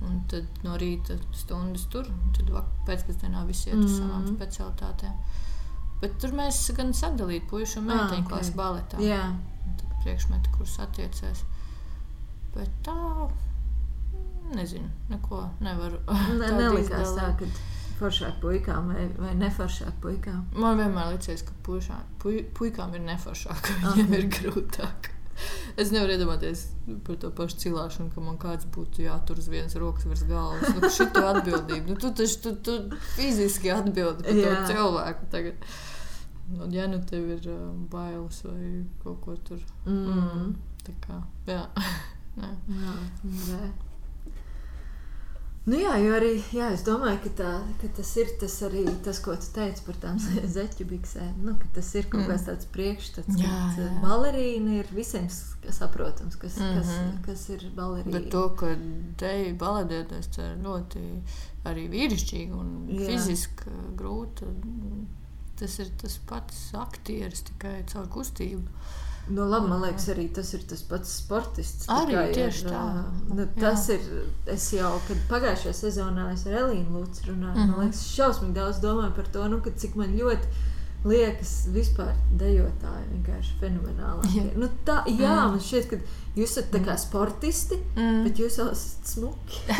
Un 0.08 0.22
tad 0.30 0.46
no 0.64 0.78
rīta 0.78 1.18
stundas 1.34 1.88
tur, 1.90 2.06
un 2.06 2.34
tad 2.36 2.52
pēcpusdienā 2.86 3.48
visi 3.48 3.70
iet 3.70 3.80
uz 3.80 3.92
mm. 3.92 3.98
savām 3.98 4.28
specialitātēm. 4.36 5.14
Bet 6.02 6.20
tur 6.22 6.36
mēs 6.38 6.72
gan 6.78 6.94
sadalītu 6.94 7.48
puikas 7.50 7.78
un 7.78 7.88
meiteņu 7.88 8.12
ah, 8.12 8.20
okay. 8.20 8.30
klases 8.30 8.56
baletā. 8.56 9.00
Jā. 9.02 9.36
Tad 9.78 10.02
priekšmeti, 10.04 10.50
kurus 10.58 10.80
attiecās. 10.80 11.44
Bet 12.58 12.78
tā, 12.86 12.98
nezinu, 14.58 14.90
neko 15.12 15.44
nevaru. 15.62 16.00
Ne, 16.40 16.54
nelikās 16.62 17.14
tā, 17.18 17.32
ka 17.38 17.50
foršāk 17.98 18.40
puikām 18.42 18.94
vai, 18.94 19.08
vai 19.18 19.34
neforšāk 19.38 20.00
puikām. 20.04 20.48
Man 20.58 20.80
vienmēr 20.82 21.14
liekas, 21.14 21.46
ka 21.46 21.54
puišā, 21.66 22.00
puj, 22.22 22.42
puikām 22.58 22.96
ir 22.98 23.06
neforšāk, 23.08 23.72
viņiem 23.84 24.18
ir 24.20 24.28
grūtāk. 24.40 25.14
Es 25.78 25.92
nevaru 25.94 26.16
iedomāties 26.16 26.64
par 27.06 27.20
to 27.22 27.30
pašu 27.38 27.60
cilāšanu, 27.62 28.10
ka 28.16 28.24
man 28.26 28.40
kāds 28.42 28.66
būtu 28.74 29.04
jātur 29.06 29.38
uz 29.38 29.50
vienas 29.52 29.76
rokas 29.78 30.08
virs 30.10 30.24
galvas. 30.26 30.72
Nu, 30.74 30.90
Šī 30.90 31.06
ir 31.12 31.28
atbildība. 31.30 31.84
Nu, 31.92 31.98
tu 32.02 32.10
taču 32.18 32.40
tu, 32.42 32.56
tu 32.66 32.98
fiziski 33.14 33.70
atbildi 33.74 34.26
par 34.26 34.40
Jā. 34.40 34.56
to 34.56 34.74
cilvēku. 34.74 35.30
Tagad. 35.36 35.70
Un, 36.58 36.74
ja 36.74 36.88
nu 36.90 37.04
tev 37.06 37.30
ir 37.36 37.50
uh, 37.52 37.70
bailes 37.92 38.42
vai 38.48 38.72
kaut 39.04 39.22
ko 39.22 39.38
tur. 39.46 39.62
Mm. 39.86 40.18
Mm, 40.18 40.54
tā 40.88 40.98
kā, 41.06 41.22
jā. 41.52 41.66
Jā, 42.38 42.54
jā. 43.48 43.66
Nu 45.68 45.76
jā, 45.76 45.98
jo 46.00 46.14
arī 46.16 46.30
jā, 46.56 46.70
es 46.72 46.84
domāju, 46.88 47.18
ka, 47.26 47.30
tā, 47.42 47.50
ka 47.82 47.90
tas 47.98 48.10
ir 48.22 48.30
tas 48.40 48.54
arī 48.64 48.86
tas, 49.04 49.18
ko 49.20 49.34
tu 49.36 49.50
teici 49.52 49.82
par 49.84 49.98
tām 50.00 50.20
zeķu 50.56 50.86
biksēm. 50.88 51.42
Nu, 51.44 51.58
tas 51.76 51.90
ir 52.00 52.08
kaut 52.08 52.22
mm. 52.22 52.30
kāds 52.32 52.46
tāds 52.48 52.70
priekšstats, 52.72 53.36
ka 53.42 53.90
balerīna 54.00 54.78
ir 54.80 54.94
visiem 54.96 55.28
saprotams, 55.28 56.40
kas, 56.40 56.56
mm 56.56 56.64
-hmm. 56.64 56.78
kas, 56.78 56.94
mhm. 56.94 57.18
kas 57.26 57.50
ir 57.50 57.66
balerīna. 57.76 58.14
Bet 58.16 58.30
to, 58.32 58.46
ka 58.56 58.72
deju 59.20 59.58
baladēties, 59.60 60.32
tas 60.38 60.46
ir 60.46 60.56
ļoti 60.64 61.04
arī 61.68 61.84
vīrišķīgi 61.92 62.56
un 62.62 62.72
jā. 62.88 63.10
fiziski 63.12 63.76
grūti. 64.00 64.48
Tas 65.60 65.80
ir 65.80 65.92
tas 66.00 66.18
pats 66.30 66.64
aktieris 66.80 67.44
tikai 67.44 67.84
caur 67.92 68.08
kustību. 68.08 68.64
Nu, 69.30 69.44
labi, 69.50 69.68
man 69.68 69.82
liekas, 69.84 70.08
arī 70.14 70.28
tas 70.34 70.54
ir 70.56 70.62
tas 70.70 70.82
pats 70.88 71.18
sportists. 71.20 71.90
Arī 71.92 72.16
tieši 72.36 72.64
ir, 72.64 72.72
tā. 72.72 72.84
Nu, 73.28 73.48
tas 73.60 73.90
jā. 73.90 73.98
ir. 73.98 74.24
Es 74.54 74.70
jau 74.72 74.94
pagājušajā 75.32 75.74
sezonā 75.82 76.30
es 76.32 76.46
ar 76.48 76.62
Elīnu 76.64 76.96
Lūdzu 76.96 77.28
runāju. 77.32 77.56
Mm 77.56 77.62
-hmm. 77.62 77.76
Man 77.76 77.86
liekas, 77.86 78.06
šausmīgi 78.14 78.54
daudz 78.54 78.80
domāju 78.84 79.16
par 79.16 79.28
to, 79.34 79.48
nu, 79.48 79.62
cik 79.84 79.96
man 79.96 80.16
ļoti 80.16 80.48
liekas, 81.06 81.52
vispār 81.74 82.16
dejotāji 82.40 83.04
vienkārši 83.12 83.58
fenomenāli. 83.62 84.32
Jā. 84.34 84.46
Nu, 84.58 84.70
tā, 84.88 84.98
jā, 85.12 85.34
mm. 85.34 85.52
man 85.54 85.62
šķiet, 85.62 85.92
ka 85.92 86.00
jūs 86.38 86.56
esat 86.56 86.72
tā 86.74 86.82
kā 86.82 86.94
mm. 86.96 87.02
sportisti, 87.04 87.78
mm. 87.94 88.24
bet 88.26 88.42
jūs 88.42 88.58
esat 88.64 89.12
smuki. 89.12 89.62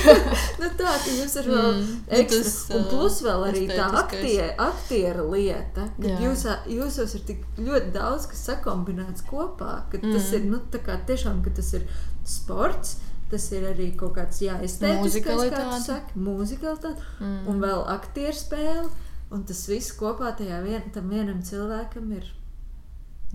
nu, 0.62 0.70
tā, 0.80 0.94
ka 0.94 1.12
jūs 1.12 1.26
esat 1.26 1.50
vēl 1.50 1.68
mm. 1.68 1.90
Nu, 1.90 1.98
ekstra. 2.22 2.78
Un 2.78 2.88
plus 2.94 3.20
vēl 3.26 3.46
arī 3.50 3.66
tā 3.70 3.90
aktiera, 4.00 4.54
aktiera 4.70 5.26
lieta, 5.28 5.90
jūs, 6.00 6.46
jūsos 6.70 7.18
ir 7.18 7.28
tik 7.28 7.44
ļoti 7.60 7.92
daudz, 7.96 8.30
kas 8.32 8.46
sakombinēts 8.48 9.28
kopā, 9.28 9.84
ka 9.92 10.00
mm. 10.00 10.16
tas 10.16 10.32
ir, 10.38 10.48
nu, 10.48 10.64
tā 10.72 10.82
kā 10.86 10.98
tiešām, 11.10 11.44
ka 11.44 11.54
tas 11.60 11.72
ir 11.78 11.86
sports. 12.24 12.98
Tas 13.30 13.44
ir 13.54 13.62
arī 13.62 13.92
kaut 13.94 14.16
kāds 14.16 14.40
jāizteicis, 14.42 15.20
kā 15.22 15.36
jūs 15.38 15.84
sakat, 15.84 16.16
mūzikalitāte 16.18 16.96
mm. 17.22 17.44
un 17.46 17.60
vēl 17.62 17.84
aktieru 17.92 18.34
spēle. 18.34 18.88
Un 19.30 19.44
tas 19.46 19.60
viss 19.70 19.94
kopā 19.94 20.32
tajā 20.38 20.58
vien, 20.64 20.86
vienam 21.10 21.42
cilvēkam 21.46 22.10
ir. 22.16 22.26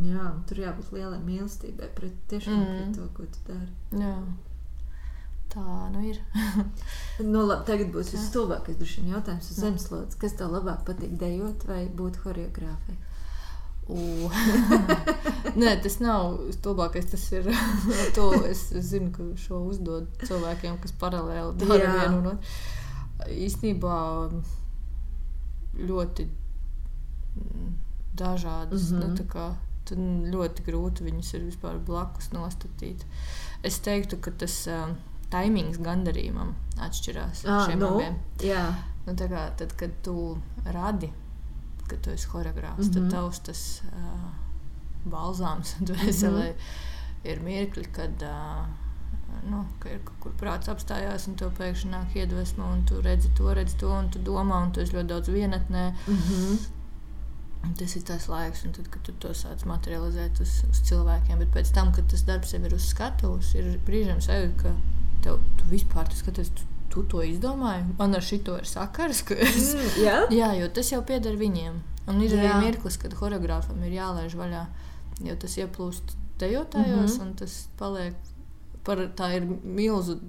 Jā, 0.03 0.33
tur 0.47 0.59
jābūt 0.59 0.91
lielai 0.91 1.21
mīlestībai 1.23 1.87
pret, 1.95 2.17
tiešām, 2.31 2.57
mm. 2.59 2.73
pret 2.73 2.97
to, 2.97 3.07
ko 3.15 3.27
tu 3.31 3.45
dari. 3.47 3.71
Jā. 3.95 4.15
Tā 5.53 5.63
nu 5.93 6.01
ir. 6.09 6.19
nu, 7.31 7.45
labi, 7.45 7.63
tagad 7.69 7.93
būs 7.93 8.11
tas 8.11 8.27
stulbākais 8.27 8.97
jautājums 8.97 9.51
uz 9.53 9.61
zemeslodes. 9.61 10.19
Kas 10.19 10.35
tev 10.35 10.51
labāk 10.51 10.83
patīk 10.87 11.15
dejot 11.21 11.63
vai 11.69 11.85
būt 11.87 12.19
choreogrāfai? 12.25 12.97
Nē, 15.61 15.75
tas 15.85 15.99
nav 16.01 16.41
stulbākais. 16.57 17.07
Tas 17.13 17.25
ir. 17.37 17.47
to 18.17 18.31
es 18.49 18.67
zinu, 18.73 19.13
ka 19.15 19.29
šo 19.39 19.61
uzdod 19.69 20.09
cilvēkiem, 20.25 20.79
kas 20.83 20.95
paralēli 20.99 21.55
dara 21.61 21.91
vienu 22.01 22.19
un 22.19 22.31
otru. 22.33 22.53
Īstenībā 23.31 23.97
ļoti 25.79 26.27
mm, 27.35 27.73
dažādas. 28.15 28.91
Mm 28.91 29.01
-hmm. 29.01 29.17
nu, 29.17 29.25
kā, 29.31 29.47
tad 29.85 29.97
ļoti 30.33 30.65
grūti 30.65 31.03
viņus 31.03 31.33
ir 31.33 31.43
vispār 31.49 31.77
blakus 31.77 32.31
nostatīt. 32.31 33.05
Es 33.63 33.79
teiktu, 33.79 34.17
ka 34.17 34.31
tas 34.31 34.67
uh, 34.67 34.95
taimings 35.29 35.77
gandarījumam 35.77 36.55
atšķirās 36.79 37.45
ah, 37.45 37.65
šiem 37.67 37.79
nu, 37.79 37.91
abiem. 37.95 38.17
Jā. 38.43 38.65
Nu, 39.05 39.13
kā, 39.13 39.49
tad, 39.57 39.75
kad 39.77 39.91
tu 40.03 40.37
radi, 40.65 41.11
kad 41.87 42.01
tu 42.01 42.09
esi 42.09 42.27
choreogrāfs, 42.27 42.77
mm 42.77 42.83
-hmm. 42.83 42.93
tad 42.93 43.03
mhm. 43.03 43.11
tavs 43.11 43.39
tas 43.39 43.81
uh, 43.91 44.31
balzāms 45.05 45.75
dvēselē 45.89 46.47
mm 46.49 46.57
-hmm. 46.57 47.31
ir 47.31 47.41
mirkli, 47.41 47.85
kad 47.91 48.21
uh, 48.21 48.65
nu, 49.49 49.65
ka 49.79 49.89
ir 49.89 49.99
kaut 50.05 50.17
kur 50.23 50.33
prāts 50.39 50.69
apstājās, 50.71 51.27
un 51.29 51.35
tev 51.39 51.51
pēkšņi 51.57 51.91
nāk 51.91 52.15
iedvesma, 52.17 52.67
un 52.73 52.85
tu 52.89 53.01
redzi 53.01 53.31
to, 53.37 53.51
redzi 53.57 53.77
to, 53.81 53.91
un 53.91 54.09
tu 54.13 54.21
domā, 54.23 54.61
un 54.65 54.71
tu 54.71 54.83
esi 54.83 54.95
ļoti 54.95 55.11
daudz 55.11 55.31
vienatnē. 55.35 55.85
Mm 56.07 56.17
-hmm. 56.17 56.65
Tas 57.79 57.95
ir 57.95 58.03
tas 58.05 58.27
laiks, 58.29 58.61
tad, 58.61 58.87
kad 58.93 59.01
tu 59.01 59.11
to 59.19 59.29
sāc 59.29 59.65
materializēt 59.65 60.41
uz, 60.41 60.51
uz 60.69 60.81
cilvēkiem. 60.89 61.37
Bet 61.37 61.49
pēc 61.53 61.73
tam, 61.73 61.91
kad 61.91 62.09
tas 62.11 62.21
darbs 62.21 62.53
jau 62.53 62.61
ir 62.65 62.73
uz 62.73 62.85
skatuves, 62.85 63.55
ir 63.55 63.79
brīžiem 63.87 64.21
sajūta, 64.21 64.61
ka 64.61 64.75
tev 65.23 65.39
tu 65.57 65.63
vispār 65.69 66.07
tas 66.07 66.17
skaties. 66.17 66.49
Tu, 66.49 66.61
Tu 66.95 67.03
to 67.03 67.17
izdomāji. 67.17 67.83
Man 67.97 68.15
ar 68.15 68.21
šito 68.21 68.53
ir 68.57 68.65
sakars. 68.65 69.23
Es, 69.29 69.73
mm, 69.73 70.03
yeah. 70.03 70.29
jā, 70.39 70.53
jo 70.61 70.69
tas 70.69 70.91
jau 70.91 71.01
pieder 71.01 71.35
viņiem. 71.35 71.81
Un 72.07 72.21
ir 72.21 72.31
jā. 72.31 72.39
arī 72.39 72.65
mirklis, 72.65 72.97
kad 73.01 73.13
choreogrāfam 73.13 73.83
ir 73.83 73.97
jālaiž 73.97 74.35
vaļā. 74.39 74.65
Jo 75.25 75.35
tas 75.35 75.57
ieplūst 75.57 76.15
dejotājos, 76.39 77.17
mm 77.17 77.19
-hmm. 77.19 77.21
un 77.21 77.33
tas 77.35 77.67
paliek 77.77 78.15
par, 78.85 79.01
tā 79.17 79.31
ir 79.37 79.45
milzu 79.49 80.19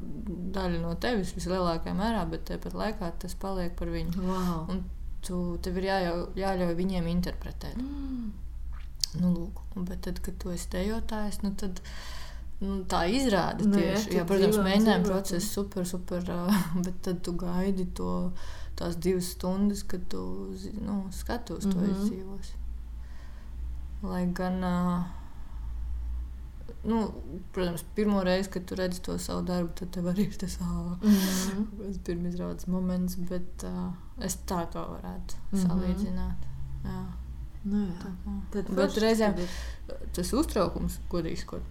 daļa 0.56 0.80
no 0.82 0.94
tevis 1.00 1.34
vislielākajā 1.36 1.94
mērā, 1.96 2.24
bet 2.30 2.46
tāpat 2.50 2.76
laikā 2.76 3.12
tas 3.22 3.36
paliek 3.38 3.76
par 3.78 3.92
viņu. 3.92 4.16
Wow. 4.24 4.66
Un 4.72 4.82
tu, 5.26 5.40
tev 5.62 5.78
ir 5.80 5.90
jāļauj, 5.90 6.26
jāļauj 6.40 6.76
viņiem 6.78 7.08
interpretēt. 7.12 7.78
Mm. 7.80 8.32
Nu, 9.20 9.32
lūk, 9.32 9.62
bet 9.88 10.02
tad, 10.06 10.20
kad 10.24 10.36
tu 10.42 10.52
esi 10.52 10.68
dejotājs, 10.74 11.40
nu, 11.44 11.52
tad, 11.58 11.80
nu, 12.60 12.82
tā 12.90 13.06
izrāda 13.12 13.64
nu, 13.64 13.78
tieši. 13.78 14.12
Jā, 14.12 14.20
jā, 14.20 14.26
protams, 14.28 14.60
mēģinājuma 14.66 15.08
process 15.08 15.50
super, 15.56 15.86
super, 15.88 16.26
bet 16.84 17.00
tad 17.06 17.22
tu 17.26 17.36
gaidi 17.38 17.88
to, 17.96 18.12
tās 18.76 18.98
divas 19.00 19.32
stundas, 19.36 19.84
kad 19.88 20.04
tu 20.12 20.22
nu, 20.80 21.06
skatos 21.16 21.64
mm 21.64 21.72
-hmm. 21.72 21.78
to 21.78 21.92
izdzīvos. 21.92 22.54
Lai 24.02 24.26
gan 24.36 24.64
uh, 24.64 25.06
nu, 26.86 27.02
protams, 27.52 27.84
pirmo 27.94 28.22
reizi, 28.26 28.50
kad 28.54 28.64
tu 28.64 28.78
redzi 28.78 29.02
to 29.02 29.18
savu 29.22 29.44
darbu, 29.46 29.72
tad 29.80 29.92
tev 29.94 30.08
arī 30.12 30.26
ir 30.30 30.40
tas 30.40 30.58
mm 30.60 32.00
pirmizrādes 32.06 32.66
moments, 32.66 33.16
bet 33.30 33.64
uh, 33.66 33.92
es 34.22 34.38
tā 34.46 34.66
to 34.72 34.82
varētu 34.94 35.34
mm 35.36 35.58
-hmm. 35.58 35.66
salīdzināt. 35.66 36.50
Jā. 36.84 37.04
Nu, 37.64 37.86
jā. 37.86 38.12
Tad, 38.52 38.74
bet 38.74 38.98
reizēm 39.02 39.34
tas 40.12 40.32
uztraukums, 40.32 41.00
godīgi 41.10 41.40
sakot, 41.40 41.62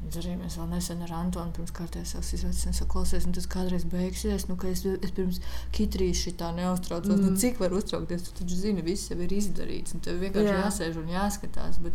Arī 0.00 0.32
mēs 0.40 0.56
vēl 0.56 0.70
nesen 0.72 1.02
ar 1.04 1.12
Antonu 1.12 1.52
pirms 1.54 1.72
kārtējās 1.76 2.30
izrādes 2.34 2.78
saklausījāmies, 2.78 3.26
un 3.28 3.34
tas 3.36 3.46
kādreiz 3.52 3.84
beigsies. 3.84 4.46
Nu, 4.48 4.56
es, 4.66 4.82
es 4.88 5.12
pirms 5.14 5.40
kitrīs 5.76 6.22
šitā 6.24 6.48
neuztraucos. 6.56 7.12
Mm. 7.12 7.26
Nu, 7.28 7.40
cik 7.40 7.60
var 7.60 7.76
uztraukties? 7.76 8.24
Tu 8.24 8.32
taču 8.40 8.56
zini, 8.62 8.82
viss 8.86 9.12
jau 9.12 9.18
ir 9.20 9.34
izdarīts. 9.36 9.94
Tev 10.02 10.22
vienkārši 10.24 10.48
Jā. 10.48 10.62
jāsēž 10.64 10.98
un 11.02 11.12
jāskatās. 11.12 11.78
Bet, 11.84 11.92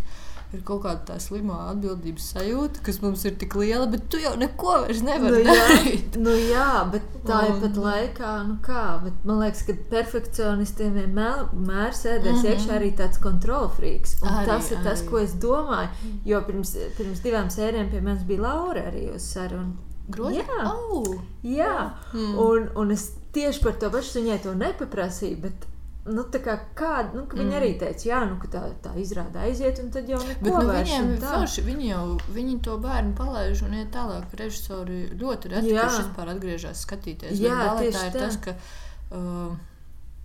ir 0.53 0.61
kaut 0.67 0.83
kāda 0.85 1.01
tā 1.09 1.15
slimā 1.21 1.57
atbildības 1.71 2.27
sajūta, 2.35 2.83
kas 2.85 2.99
mums 3.03 3.25
ir 3.27 3.35
tik 3.41 3.55
liela, 3.59 3.87
bet 3.91 4.05
tu 4.11 4.19
jau 4.21 4.33
neko 4.39 4.75
vairs 4.85 5.01
nevari 5.05 5.41
nu, 5.45 5.55
darīt. 5.57 6.19
Nu, 6.21 6.35
jā, 6.37 6.69
bet 6.93 7.07
tā 7.27 7.41
ir 7.49 7.57
pat 7.63 7.79
laikā, 7.85 8.33
nu 8.49 8.57
kā, 8.65 8.85
bet 9.03 9.25
man 9.27 9.41
liekas, 9.43 9.65
ka 9.67 9.77
perfekcionistiem 9.91 10.95
vienmēr 10.99 11.97
sēdēs 11.97 12.37
mm 12.37 12.41
-hmm. 12.41 12.53
iekšā 12.53 12.77
arī 12.77 12.93
tāds 13.01 13.21
kontrolfrīks. 13.23 14.17
Arī, 14.21 14.45
tas 14.51 14.71
ir 14.71 14.77
arī. 14.77 14.83
tas, 14.89 15.03
ko 15.09 15.19
es 15.23 15.35
domāju, 15.47 16.13
jo 16.25 16.41
pirms, 16.47 16.77
pirms 16.97 17.25
divām 17.25 17.49
sērijām 17.49 17.91
pie 17.91 18.01
manis 18.01 18.23
bija 18.23 18.41
Laura 18.41 18.87
arī 18.91 19.09
uz 19.15 19.27
sarunu. 19.33 19.75
Grozi? 20.07 20.37
Jā, 20.37 20.65
oh. 20.69 21.15
jā. 21.43 21.77
Mm. 22.13 22.37
Un, 22.37 22.67
un 22.75 22.91
es 22.91 23.09
tieši 23.33 23.63
par 23.63 23.79
to 23.81 23.89
pašu 23.89 24.19
viņai 24.19 24.41
to 24.43 24.53
nepaprasīju, 24.53 25.37
bet 25.41 25.65
Nu, 26.06 26.24
kā, 26.30 26.53
kā, 26.78 26.89
nu, 27.16 27.24
viņi 27.32 27.49
mm. 27.49 27.58
arī 27.58 27.70
teica, 27.82 28.03
jā, 28.06 28.18
nu, 28.30 28.36
ka 28.38 28.49
tā, 28.53 28.60
tā 28.84 28.91
izrāda 29.01 29.41
aiziet, 29.47 29.80
un 29.82 29.88
tad 29.93 30.10
jau 30.10 30.20
neko 30.22 30.43
Bet, 30.43 30.51
nu, 30.53 30.68
vairs, 30.70 30.91
viņiem 30.91 31.08
forši, 31.24 31.64
viņi 31.66 31.88
jau 31.89 32.03
viņi 32.36 32.58
to 32.68 32.76
bērnu 32.84 33.16
palaiž 33.18 33.64
un 33.66 33.74
iet 33.80 33.89
tālāk. 33.95 34.36
Režisori 34.38 34.99
ļoti 35.18 35.56
reti, 35.56 35.74
vispār 35.74 36.36
atgriežas 36.36 36.84
skatīties. 36.86 37.41
Jā, 37.41 37.72
tieši 37.80 37.97
tā. 37.97 38.10
ir 38.12 38.20
tas, 38.20 38.38
ka. 38.43 38.60
Uh, 39.10 39.56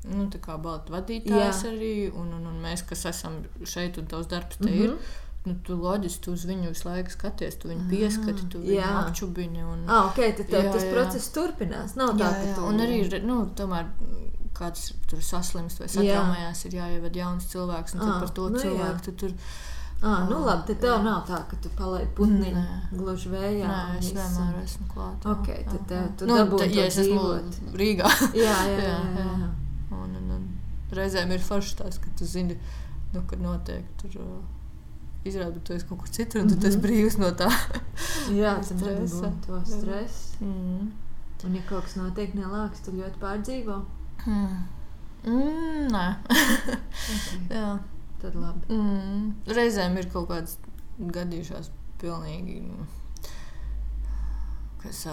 Nu, 0.09 0.31
tā 0.33 0.39
kā 0.41 0.55
balta 0.57 0.95
vadītājs 0.95 1.59
jā. 1.61 1.70
arī, 1.74 1.95
un, 2.16 2.31
un, 2.33 2.47
un 2.49 2.61
mēs, 2.62 2.81
kas 2.89 3.05
esam 3.11 3.43
šeit, 3.68 3.99
un 4.01 4.07
tavs 4.09 4.31
darbs 4.31 4.57
te 4.57 4.64
mm 4.64 4.70
-hmm. 4.72 4.85
ir, 4.85 5.18
nu, 5.45 5.57
tu 5.66 5.76
loģiski 5.76 6.24
tu 6.24 6.33
uz 6.33 6.45
viņu 6.49 6.68
visu 6.72 6.89
laiku 6.89 7.11
skaties, 7.11 7.59
tu 7.61 7.68
viņu 7.68 7.89
pieskati, 7.91 8.49
tu 8.49 8.62
viņu 8.64 8.87
apčubini. 9.03 9.64
Un, 9.64 9.85
ah, 9.89 10.09
okay, 10.09 10.33
tad 10.37 10.49
jā, 10.49 10.72
tas 10.72 10.85
jā. 10.85 10.93
process 10.93 11.33
turpinās. 11.37 11.97
Nav 12.01 12.14
jā, 12.16 12.16
tā, 12.16 12.31
ka 12.33 12.55
tu... 12.57 12.64
Un 12.64 12.81
arī, 12.81 13.03
nu, 13.24 13.37
tomēr 13.57 13.93
kāds 14.61 14.92
tur 15.11 15.22
saslimst 15.24 15.82
vai 15.82 15.88
satraumējās, 15.90 16.64
ir 16.68 16.78
jāievada 16.78 17.22
jauns 17.22 17.48
cilvēks, 17.50 17.96
un 17.96 18.06
à, 18.06 18.16
par 18.22 18.32
to 18.36 18.48
nu, 18.52 18.62
cilvēku 18.62 19.06
tu 19.08 19.16
tur. 19.24 19.36
Ah, 20.00 20.22
nu 20.30 20.38
labi, 20.46 20.64
tad 20.70 20.78
tev 20.80 20.94
jā. 20.94 21.00
nav 21.04 21.24
tā, 21.28 21.42
ka 21.48 21.58
tu 21.61 21.68
palaidi 21.76 22.08
putniņu 22.16 22.62
gluži 22.96 23.32
vējā. 23.34 23.68
Nē, 23.68 23.98
es 23.98 24.12
vienmēr 24.16 24.62
esmu 24.62 24.86
klāt. 24.94 25.26
Ok, 25.28 25.50
tad 25.66 25.82
tev 25.90 26.06
tu 26.16 26.28
nu, 26.30 26.38
dabūji 26.40 26.78
ja 26.78 26.86
es 26.88 26.96
esmu 27.02 27.74
Rīgā. 27.76 28.08
jā, 28.46 28.54
jā, 28.70 28.78
jā. 28.86 28.94
jā, 29.18 29.26
jā. 29.42 29.50
Un, 29.92 30.14
un, 30.22 30.30
un 30.38 30.46
reizēm 30.96 31.34
ir 31.36 31.44
forši 31.44 31.76
tās, 31.82 32.00
ka 32.00 32.14
tu 32.16 32.28
zini, 32.28 32.56
nu, 33.12 33.26
kad 33.28 33.44
notiek 33.44 33.92
tur. 34.00 34.16
Uh, 34.24 34.40
Izrādās, 35.20 35.58
ka 35.58 35.66
tu 35.68 35.74
esi 35.76 35.84
kaut 35.84 35.98
kur 36.00 36.08
citur, 36.08 36.40
un 36.40 36.46
mm 36.46 36.52
-hmm. 36.54 36.61
tu 36.61 36.66
esi 36.66 36.78
mhm. 36.78 36.86
brīvs 36.86 37.18
no 37.20 37.28
tā. 37.36 37.48
jā, 38.42 38.52
ir 38.56 39.32
to 39.46 39.61
stresu. 39.66 40.40
Mm 40.40 40.54
-hmm. 40.54 40.90
Un, 41.44 41.54
ja 41.54 41.62
kaut 41.68 41.84
kas 41.84 41.96
notiek 41.96 42.34
nelāks, 42.34 42.82
tu 42.84 42.92
ļoti 42.92 43.20
pārdzīvo. 43.20 43.84
Mm. 44.26 44.56
Mm, 45.24 45.88
nē, 45.92 46.04
okay. 46.28 47.78
Tad 48.20 48.36
labi. 48.36 48.66
Mm. 48.72 49.28
Reizēm 49.56 49.96
ir 50.00 50.08
kaut 50.12 50.28
kādas 50.30 50.56
gadījušās 51.00 51.70
pilnīgi, 52.00 52.60
kas 54.82 55.04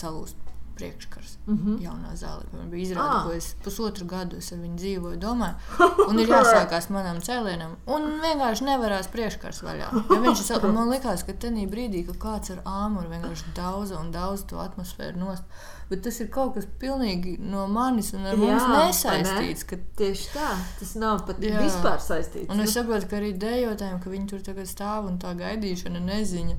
salūst 0.00 0.49
priekškars 0.80 1.36
mm 1.46 1.56
-hmm. 1.56 1.78
jaunā 1.84 2.12
zālē. 2.16 2.44
Man 2.52 2.70
bija 2.72 2.88
izrāde, 2.88 3.16
ah. 3.16 3.24
ko 3.24 3.32
es 3.36 3.54
pusotru 3.64 4.06
gadu 4.06 4.36
es 4.36 4.52
ar 4.52 4.58
viņu 4.58 4.76
dzīvoju, 4.82 5.18
domāju, 5.20 5.54
un 6.08 6.18
ir 6.18 6.28
jāsākās 6.28 6.90
manam 6.90 7.20
cēlienam, 7.26 7.76
un 7.86 8.08
vienkārši 8.24 8.64
nevarās 8.68 9.10
priekškars 9.14 9.62
vaļā. 9.66 9.90
Ja 10.14 10.20
viņš 10.26 10.46
man 10.72 10.90
likās, 10.90 11.26
ka 11.26 11.32
tenī 11.32 11.66
brīdī, 11.70 12.06
ka 12.06 12.16
kāds 12.26 12.54
ar 12.54 12.62
āmuru 12.64 13.12
vienkārši 13.12 13.52
daudz 13.56 13.92
un 14.00 14.10
daudz 14.14 14.46
to 14.50 14.58
atmosfēru 14.62 15.18
nost. 15.18 15.44
Bet 15.90 16.04
tas 16.06 16.20
ir 16.22 16.28
kaut 16.30 16.54
kas 16.54 16.66
pilnīgi 16.78 17.32
no 17.42 17.66
manis 17.66 18.12
un 18.14 18.26
ar 18.30 18.36
jā, 18.38 18.38
mums 18.38 18.66
nesaistīts. 18.70 19.64
Ka... 19.66 19.78
Tieši 19.98 20.28
tā, 20.36 20.50
tas 20.78 20.94
nav 20.94 21.24
pat 21.26 21.42
jā. 21.42 21.58
vispār 21.58 21.98
saistīts. 21.98 22.46
Un 22.52 22.62
es 22.62 22.76
saprotu, 22.78 23.08
ka 23.10 23.18
arī 23.18 23.32
dejotājiem, 23.34 23.98
ka 23.98 24.12
viņi 24.12 24.30
tur 24.30 24.44
tagad 24.46 24.70
stāv 24.70 25.10
un 25.10 25.18
tā 25.18 25.34
gaidīšana 25.40 26.02
neziņa. 26.06 26.54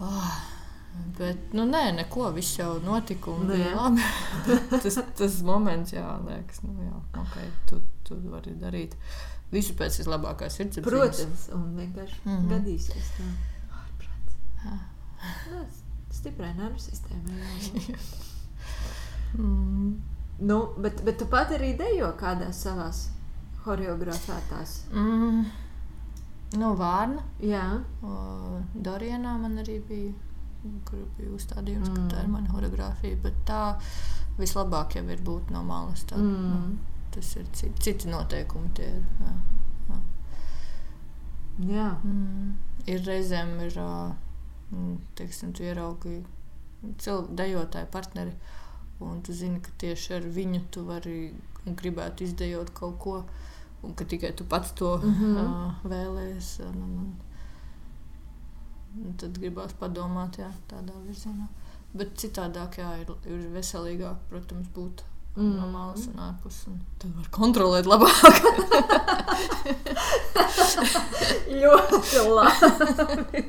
Oh, 0.00 0.28
Bet, 1.18 1.52
nu, 1.52 1.64
nē, 1.68 1.82
neko, 1.96 2.30
viss 2.32 2.58
jau 2.58 2.78
notika. 2.84 3.34
Nu, 3.44 3.56
jā. 3.56 3.88
tas, 4.82 4.98
tas 5.18 5.40
moments, 5.44 5.92
jā, 5.92 6.06
liekas, 6.26 6.62
nu, 6.64 6.76
jā, 6.86 6.96
okay, 7.22 7.50
tu, 7.68 7.80
tu 8.06 8.16
vari 8.30 8.54
darīt 8.58 8.96
visu 9.52 9.74
pēc 9.78 10.00
vislabākās 10.00 10.56
sirdsapziņas. 10.58 10.88
Protams, 10.88 11.46
un 11.56 11.66
vienkārši 11.76 12.20
mm 12.24 12.36
-hmm. 12.36 12.50
gadīsies 12.54 13.12
tā. 13.18 13.28
Nu, 15.50 15.64
stiprai 16.10 16.54
nervu 16.54 16.78
sistēmai. 16.78 17.96
mm. 19.38 20.02
nu, 20.38 20.58
bet, 20.78 21.04
bet 21.04 21.18
tu 21.18 21.26
pat 21.26 21.52
arī 21.56 21.74
dejo 21.78 22.12
kādās 22.20 22.62
savās 22.66 23.08
choreogrāfētās. 23.64 24.76
Mm. 24.92 25.44
Nu, 26.60 26.74
Vārna. 26.74 27.22
Jā. 27.44 27.80
O, 28.02 28.60
Dorienā 28.74 29.36
man 29.38 29.58
arī 29.62 29.78
bija 29.86 30.12
kur 30.84 30.98
bija 31.18 31.30
uzstādījums, 31.36 31.88
mm. 31.88 31.94
ka 31.96 32.14
tā 32.14 32.22
ir 32.22 32.26
Mm. 32.28 32.32
mana 32.32 32.48
choreogrāfija. 32.52 33.20
Bet 33.22 33.34
tā 33.46 33.60
vislabāk 34.38 34.94
jau 34.96 35.04
ir 35.08 35.18
būt 35.24 35.50
no 35.50 35.62
malas. 35.64 36.04
Tā, 36.04 36.16
Mm. 36.16 36.50
nu, 36.50 36.78
tas 37.10 37.36
ir 37.36 37.44
citi, 37.52 37.80
citi 37.80 38.08
noteikumi. 38.08 38.68
Tie 38.74 38.84
ir, 38.84 39.02
jā, 39.20 39.32
jā. 39.90 40.00
Jā. 41.74 41.88
Mm. 42.04 42.54
ir 42.86 43.00
reizēm, 43.04 43.58
ir, 43.66 43.74
mm, 44.72 44.96
teiksim, 45.16 45.52
tu 45.52 45.62
ieraugi 45.62 46.24
cilvēku 46.98 47.34
dejotāju 47.36 47.86
partneri. 47.92 48.32
Un 49.00 49.20
tu 49.22 49.32
zini, 49.32 49.60
ka 49.60 49.70
tieši 49.78 50.14
ar 50.16 50.22
viņu 50.22 50.60
tu 50.70 50.84
vari 50.84 51.34
un 51.66 51.74
gribētu 51.76 52.20
izdejot 52.24 52.70
kaut 52.74 52.98
ko, 52.98 53.24
un 53.82 53.94
ka 53.94 54.04
tikai 54.04 54.32
tu 54.36 54.44
pats 54.44 54.72
to 54.72 54.96
Mhm. 54.98 55.36
uh, 55.36 55.72
vēlējies. 55.84 56.60
Un, 58.98 59.14
tad 59.18 59.38
gribās 59.38 59.72
padomāt, 59.78 60.38
jā, 60.40 60.48
tādā 60.70 60.94
virzienā. 61.04 61.46
Bet 61.94 62.16
citādāk, 62.18 62.78
jā, 62.80 62.90
ir, 63.02 63.12
ir 63.30 63.40
veselīgāk, 63.54 64.16
protams, 64.30 64.68
būt 64.74 65.02
mm. 65.36 65.52
no 65.58 65.68
malas 65.70 66.06
un 66.10 66.16
ārpus. 66.22 66.56
Un 66.70 66.80
tad 67.02 67.14
var 67.18 67.28
kontrolēt 67.34 67.86
labāk. 67.90 68.24
Ļoti 71.60 72.24
labi. 72.30 73.44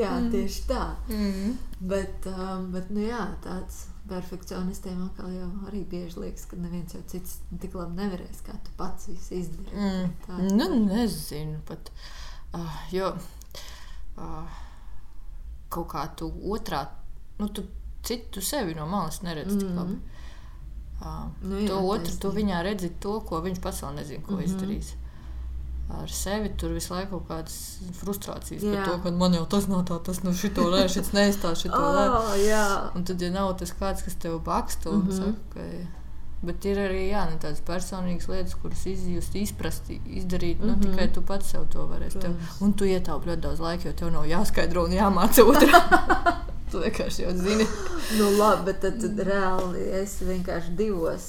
jā, 0.00 0.12
tieši 0.32 0.60
tā. 0.70 0.84
mm. 1.10 1.50
Bet, 1.84 2.26
um, 2.30 2.70
bet 2.74 2.90
nu 2.94 3.02
jā, 3.04 3.24
tāds 3.44 3.74
perfekcionistiem 4.08 5.00
atkal 5.06 5.30
jau 5.32 5.48
arī 5.68 5.82
bieži 5.88 6.20
liekas, 6.20 6.46
ka 6.50 6.58
neviens 6.60 6.94
jau 6.96 7.02
cits 7.08 7.38
tik 7.60 7.72
labi 7.78 7.94
nevarēs, 8.02 8.38
kā 8.46 8.54
tu 8.66 8.70
pats 8.78 9.08
izdarīt. 9.12 9.74
Mm. 9.74 10.12
Tā, 10.26 10.38
Nu, 10.54 10.70
nezinu 10.86 11.58
pat. 11.68 11.90
Uh, 11.94 12.23
jo 12.92 13.12
uh, 14.16 14.48
kaut 15.68 15.88
kā 15.90 16.04
tu 16.16 16.28
otrā, 16.54 16.86
nu, 17.38 17.48
tu 17.48 17.64
citu 18.04 18.40
sevi 18.44 18.74
no 18.74 18.86
malas 18.86 19.22
neredzi 19.22 19.58
tik 19.58 19.68
Mhm. 19.68 19.78
labi. 19.78 19.96
Uh, 21.00 21.24
Nu 21.42 21.48
nu, 21.48 21.60
jā, 21.60 21.68
to 21.68 21.78
otru, 21.80 22.12
tu 22.12 22.28
taisnība. 22.28 22.34
viņā 22.40 22.62
redzi 22.62 22.88
to, 23.00 23.20
ko 23.20 23.40
viņš 23.40 23.60
pats 23.60 23.80
vēl 23.82 23.94
nezina, 23.94 24.22
ko 24.22 24.32
mm. 24.32 24.38
-hmm. 24.38 24.44
izdarīs. 24.44 24.92
Ar 25.90 26.08
sevi 26.10 26.48
tur 26.56 26.70
visu 26.72 26.94
laiku 26.94 27.10
kaut 27.20 27.28
kādas 27.28 27.56
frustrācijas 27.92 28.62
Jā. 28.62 28.74
par 28.74 28.84
to, 28.88 29.02
ka 29.02 29.10
man 29.10 29.34
jau 29.34 29.46
tas 29.46 29.66
nav 29.68 29.82
tā, 29.84 29.98
tas 30.04 30.22
nav 30.22 30.32
šito 30.34 30.62
nē, 30.70 30.88
šis 30.88 31.10
neizstāsta 31.12 31.60
šito. 31.62 31.76
Oh, 31.76 32.32
jā. 32.40 32.90
Un 32.96 33.04
tad, 33.04 33.20
ja 33.20 33.30
nav 33.30 33.58
tas 33.58 33.72
kāds, 33.80 34.02
kas 34.04 34.14
tev 34.14 34.38
baksta, 34.40 34.90
un 34.90 34.96
mm 35.02 35.08
-hmm. 35.08 35.16
saka, 35.16 35.34
ka, 35.54 35.60
bet 36.46 36.64
ir 36.68 36.80
arī 36.80 37.08
jā, 37.10 37.24
nu, 37.30 37.38
tādas 37.42 37.62
personīgas 37.66 38.28
lietas, 38.30 38.56
kuras 38.62 38.86
izjust, 38.90 39.34
izprast, 39.40 39.90
izdarīt. 39.90 40.60
Mm 40.60 40.68
-hmm. 40.68 40.76
Mhm. 40.76 40.80
nu, 40.80 40.90
tikai 40.90 41.12
tu 41.12 41.22
pats 41.22 41.50
sev 41.50 41.68
to 41.72 41.86
varēsi. 41.90 42.20
Tev, 42.20 42.34
un 42.60 42.72
tu 42.72 42.84
ietaupi 42.84 43.30
ļoti 43.30 43.40
daudz 43.40 43.60
laika, 43.60 43.88
jo 43.88 43.94
tev 43.94 44.12
nav 44.12 44.24
jāskaidro 44.24 44.84
un 44.84 44.92
jāmāca 44.92 45.42
otrā. 45.52 45.80
tu 46.74 46.80
vienkārši 46.82 47.22
jau 47.22 47.34
zini. 47.36 47.66
Nu, 48.18 48.30
labi, 48.38 48.64
bet 48.68 48.80
tad, 48.82 48.96
tad 49.02 49.20
reāli 49.28 49.84
es 50.00 50.16
vienkārši 50.26 50.74
divos, 50.78 51.28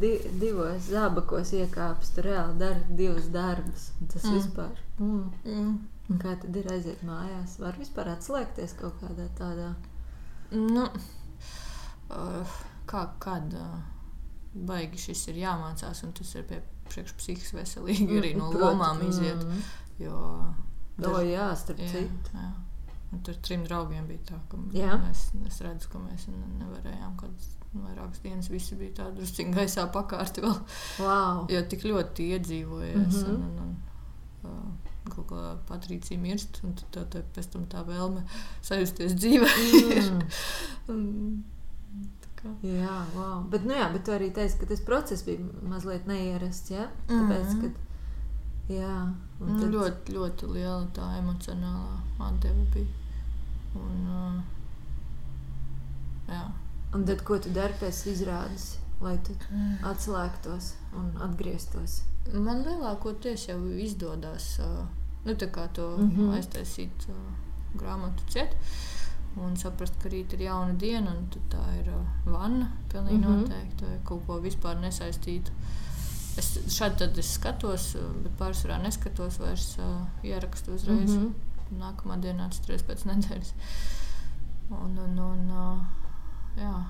di, 0.00 0.12
divos 0.40 0.86
zābakos 0.90 1.50
iekāpstu, 1.58 2.22
reāli 2.28 2.58
daru 2.58 2.80
divus 3.00 3.26
darbus. 3.34 3.88
Tas 4.12 4.24
mm. 4.24 4.36
vispār. 4.38 4.78
Mm. 4.98 5.32
Mm. 5.44 5.74
Un 6.12 6.20
Kā 6.20 6.36
tad 6.36 6.56
ir 6.60 6.68
aiziet 6.72 7.02
mājās? 7.06 7.56
Var 7.58 7.80
vispār 7.80 8.12
atslēgties 8.12 8.76
kaut 8.78 9.00
kādā 9.00 9.26
tādā. 9.38 9.72
Nu, 10.52 10.84
uh, 12.12 12.54
kā, 12.90 13.06
kad 13.24 13.56
uh, 13.56 13.78
baigi 14.54 14.98
šis 15.08 15.28
ir 15.32 15.34
jāmācās, 15.44 16.04
un 16.06 16.12
tas 16.12 16.34
ir 16.34 16.44
pie 16.48 16.60
priekšpsihiski 16.90 17.56
veselīgi 17.56 18.20
arī 18.20 18.34
no 18.38 18.50
lomām 18.52 19.02
iziet. 19.08 19.42
Mm. 19.44 19.64
Jo, 19.98 20.20
O, 21.02 21.18
jā, 21.26 21.48
starp 21.58 21.80
Jā, 21.82 21.88
citu. 21.90 22.30
jā. 22.38 22.52
Un 23.12 23.22
tur 23.26 23.34
trim 23.42 23.64
draugiem 23.66 24.06
bija 24.06 24.20
tā, 24.28 24.36
ka 24.50 24.58
Jā. 24.74 24.94
mēs, 25.02 25.24
es 25.46 25.60
redzu, 25.62 25.88
ka 25.90 25.98
mēs 25.98 26.28
ne- 26.28 26.58
nevarējām 26.60 27.16
kādas 27.18 27.48
vairākas 27.74 28.22
dienas. 28.22 28.48
Visi 28.50 28.74
bija 28.78 28.92
tādi 29.00 29.18
druskuļi 29.18 29.54
gaisā 29.54 29.88
pakārti 29.90 30.42
vēl. 30.44 30.54
Wow. 31.02 31.46
Jo 31.50 31.62
tik 31.66 31.82
ļoti 31.82 32.28
iedzīvojies. 32.36 33.10
Mm. 33.10 33.26
-hmm. 33.26 33.34
un, 33.34 33.58
un, 33.58 33.76
un, 34.44 34.50
uh, 34.50 35.10
kaut 35.10 35.26
kā 35.30 35.42
Patricija 35.66 36.20
mirst, 36.20 36.60
un 36.64 36.74
tad 36.74 36.86
tā, 36.94 37.04
tā, 37.10 37.22
pēc 37.34 37.50
tam 37.52 37.66
tā 37.66 37.82
vēlme 37.86 38.22
sajusties 38.62 39.14
dzīvē. 39.18 39.50
Mm. 40.88 41.42
Kā- 42.44 42.54
Jā, 42.62 42.96
wow. 43.16 43.42
bet, 43.50 43.64
nu 43.64 43.72
jā, 43.74 43.86
bet 43.92 44.04
tu 44.04 44.10
arī 44.12 44.30
teici, 44.36 44.58
ka 44.60 44.66
tas 44.66 44.80
process 44.80 45.22
bija 45.24 45.38
mazliet 45.62 46.06
neierasts. 46.06 46.70
Ja? 46.70 46.88
Tāpēc, 47.08 47.54
Mhm. 47.54 47.60
kad, 47.60 47.72
jā, 48.68 49.14
Nu, 49.40 49.60
tad, 49.60 49.70
ļoti, 49.72 50.12
ļoti 50.14 50.52
liela 50.52 50.86
tā 50.94 51.06
emocionālā 51.22 51.96
atdeve 52.20 52.66
bija. 52.74 52.86
Un, 53.74 54.06
uh, 54.06 54.42
jā. 56.28 56.42
un 56.94 57.04
tad, 57.04 57.22
ko 57.24 57.38
tu 57.38 57.50
dari 57.50 57.74
pēc 57.80 58.02
izrādes, 58.12 58.76
lai 59.00 59.16
tu 59.26 59.32
atslēgtos 59.82 60.72
un 60.96 61.10
atgrieztos? 61.26 62.02
Man 62.32 62.62
lielākoties 62.64 63.48
jau 63.48 63.58
izdodas 63.78 64.58
uh, 64.60 64.86
nu, 65.24 65.34
to 65.34 65.46
mm 65.46 66.04
Mhm. 66.04 66.20
-hmm. 66.20 66.34
aiztaisīt 66.38 67.08
uh, 67.08 67.14
grāmatu 67.76 68.22
ciet. 68.28 68.56
Un 69.36 69.56
saprast, 69.56 69.94
ka 70.02 70.08
rīt 70.08 70.32
ir 70.32 70.40
jauna 70.46 70.74
diena, 70.78 71.10
un 71.10 71.24
tā 71.50 71.62
ir 71.80 71.88
uh, 71.90 72.04
vanna. 72.26 72.68
Pilnīgi 72.92 73.18
mm 73.18 73.24
Mhm. 73.24 73.32
-hmm. 73.32 73.40
noteikti 73.48 73.84
vai 73.84 73.98
kaut 74.04 74.26
ko 74.26 74.40
vispār 74.40 74.76
nesaistītu. 74.80 75.50
Es 76.36 76.58
šādi 76.68 76.96
tad 76.98 77.18
es 77.18 77.32
skatos, 77.34 77.94
uh, 77.94 78.00
bet 78.22 78.32
pārsvarā 78.38 78.82
neskatos 78.82 79.38
vairs 79.38 79.78
uh, 79.78 80.06
ierakstu 80.22 80.74
uzreiz. 80.74 81.10
Mm 81.10 81.16
Mhm. 81.18 81.26
-hmm. 81.26 81.80
Nākamā 81.80 82.20
dienā 82.20 82.46
atceros 82.46 82.82
pēc 82.82 83.04
nedēļas. 83.04 83.52
Un, 84.70 84.98
un, 84.98 85.18
un 85.18 85.50
uh, 85.50 85.78
jā, 86.56 86.84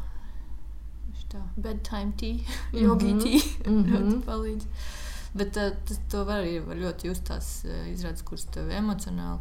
tā. 1.31 1.41
Bedtime 1.57 2.13
tea, 2.17 2.39
yogi 2.85 3.15
Mhm. 3.15 3.21
tea 3.23 3.41
Mhm. 3.73 3.95
ļoti 3.95 4.23
palīdz. 4.25 4.67
Bet 5.35 5.57
uh, 5.57 5.71
tas 5.85 5.99
to 6.09 6.25
var 6.25 6.43
arī 6.45 6.61
var 6.67 6.77
ļoti 6.77 7.05
just 7.09 7.25
tās 7.25 7.65
uh, 7.65 7.89
izrādes, 7.93 8.23
kuras 8.23 8.45
tev 8.45 8.69
emocionāli 8.71 9.41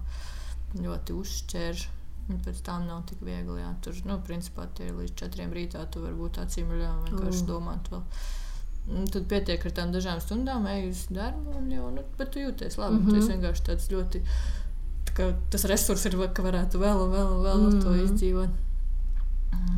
ļoti 0.75 1.13
uzšķērš. 1.13 1.87
Un 2.31 2.39
pēc 2.39 2.61
tam 2.63 2.85
nav 2.87 3.03
tik 3.09 3.19
viegli. 3.25 3.59
Jā. 3.59 3.73
Tur, 3.83 3.97
nu, 4.07 4.17
principā, 4.27 4.67
tie 4.77 4.87
ir 4.87 4.95
līdz 4.95 5.15
četriem 5.19 5.51
rītā. 5.51 5.83
Tu 5.91 6.03
vari 6.03 6.15
būt 6.15 6.39
acīm 6.39 6.71
un 6.71 6.83
vienkārši 7.09 7.43
Mm. 7.43 7.47
domāt 7.49 7.89
vēl. 7.91 8.03
Un 8.93 9.07
tad 9.07 9.27
pietiek 9.31 9.65
ar 9.65 9.71
tām 9.71 9.93
dažām 9.95 10.19
stundām, 10.19 10.65
ej 10.67 10.89
uz 10.89 11.05
darbu, 11.09 11.55
un 11.55 11.71
jau, 11.71 11.89
nu, 11.91 12.03
tu 12.19 12.39
jūties 12.39 12.77
labi. 12.77 12.99
Mm. 12.99 13.07
-hmm. 13.07 13.15
Tas 13.15 13.29
vienkārši 13.31 13.63
tāds 13.69 13.89
ļoti, 13.91 14.21
tā 15.07 15.13
kā 15.17 15.33
tas 15.49 15.63
resurs 15.65 16.05
ir, 16.05 16.17
ka 16.33 16.43
varētu 16.43 16.79
vēl 16.79 17.03
un 17.05 17.11
vēl 17.11 17.27
un 17.35 17.43
vēl 17.45 17.59
mm. 17.59 17.69
-hmm. 17.69 17.83
to 17.83 17.95
izdzīvot. 18.05 18.49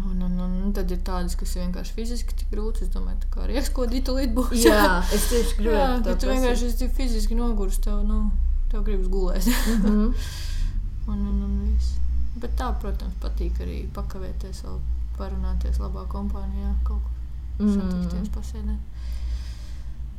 Un, 0.05 0.21
un, 0.21 0.39
un, 0.39 0.51
un 0.65 0.73
tad 0.73 0.91
ir 0.91 0.97
tādas, 0.97 1.35
kas 1.35 1.55
ir 1.55 1.65
vienkārši 1.65 1.93
fiziski 1.93 2.35
tik 2.35 2.47
grūtas. 2.51 2.81
Es 2.81 2.89
domāju, 2.93 3.17
tā 3.25 3.27
kā 3.33 3.47
rieks, 3.47 3.69
ko 3.69 3.85
dīta 3.85 4.15
līdz 4.15 4.33
būs. 4.33 4.63
Jā, 4.65 5.03
es 5.15 5.27
tieši 5.29 5.49
Jā, 5.49 5.57
gribēju 5.57 6.07
ja 6.07 6.15
tu 6.15 6.27
vienkārši 6.27 6.65
esi 6.65 6.87
fiziski 6.87 7.35
noguris, 7.35 7.77
tev, 7.77 8.03
nu, 8.03 8.31
tev 8.71 8.83
gribas 8.83 9.07
gulēt. 9.07 9.45
Mm 9.45 9.81
-hmm. 9.81 10.13
un, 11.11 11.27
un, 11.27 11.43
un 11.43 11.53
viss. 11.65 12.04
Bet 12.41 12.57
tā, 12.59 12.71
protams, 12.81 13.15
patīk 13.23 13.61
arī 13.63 13.77
pakavēties, 13.95 14.63
vēl 14.67 14.79
parunāties 15.15 15.79
labā 15.79 16.03
kompānijā, 16.11 16.73
kaut 16.87 17.05
kur 17.05 17.69
satikties, 17.71 18.31
pasēdēt. 18.35 18.81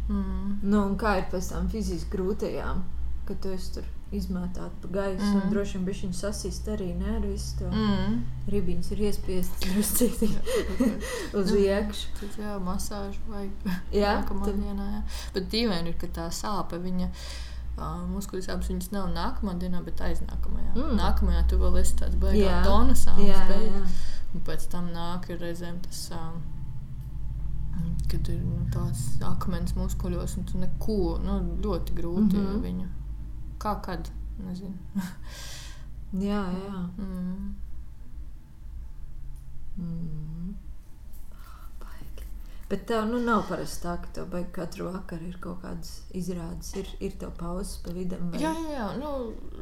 Mm. 0.08 0.60
Nu, 0.62 0.84
un 0.86 0.94
kā 1.00 1.18
ir 1.20 1.26
pēc 1.32 1.50
tam 1.52 1.68
fiziski 1.68 2.14
grūtajām, 2.14 2.82
kad 3.28 3.40
tu 3.42 3.52
esi 3.52 3.72
tur 3.74 3.86
izmētāt 4.14 4.74
pa 4.82 4.88
gaisu 4.94 5.26
mm. 5.26 5.48
Droši 5.50 5.76
vien 5.76 5.86
bišķiņ 5.88 6.12
sasist 6.14 6.68
arī, 6.70 6.92
ne, 6.94 7.16
ar 7.18 7.24
visu 7.26 7.56
to. 7.58 7.70
Mm. 7.74 8.20
Ribiņas 8.54 8.90
ir 8.94 9.02
iespiestas 9.08 9.90
uz 11.40 11.50
Nu, 11.50 11.58
iekšu. 11.58 12.12
Tad 12.20 12.38
jā, 12.38 12.54
masāžu 12.62 13.24
vajag 13.32 13.66
Jā, 13.94 14.14
nākamā 14.20 14.46
tad- 14.46 14.62
dienā. 14.62 14.86
Jā. 14.94 15.02
Bet 15.34 15.50
dīvaini 15.52 15.90
ir, 15.92 15.98
ka 16.00 16.10
tā 16.20 16.28
sāpe, 16.34 16.78
viņa 16.82 17.10
uh, 17.76 18.02
muskuļu 18.10 18.44
sāpes, 18.46 18.70
viņas 18.72 18.90
nav 18.94 19.08
nākamā 19.14 19.56
dienā, 19.60 19.82
bet 19.86 20.02
aiznākamajā. 20.04 20.74
Mm. 20.74 20.92
Nākamajā 21.00 21.46
tu 21.50 21.60
vēl 21.60 21.80
esi 21.82 21.96
tāds 22.00 22.16
Jā. 22.16 22.22
baigā 22.24 22.60
tonusā. 22.66 23.16
Jā, 23.22 23.40
spēj. 23.46 23.66
jā. 23.70 23.86
Un 24.34 24.44
pēc 24.46 24.68
tam 24.72 24.90
nāk 24.92 25.30
ir 25.32 25.40
reizēm 25.40 25.78
tas, 25.84 26.02
um, 26.16 26.40
kad 28.10 28.28
ir 28.32 28.40
nu, 28.42 28.64
tāds 28.74 29.04
akmens 29.24 29.76
muskuļos, 29.78 30.38
un 30.40 30.48
tu 30.48 30.60
neko, 30.60 31.16
nu, 31.24 31.38
ļoti 31.64 31.96
grūti 31.96 32.36
mm. 32.36 32.46
-hmm. 32.46 32.64
viņu. 32.66 32.88
Kā 33.62 33.78
kad? 33.84 34.10
Nezinu. 34.44 34.76
Jā, 36.26 36.42
jā. 36.54 36.82
Mm. 37.02 37.54
Mm. 39.76 40.54
Bet 42.68 42.86
tev 42.86 43.04
nu, 43.06 43.20
nav 43.22 43.44
parasti 43.46 43.84
tā, 43.84 43.92
ka 44.02 44.08
tev 44.14 44.24
baigi 44.32 44.50
katru 44.56 44.88
vakaru 44.90 45.28
ir 45.28 45.36
kaut 45.42 45.60
kādas 45.62 45.90
izrādes, 46.18 46.72
ir, 46.74 46.88
ir 46.98 47.12
tev 47.20 47.30
pauzes 47.38 47.76
pa 47.84 47.92
vidam. 47.94 48.24
Vai... 48.32 48.40
Jā, 48.42 48.50
jā, 48.58 48.72
jā. 48.74 48.86
Nu, 48.98 49.10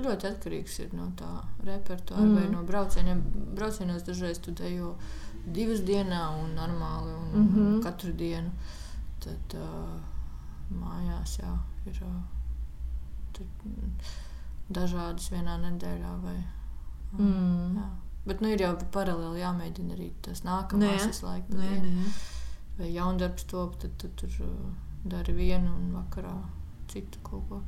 ļoti 0.00 0.28
atkarīgs 0.30 0.78
ir 0.86 0.94
no 0.96 1.11
tā 1.18 1.28
repertuāra 1.66 2.24
mm. 2.24 2.38
vai 2.38 2.46
no 2.48 2.62
braucieniem. 2.64 3.20
Braucienos 3.59 4.07
dažreiz 4.07 4.40
tu 4.40 4.55
dejo 4.57 4.94
divas 5.44 5.82
dienā 5.84 6.22
un 6.40 6.55
normāli 6.57 7.12
un 7.12 7.26
mm 7.28 7.50
-hmm. 7.55 7.82
katru 7.84 8.12
dienu. 8.12 8.50
Tad 9.20 9.57
uh, 9.61 10.00
mājās 10.72 11.38
jā, 11.42 11.52
ir 11.86 12.00
uh, 12.07 13.44
dažādas 14.68 15.28
vienā 15.32 15.59
nedēļā. 15.66 16.14
Vai, 16.22 16.38
uh, 17.12 17.20
mm. 17.20 17.76
jā. 17.76 17.90
Bet 18.24 18.40
nu, 18.40 18.48
ir 18.48 18.61
jau 18.61 18.72
paralēli 18.92 19.40
jāmēģina 19.40 19.92
arī 19.92 20.09
tas 20.22 20.40
nākamais 20.44 21.22
laiks. 21.22 21.52
Nē, 21.52 21.80
nē. 21.82 22.07
Vai 22.78 22.90
jaundarbs 22.94 23.44
top, 23.50 23.76
tad 23.78 23.90
tu 23.98 24.08
tur 24.18 24.40
uh, 24.46 24.72
dari 25.04 25.32
vienu 25.32 25.74
un 25.76 25.92
vakarā 25.94 26.32
citu 26.90 27.20
kaut 27.22 27.44
ko 27.48 27.60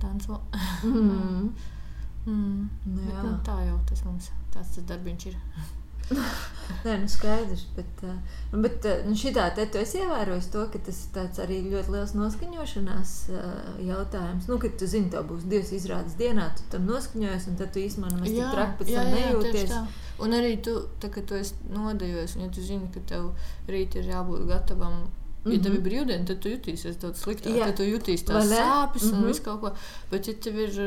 danco. 0.00 0.40
mm. 0.84 1.54
mm. 2.26 2.68
Nu, 2.84 3.00
bet, 3.00 3.22
nu, 3.24 3.34
tā 3.46 3.58
jau 3.66 3.80
tas 3.88 4.04
mums 4.04 4.30
tāds 4.54 4.76
tas 4.76 4.86
darbiņš 4.92 5.26
ir. 5.32 5.40
Nē, 6.86 6.96
nu 7.02 7.08
skaidrs, 7.10 7.64
bet, 7.76 8.02
uh, 8.06 8.14
bet 8.62 8.86
uh, 8.86 9.02
nu 9.06 9.16
šitā 9.18 9.46
te 9.54 9.64
tu 9.70 9.78
esi 9.80 10.00
ievērojis 10.02 10.48
to, 10.52 10.64
ka 10.70 10.80
tas 10.86 11.00
ir 11.16 11.42
arī 11.44 11.58
ļoti 11.66 11.94
liels 11.94 12.14
noskaņošanās 12.18 13.12
uh, 13.34 13.50
jautājums. 13.86 14.48
Nu, 14.50 14.58
kad 14.62 14.76
tu 14.78 14.88
zini, 14.90 15.10
tev 15.10 15.26
būs 15.30 15.46
divas 15.50 15.72
izrādes 15.74 16.16
dienā, 16.18 16.48
tu 16.58 16.66
tam 16.72 16.86
noskaņojies, 16.90 17.48
un 17.50 17.60
tad 17.60 17.74
tu 17.74 17.82
īstenībā 17.82 18.14
nemaz 18.14 18.32
tik 18.32 18.54
traki 18.54 18.80
pēc 18.80 18.92
tam 18.94 19.12
nejūties. 19.14 19.76
Un 20.22 20.38
arī 20.38 20.56
tu, 20.64 20.78
tā, 21.02 21.10
kad 21.12 21.28
tu 21.28 21.38
esi 21.38 21.58
nodejojies, 21.74 22.36
un 22.38 22.46
ja 22.46 22.50
tu 22.54 22.64
zini, 22.64 22.90
ka 22.94 23.02
tev 23.14 23.30
rīt 23.70 23.98
ir 23.98 24.10
jābūt 24.14 24.46
gatavam 24.50 25.06
Ja 25.46 25.58
tev 25.62 25.74
ir 25.74 25.78
mhm. 25.78 25.86
brīvdiena, 25.86 26.26
tad 26.26 26.40
tu 26.42 26.50
jutīsies 26.50 26.98
daudz 27.02 27.22
sliktāk. 27.22 27.54
Jā. 27.54 27.68
Tad 27.70 27.78
tu 27.80 27.86
jutīsi 27.86 28.26
tās 28.26 28.48
sāpes 28.50 29.02
mm 29.02 29.08
-hmm. 29.08 29.14
un 29.14 29.20
mhm. 29.20 29.26
visu 29.30 29.42
kaut 29.42 29.60
ko. 29.60 29.72
Bet, 30.10 30.28
ja 30.28 30.34
tev 30.34 30.58
ir 30.58 30.78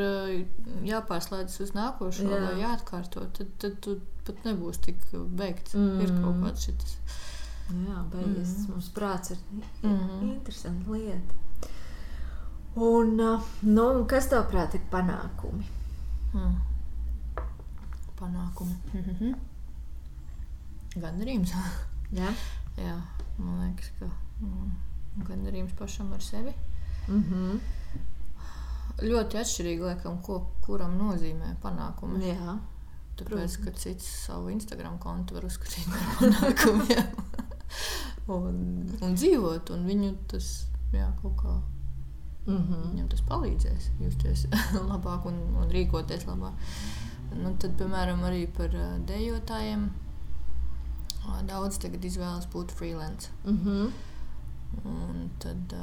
jāpārslēdzas 0.83 1.63
uz 1.63 1.71
nākošo 1.77 2.27
Jā. 2.27 2.39
vai 2.45 2.55
jāatkārto, 2.63 3.27
tad, 3.37 3.47
tad 3.57 3.79
tu 3.81 3.99
pat 4.25 4.45
nebūs 4.45 4.81
tik 4.85 4.97
beigts. 5.13 5.73
Mm 5.73 5.89
-hmm. 5.89 6.01
Ir 6.03 6.09
kaut 6.23 6.35
mhm. 6.35 6.45
kāds 6.45 6.65
šis. 6.65 6.97
Jā, 7.69 8.03
beigas 8.11 8.49
mm 8.49 8.65
-hmm. 8.65 8.69
mums 8.69 8.91
prāts 8.95 9.31
ir 9.31 9.37
mm 9.83 9.97
-hmm. 9.97 10.33
interesanta 10.33 10.91
lieta. 10.91 11.33
Un, 12.75 13.21
nu, 13.61 14.05
kas 14.07 14.29
tev 14.29 14.43
prāt 14.51 14.75
ir 14.75 14.81
panākumi? 14.91 15.63
Mm. 16.33 16.55
Panākumi. 18.19 18.75
Mm 18.93 19.15
-hmm. 19.19 19.35
Gandarījums. 20.95 21.53
Jā. 22.11 22.33
Jā, 22.85 22.95
man 23.39 23.61
liekas, 23.65 23.91
ka 23.99 24.09
mm, 24.41 24.71
gandarījums 25.27 25.75
pašam 25.79 26.13
ar 26.13 26.23
sevi. 26.23 26.53
Mm 27.07 27.23
-hmm. 27.23 27.59
Ļoti 28.99 29.39
atšķirīgi, 29.39 29.81
laikam, 29.81 30.21
ko 30.21 30.41
kuram 30.65 30.97
nozīmē 30.99 31.55
panākumi. 31.63 32.25
Jā. 32.27 32.57
Tāpēc, 33.19 33.57
ka 33.63 33.71
cits 33.71 34.05
savu 34.25 34.49
Instagram 34.49 34.97
kontu 34.99 35.35
var 35.35 35.45
uzskatīt 35.45 35.87
par 35.89 35.99
panākumiem 36.19 37.07
un, 38.37 38.55
un 39.01 39.15
dzīvot, 39.15 39.69
un 39.75 39.85
viņu 39.85 40.13
tas 40.31 40.67
jā, 40.93 41.11
kaut 41.21 41.35
kā. 41.41 41.61
Mm 42.47 42.57
-hmm. 42.57 42.91
Viņam 42.91 43.09
tas 43.09 43.21
palīdzēs 43.21 43.89
justies 43.99 44.45
labāk 44.91 45.25
un, 45.25 45.39
un 45.55 45.69
rīkoties 45.69 46.25
labāk. 46.27 46.53
Nu, 47.35 47.53
tad, 47.61 47.75
piemēram, 47.77 48.23
arī 48.25 48.47
par 48.57 48.73
uh, 48.73 48.97
dejotājiem. 49.05 49.89
Daudz 51.47 51.77
tagad 51.77 52.05
izvēlas 52.05 52.47
būt 52.53 52.71
freelance. 52.71 53.29
Mm 53.45 53.57
-hmm. 53.57 53.91
Un 54.85 55.29
tad 55.39 55.73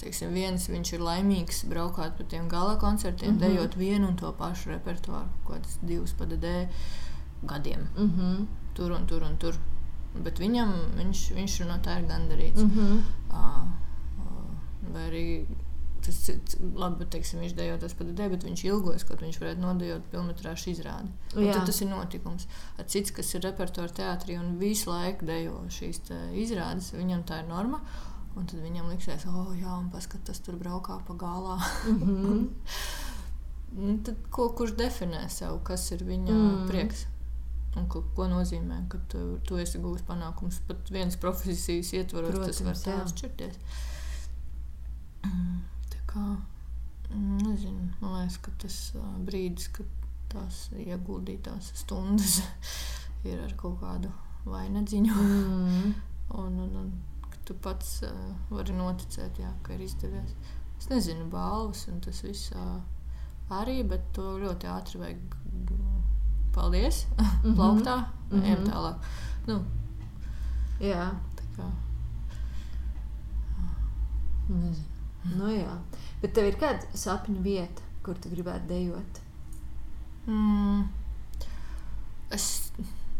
teiksim, 0.00 0.34
viens 0.34 0.68
viņš 0.68 0.92
ir 0.92 1.00
laimīgs 1.00 1.64
braukāt 1.70 2.16
pa 2.18 2.24
tiem 2.24 2.48
gala 2.48 2.76
koncertiem, 2.76 3.34
mm 3.34 3.38
-hmm. 3.38 3.40
dejot 3.40 3.76
vienu 3.76 4.08
un 4.08 4.16
to 4.16 4.32
pašu 4.32 4.70
repertuāru, 4.70 5.28
kaut 5.44 5.56
kādas 5.56 5.78
divas 5.82 6.12
padedē 6.12 6.68
gadiem. 7.42 7.88
Mm 7.98 8.10
-hmm. 8.10 8.46
Tur 8.74 8.92
un 8.92 9.06
tur 9.06 9.22
un 9.22 9.36
tur. 9.36 9.54
Bet 10.24 10.38
viņam, 10.38 10.72
viņš, 10.96 11.34
viņš 11.34 11.66
no 11.66 11.74
tā 11.74 11.98
ir 12.00 12.08
gandarīts. 12.08 12.62
Mm 12.62 12.70
-hmm. 12.70 13.02
uh, 13.30 13.68
vai 14.92 15.10
arī 15.10 15.46
tas 16.06 16.18
labi, 16.62 17.00
bet, 17.00 17.10
teiksim, 17.14 17.40
viņš 17.42 17.54
dejo 17.58 17.76
tas 17.82 17.94
pat 17.98 18.10
ideja, 18.12 18.30
bet 18.32 18.44
viņš 18.46 18.64
ilgojas, 18.68 19.04
ka 19.06 19.18
viņš 19.20 19.38
varētu 19.42 19.62
nodejot 19.62 20.10
filmu 20.12 20.34
izrādi. 20.72 21.10
Tad 21.34 21.66
tas 21.68 21.80
ir 21.82 21.90
notikums. 21.90 22.46
At 22.78 22.92
cits, 22.92 23.14
kas 23.14 23.34
ir 23.34 23.44
repertuāra 23.46 23.92
teātrī 23.96 24.38
un 24.38 24.56
visu 24.60 24.90
laiku 24.90 25.26
dejo 25.26 25.64
šīs 25.72 26.02
izrādes, 26.38 26.92
viņam 26.94 27.24
tā 27.28 27.42
ir 27.42 27.50
norma. 27.50 27.82
Un 28.36 28.44
tad 28.44 28.60
viņam 28.60 28.90
liksies, 28.92 29.24
oh, 29.30 29.52
jā, 29.56 29.72
un 29.80 29.88
paskatās, 29.90 30.36
tas 30.36 30.44
tur 30.44 30.58
braukā 30.60 30.98
pa 31.06 31.14
galā. 31.16 31.56
mm 31.88 32.48
-hmm. 33.72 34.02
tad, 34.04 34.16
ko, 34.30 34.50
kurš 34.52 34.76
definē 34.76 35.28
sev, 35.28 35.62
kas 35.64 35.90
ir 35.92 36.04
viņa 36.04 36.32
mm. 36.32 36.66
prieks? 36.68 37.06
Un 37.76 37.88
ko, 37.88 38.02
ko 38.16 38.28
nozīmē, 38.28 38.88
ka 38.88 38.98
tu, 39.08 39.38
tu 39.44 39.56
esi 39.56 39.78
gūmis 39.78 40.04
panākumus 40.08 40.60
pat 40.68 40.90
vienas 40.90 41.16
profesijas 41.16 41.92
ietvaros, 41.92 42.30
Protams, 42.30 42.58
tas 42.58 42.84
var 42.86 43.00
atšķirties. 43.00 43.56
Tā 45.22 45.75
kā, 46.16 46.24
nezinu, 47.12 47.90
man 48.00 48.16
liekas, 48.16 48.38
ka 48.44 48.52
tas 48.62 48.78
brīdis, 49.26 49.68
kad 49.76 49.92
tās 50.32 50.66
ieguldītās 50.76 51.72
stundas 51.82 52.40
ir 53.28 53.42
ar 53.44 53.54
kaut 53.60 53.78
kādu 53.82 54.10
vainadziņu. 54.46 55.14
Mm. 55.14 55.94
un, 56.42 56.58
un, 56.64 56.76
un, 56.82 56.92
tu 57.46 57.54
pats 57.62 58.00
uh, 58.06 58.12
vari 58.50 58.74
noticēt, 58.76 59.40
jā, 59.42 59.52
ka 59.62 59.76
ir 59.76 59.84
izdevies. 59.86 60.34
Es 60.76 60.90
nezinu, 60.92 61.28
balvas 61.32 61.86
un 61.92 62.00
tas 62.04 62.20
viss 62.24 62.50
uh, 62.56 62.80
arī, 63.54 63.80
bet 63.88 64.10
to 64.16 64.36
ļoti 64.42 64.70
ātri 64.72 65.02
vajag. 65.02 65.40
Paldies! 66.56 67.06
Mm 67.46 67.52
-hmm. 67.52 67.56
Plauktā, 67.56 67.96
mm 67.96 68.38
-hmm. 68.38 68.44
ejam 68.44 68.64
tālāk. 68.64 68.96
Nu, 69.46 69.64
jā. 70.80 71.10
Tā 71.36 71.44
kā. 71.56 71.70
Nezinu. 74.48 74.95
Nu, 75.24 75.48
jā. 75.50 75.78
Bet 76.22 76.34
tev 76.34 76.46
ir 76.50 76.58
kāda 76.60 76.86
sapņu 76.94 77.42
vieta, 77.42 77.82
kur 78.02 78.18
tu 78.18 78.30
gribētu 78.30 78.68
dejot? 78.68 79.20
Mm. 80.26 80.86
Es 82.30 82.72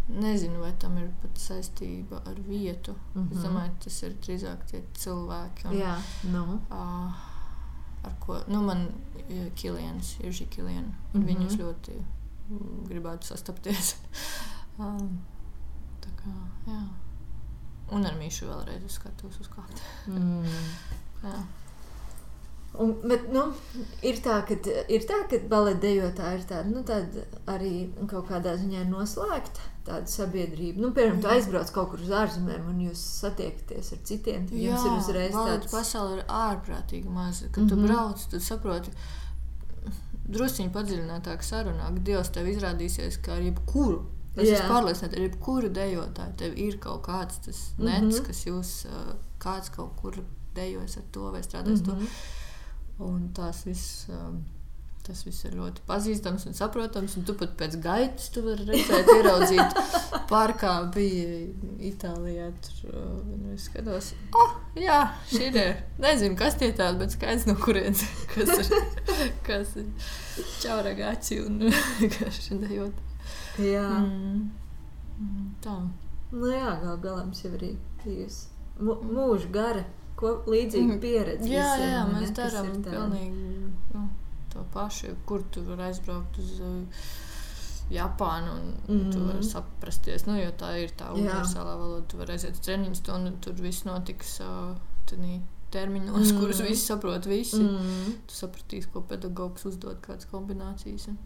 Nezinu, 0.06 0.60
vai 0.60 0.70
tam 0.78 0.98
ir 1.00 1.08
pat 1.18 1.38
saistība 1.42 2.20
ar 2.30 2.36
vietu. 2.48 2.94
Mm 3.14 3.22
-hmm. 3.22 3.32
Es 3.32 3.38
mhm. 3.38 3.46
domāju, 3.46 3.72
tas 3.84 4.02
ir 4.02 4.12
drīzāk 4.12 4.66
tie 4.70 4.82
cilvēki. 4.94 5.66
Un, 5.66 5.72
Jā, 5.72 5.96
no. 6.32 6.46
Nu. 6.46 6.54
uh, 6.70 7.12
ar 8.04 8.14
ko 8.20 8.38
nu, 8.48 8.62
man 8.62 8.88
ir 9.28 9.50
Kilians, 9.50 10.16
ir 10.20 10.32
šī 10.32 10.48
Kiliana. 10.48 10.94
Mm 11.12 11.22
-hmm. 11.22 11.26
Viņus 11.26 11.58
ļoti 11.58 12.02
gribētu 12.88 13.24
sastapties. 13.26 13.96
um, 14.78 15.20
tā 16.00 16.08
kā, 16.22 16.34
jā. 16.66 16.88
Un 17.90 18.06
ar 18.06 18.14
Mīšu 18.14 18.46
vēlreiz 18.46 18.88
skatos 18.88 19.40
uz 19.40 19.48
kādu. 19.48 19.80
mm. 20.06 20.44
jā. 21.24 21.44
Un, 22.82 22.92
bet, 23.08 23.28
nu, 23.32 23.42
ir 24.06 24.18
tā, 24.24 24.40
ka, 24.48 24.56
ir 24.92 25.06
tā, 25.08 25.22
ka 25.30 25.40
baleta 25.50 25.80
dejotāja 25.86 26.38
ir 26.38 26.44
tāda, 26.48 26.70
nu, 26.70 26.82
tāda 26.86 27.24
arī 27.52 27.88
kaut 28.10 28.28
kādā 28.30 28.56
ziņā 28.60 28.84
noslēgta 28.90 29.72
tāda 29.86 30.10
sabiedrība. 30.10 30.82
Nu, 30.82 30.90
piemēram, 30.96 31.20
tu 31.22 31.30
aizbrauc 31.30 31.70
kaut 31.74 31.92
kur 31.92 32.02
uz 32.02 32.10
ārzemēm 32.22 32.66
un 32.72 32.80
jūs 32.88 33.04
satiekaties 33.20 33.92
ar 33.94 34.02
citiem. 34.08 34.48
Tad 34.48 34.58
jums 34.58 34.82
Jā, 34.82 34.90
ir 34.90 34.98
uzreiz 34.98 35.36
tāds 35.36 35.70
pasaule 35.72 36.18
ir 36.18 36.26
ārprātīgi 36.26 37.12
maza. 37.12 37.48
Kad 37.52 37.62
mm 37.62 37.68
-hmm. 37.68 37.70
tu 37.70 37.76
mhm. 37.76 37.86
brauc, 37.86 38.26
tad 38.30 38.42
saproti. 38.42 38.90
Drusciņi 40.26 40.72
padziļinātāk 40.74 41.42
sarunā, 41.42 41.86
ka 41.94 42.00
Dievs 42.02 42.32
tev 42.34 42.48
izrādīsies 42.50 43.20
kā 43.22 43.36
ar 43.36 43.42
jebkuru 43.42 44.02
Es 44.36 44.50
esmu 44.52 44.68
pārliecināta, 44.68 45.16
ka 45.16 45.22
jebkura 45.24 45.68
dejotāja 45.72 46.32
tev 46.40 46.56
ir 46.60 46.76
kaut 46.82 47.06
kāds 47.06 47.38
tas 47.46 47.60
nets, 47.78 48.02
mm 48.02 48.10
-hmm. 48.10 48.26
kas 48.26 48.46
jūs, 48.46 48.72
kāds 49.40 49.70
kaut 49.76 49.94
kur 50.00 50.18
dejojas 50.54 50.96
ar 50.96 51.06
to 51.12 51.30
vai 51.30 51.42
strādājas 51.42 51.80
mm 51.80 51.86
-hmm. 51.86 52.00
to. 52.00 52.45
Un 53.04 53.30
tās 53.36 53.64
viss. 53.66 54.06
Um, 54.12 54.44
Tas 55.06 55.20
viss 55.22 55.44
ir 55.46 55.52
ļoti 55.54 55.84
pazīstams 55.86 56.48
un 56.48 56.56
saprotams. 56.58 57.12
Un 57.18 57.26
tu 57.28 57.36
pat 57.38 57.52
pēc 57.58 57.76
gaitas 57.78 58.32
vari 58.42 58.64
redzēt, 58.66 59.10
ieraudzīt 59.14 59.76
parkā. 60.32 60.72
Bija 60.94 61.44
Itālijā. 61.86 62.48
Tur 62.66 62.88
uh, 62.90 63.52
es 63.54 63.68
skatos, 63.68 64.08
oh, 64.34 64.56
jā, 64.74 64.98
šī 65.30 65.52
ir. 65.52 65.60
Nezinu, 66.02 66.34
kas 66.40 66.58
tie 66.58 66.72
tādi, 66.74 67.04
bet 67.04 67.14
skaidrs 67.14 67.46
no 67.46 67.54
kurienes. 67.60 68.02
Kas 68.34 68.50
ir, 68.58 69.30
kas 69.46 69.76
ir 69.78 69.86
čaura 70.60 70.90
gači 70.98 71.38
un 71.44 71.62
vienkārši 72.00 72.58
dejot. 72.64 72.98
Jā. 73.62 73.86
Mm. 74.02 74.42
mm. 75.22 75.46
Tā. 75.62 75.78
Nu 76.34 76.50
jā, 76.50 76.74
gal 76.82 76.98
galā 76.98 77.22
mums 77.22 77.44
jau 77.44 77.54
arī 77.54 77.76
bijusi 78.02 78.50
mūža 78.82 79.48
gara 79.54 79.86
ko 80.16 80.32
līdzīga 80.48 80.94
mm. 80.94 81.00
pieredze. 81.00 81.48
Jā, 81.50 81.66
visiem, 81.76 81.92
jā, 81.92 82.02
mēs 82.12 82.34
darām 82.36 82.68
pilnīgi 82.82 83.46
nu, 83.94 84.04
to 84.52 84.64
pašu. 84.74 85.14
Kur 85.28 85.44
tu 85.52 85.62
vari 85.66 85.90
aizbraukt 85.90 86.38
uz 86.40 86.54
uh, 86.64 87.10
Japānu 87.92 88.54
un 88.54 88.70
mm 88.88 89.10
tu 89.12 89.20
vari 89.20 89.38
Mhm. 89.38 89.48
saprasties. 89.50 90.26
Nu, 90.26 90.38
jo 90.40 90.50
tā 90.58 90.72
ir 90.82 90.90
tā 90.98 91.12
universālā 91.14 91.76
valoda. 91.78 92.06
Tu 92.08 92.16
vari 92.16 92.32
aiziet 92.32 92.56
uz 92.56 92.64
treniņu 92.66 92.96
stundu, 92.98 93.32
un 93.34 93.36
tur 93.40 93.52
viss 93.60 93.84
notiks 93.84 94.40
uh, 94.40 94.74
tenī 95.06 95.40
terminos, 95.70 96.32
mm. 96.32 96.40
kurus 96.40 96.60
Mhm. 96.60 96.68
visi 96.68 96.86
saprot. 96.86 97.26
Visi. 97.26 97.60
Mm. 97.62 98.16
Tu 98.26 98.34
sapratīsi, 98.34 98.90
ko 98.92 99.00
pedagogs 99.02 99.64
uzdod, 99.66 100.00
kādas 100.00 100.26
kombinācijas. 100.32 101.08
Un... 101.08 101.18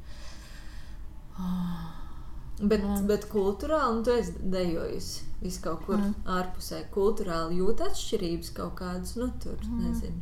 Ah. 2.60 2.66
Bet, 2.68 2.82
Jā. 2.84 3.00
bet 3.08 3.24
kultūrāli, 3.32 3.96
nu, 3.96 4.04
tu 4.04 4.10
esi 4.12 4.34
dejojusi 4.52 5.30
visu 5.40 5.62
kaut 5.64 5.84
kur 5.86 5.96
mm. 5.96 6.10
Mm. 6.10 6.26
ārpusē. 6.36 6.82
Kultūrāli 6.92 7.60
jūt 7.60 7.80
atšķirības 7.86 8.52
kaut 8.56 8.74
kādas, 8.80 9.16
nu, 9.16 9.30
tur 9.40 9.56
mm. 9.64 9.70
Mm. 9.70 9.86
nezinu. 9.86 10.20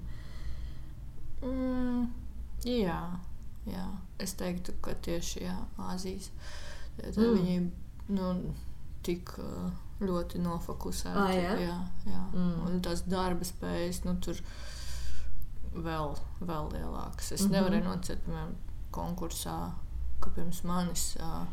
Mm, 1.49 2.07
jā, 2.67 3.01
jā, 3.67 3.85
es 4.23 4.35
teiktu, 4.39 4.75
ka 4.83 4.95
tieši 5.07 5.45
jā, 5.45 5.57
Āzijas 5.91 6.31
tad 6.99 7.17
Mm. 7.17 7.25
mm. 7.25 7.35
viņi 7.35 7.71
nu, 8.15 8.55
tik 9.07 9.35
ļoti 10.01 10.39
nofokusēti. 10.43 11.19
Ā, 11.19 11.29
jā? 11.35 11.55
jā, 11.63 11.79
jā. 12.07 12.23
Mm. 12.33 12.39
Mm. 12.39 12.67
Un 12.67 12.81
tās 12.83 13.03
darba 13.07 13.47
spējas 13.47 14.05
nu, 14.05 14.15
tur 14.23 14.39
vēl, 15.75 16.15
vēl 16.41 16.73
lielākas. 16.75 17.33
Es 17.33 17.43
mm 17.43 17.47
-hmm. 17.47 17.53
nevarēju 17.53 17.85
nocēt, 17.85 18.25
piemēram, 18.27 18.55
konkursā, 18.91 19.73
ka 20.21 20.31
pirms 20.31 20.63
manis. 20.65 21.17
Uh, 21.21 21.47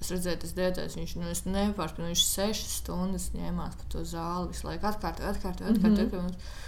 Es 0.00 0.10
redzēju, 0.12 0.38
tas 0.42 0.52
dēļais, 0.56 0.96
viņš 0.98 1.12
nu, 1.16 1.30
nepārspēja. 1.54 2.10
Viņš 2.12 2.24
sešas 2.28 2.72
stundas 2.82 3.30
ņēmās 3.34 3.76
pa 3.80 3.84
to 3.92 4.02
zāli, 4.04 4.50
visu 4.52 4.66
laiku 4.68 4.86
atkārtoja, 4.90 5.30
atkārtoja, 5.32 5.70
atkārtoja. 5.72 6.08
Mm 6.22 6.26
-hmm. 6.28 6.64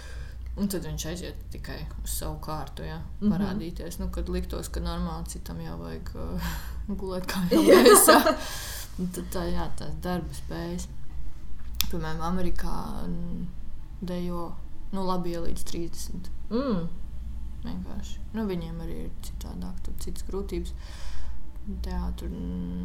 Un 0.59 0.67
tad 0.67 0.83
viņš 0.83 1.05
aiziet 1.07 1.35
tikai 1.51 1.85
uz 2.03 2.09
savu 2.19 2.39
kārtu, 2.43 2.83
ja, 2.83 3.01
Mhm. 3.21 3.31
parādīties. 3.33 3.99
Nu, 3.99 4.09
kad 4.11 4.29
liktos, 4.29 4.67
ka 4.67 4.79
normāli 4.79 5.27
citam 5.27 5.61
jau 5.61 5.77
vajag 5.77 6.09
uh, 6.15 6.41
gulēt 6.99 7.25
kā 7.27 7.39
gaisā. 7.51 8.17
Tad 9.13 9.25
tā, 9.31 9.43
jā, 9.53 9.69
tās 9.77 9.93
darba 10.01 10.33
spējas. 10.33 10.87
Piemēram, 11.91 12.21
Amerikā 12.21 13.05
mm, 13.07 13.47
dejo 14.01 14.55
nu, 14.91 15.03
labi 15.05 15.31
jau 15.31 15.43
līdz 15.45 15.63
30. 15.63 16.29
Mm. 16.49 16.89
Vienkārši. 17.63 18.19
Nu, 18.33 18.45
viņiem 18.47 18.81
arī 18.81 18.97
ir 19.05 19.09
citādāk, 19.21 19.79
tur 19.85 19.93
citas 19.99 20.23
grūtības. 20.27 20.73
Teātris 21.85 22.31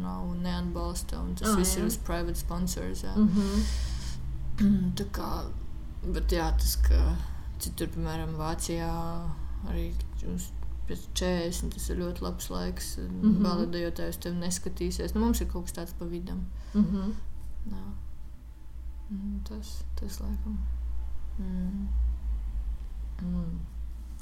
nav 0.01 0.35
neatbalsta, 0.41 1.19
un 1.19 1.35
tas 1.35 1.49
oh, 1.49 1.57
viss 1.59 1.75
jā. 1.75 1.81
ir 1.81 1.85
uz 1.85 1.97
private 1.97 2.39
sponsors. 2.39 3.03
Jā. 3.03 3.15
Mm 3.15 3.29
-hmm. 3.29 4.91
Tā 4.95 5.05
kā, 5.11 5.29
bet 6.13 6.31
jā, 6.31 6.51
tas, 6.57 6.75
ka 6.75 7.15
citur, 7.59 7.87
piemēram, 7.87 8.35
Vācijā 8.37 8.91
arī 9.69 9.93
uz 10.35 10.49
pēc 10.87 10.99
40 11.13 11.73
tas 11.73 11.89
ir 11.89 11.97
ļoti 11.97 12.21
labs 12.21 12.49
laiks. 12.49 12.97
Mm 12.97 13.03
Mhm. 13.03 13.31
-hmm. 13.35 13.43
Baladējotājs 13.43 14.17
tev 14.19 14.33
neskatīsies. 14.33 15.13
Nu, 15.15 15.21
mums 15.21 15.41
ir 15.41 15.47
kaut 15.47 15.63
kas 15.65 15.73
tāds 15.73 15.93
pa 15.99 16.05
vidam. 16.05 16.45
Mm 16.73 16.83
-hmm. 16.85 17.13
Jā. 17.71 17.85
Mm, 19.09 19.39
Tas, 19.43 19.83
tas 19.95 20.19
laikam. 20.19 20.57
Mm. 21.39 21.87
Mm. 23.21 23.59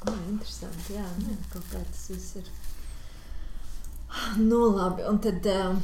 Oh, 0.08 0.18
interesanti. 0.30 0.94
Jā, 0.94 1.06
nu, 1.20 1.38
kaut 1.54 1.64
kā 1.72 1.84
tas 1.92 2.10
viss 2.10 2.36
ir. 2.36 2.44
Nu, 4.38 4.70
labi. 4.76 5.04
Un 5.10 5.20
tad 5.24 5.46
um, 5.52 5.84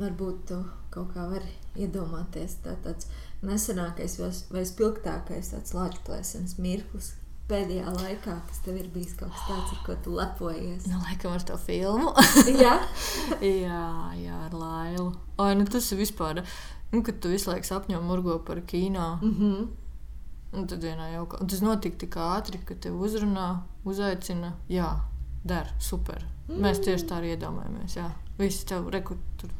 varbūt 0.00 0.42
tu 0.50 0.62
kaut 0.94 1.12
kā 1.14 1.26
vari 1.28 1.52
iedomāties 1.76 2.58
tā, 2.64 2.74
tāds 2.84 3.08
nesenākais 3.44 4.16
vai, 4.20 4.64
spilgtākais 4.64 5.52
tāds 5.52 5.74
lāčplēsens 5.76 6.56
mirklis 6.62 7.14
pēdējā 7.46 7.92
laikā, 7.94 8.36
kas 8.48 8.62
tev 8.64 8.78
ir 8.80 8.88
bijis 8.90 9.14
kaut 9.18 9.30
kas 9.30 9.44
tāds, 9.46 9.74
ar 9.76 9.82
ko 9.86 9.96
tu 10.02 10.14
lepojies. 10.16 10.86
Nu, 10.90 10.98
laikam 11.04 11.36
ar 11.36 11.44
to 11.46 11.58
filmu. 11.62 12.10
Jā, 12.64 12.74
jā, 13.38 13.82
jā, 14.18 14.38
ar 14.48 14.56
Lailu. 14.56 15.12
Ai, 15.42 15.52
nu, 15.58 15.66
tas 15.70 15.86
ir 15.92 16.00
vispār. 16.00 16.42
Nu, 16.90 17.02
kad 17.06 17.20
tu 17.22 17.30
visu 17.30 17.52
laiku 17.52 17.68
sapņo 17.68 18.00
murgo 18.02 18.40
par 18.46 18.62
kino. 18.66 19.18
mm 19.22 19.34
-hmm. 19.38 19.66
Un 20.56 20.66
tad 20.66 20.82
vienā 20.82 21.12
jau 21.12 21.26
kaut 21.26 21.50
kas 21.50 21.60
notika 21.60 21.98
tik 21.98 22.16
ātri, 22.16 22.58
ka 22.64 22.74
te 22.74 22.90
uzrunā, 22.90 23.60
uzaicina. 23.84 24.52
Jā, 24.68 25.00
der, 25.48 25.70
super. 25.82 26.24
Mēs 26.46 26.78
tieši 26.84 27.08
tā 27.08 27.16
arī 27.18 27.32
iedomājamies. 27.34 27.96
Jā. 27.98 28.10
Visi 28.38 28.66
tev 28.68 28.84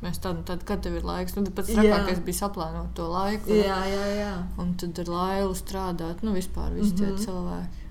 mēs 0.04 0.20
tādu, 0.22 0.42
tad, 0.46 0.60
kad 0.68 0.82
tev 0.84 0.94
ir 1.00 1.06
laiks. 1.08 1.34
Nu, 1.34 1.42
tad 1.46 1.54
pats 1.56 1.72
trakākais 1.74 2.20
bija 2.26 2.38
saplānot 2.44 2.92
to 2.94 3.08
laiku. 3.10 3.50
jā, 3.56 3.78
jā. 3.90 4.04
jā. 4.20 4.34
Un 4.62 4.74
tad 4.78 4.98
ar 5.02 5.10
lailu 5.10 5.56
strādāt, 5.58 6.22
nu 6.22 6.34
vispār 6.36 6.70
visi 6.76 6.94
tie 6.98 7.08
Mhm. 7.10 7.18
cilvēki. 7.24 7.82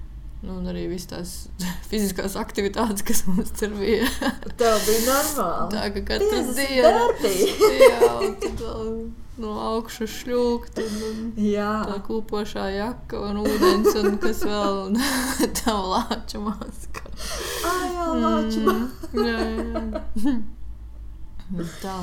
Nu, 0.46 0.60
un 0.60 0.68
arī 0.70 0.84
visas 0.92 1.08
tās 1.10 1.30
fiziskās 1.90 2.36
aktivitātes, 2.38 3.02
kas 3.08 3.24
mums 3.28 3.52
tur 3.58 3.74
bija. 3.80 4.06
Tev 4.62 4.80
bija 4.86 5.02
normāli. 5.10 5.70
Tā 5.74 5.86
kā 5.96 6.04
katru 6.12 6.32
50 6.32 6.56
dienu. 6.56 6.84
darbi. 6.86 7.34
Jā, 7.90 8.12
un 8.22 8.36
tad 8.44 8.62
vēl 8.62 8.92
no 9.42 9.56
augšas 9.74 10.14
šļūkt. 10.22 10.80
Un, 10.86 11.02
un 11.10 11.34
tā 11.90 11.98
kūpošā 12.08 12.68
jaka 12.78 13.20
un 13.32 13.42
ūdens, 13.44 13.90
un 14.04 14.20
kas 14.22 14.44
vēl 14.48 14.80
un 14.86 15.02
tā 15.64 15.74
lāča 15.76 16.40
maska. 16.46 17.05
Ai, 17.66 17.90
jā, 17.94 18.06
lāču. 18.22 18.64
Mm, 18.66 19.26
jā, 19.26 19.38
jā. 20.26 20.36
Tā. 21.82 21.98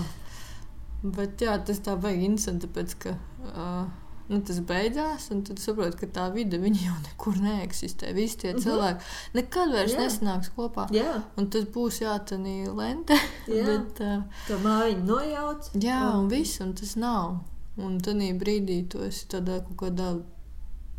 Bet 1.02 1.42
jā, 1.42 1.56
tas 1.66 1.80
tā 1.82 1.96
baigi 1.98 2.28
interesanti, 2.28 2.68
tāpēc 2.68 2.92
ka 3.02 3.12
uh, 3.50 3.88
nu, 4.30 4.38
tas 4.46 4.60
beidzās, 4.68 5.24
un 5.34 5.40
tad 5.46 5.58
saproti, 5.58 5.98
ka 5.98 6.06
tā 6.14 6.26
vide 6.34 6.60
jau 6.62 6.94
nekur 7.02 7.40
neeksistē. 7.42 8.12
Visi 8.14 8.38
tie 8.38 8.52
Mhm. 8.52 8.62
cilvēki 8.62 9.00
nekad 9.34 9.72
vairs 9.74 9.92
Jā. 9.96 10.04
nesanāks 10.04 10.52
kopā. 10.56 10.86
Jā, 10.94 11.22
Un 11.36 11.50
tas 11.50 11.64
būs 11.64 11.98
jātanī 12.04 12.68
lente. 12.72 13.18
jā. 13.48 13.64
Bet, 13.68 14.00
uh, 14.00 14.22
to 14.46 14.58
mājiņu 14.62 15.04
nojauc. 15.10 15.70
Jā, 15.74 16.00
un 16.18 16.28
viss, 16.28 16.60
un 16.60 16.72
tas 16.74 16.94
nav. 16.96 17.40
Un 17.78 17.98
tajā 18.00 18.38
brīdī 18.38 18.86
tu 18.88 18.98
esi 19.02 19.26
tādā 19.26 19.58
kaut 19.64 19.76
kādā. 19.76 20.22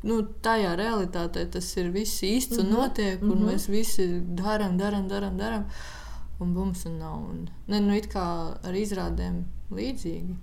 Nu, 0.04 0.18
tajā 0.44 0.74
realitātē 0.76 1.46
tas 1.52 1.68
ir 1.80 1.92
viss 1.96 2.20
īsts 2.28 2.58
un 2.60 2.66
Mhm, 2.68 2.74
notiek, 2.76 3.22
un 3.24 3.38
mhm. 3.38 3.46
mēs 3.52 3.70
visi 3.72 4.08
darām, 4.36 4.78
darām, 4.78 5.08
darām, 5.08 5.38
darām. 5.40 5.66
Un 6.42 6.54
bums 6.54 6.86
un 6.86 6.98
nav. 7.00 7.20
Un, 7.30 7.46
ne, 7.68 7.80
nu, 7.80 7.94
it 7.96 8.10
kā 8.12 8.24
ar 8.64 8.74
izrādēm 8.76 9.44
līdzīgi. 9.72 10.36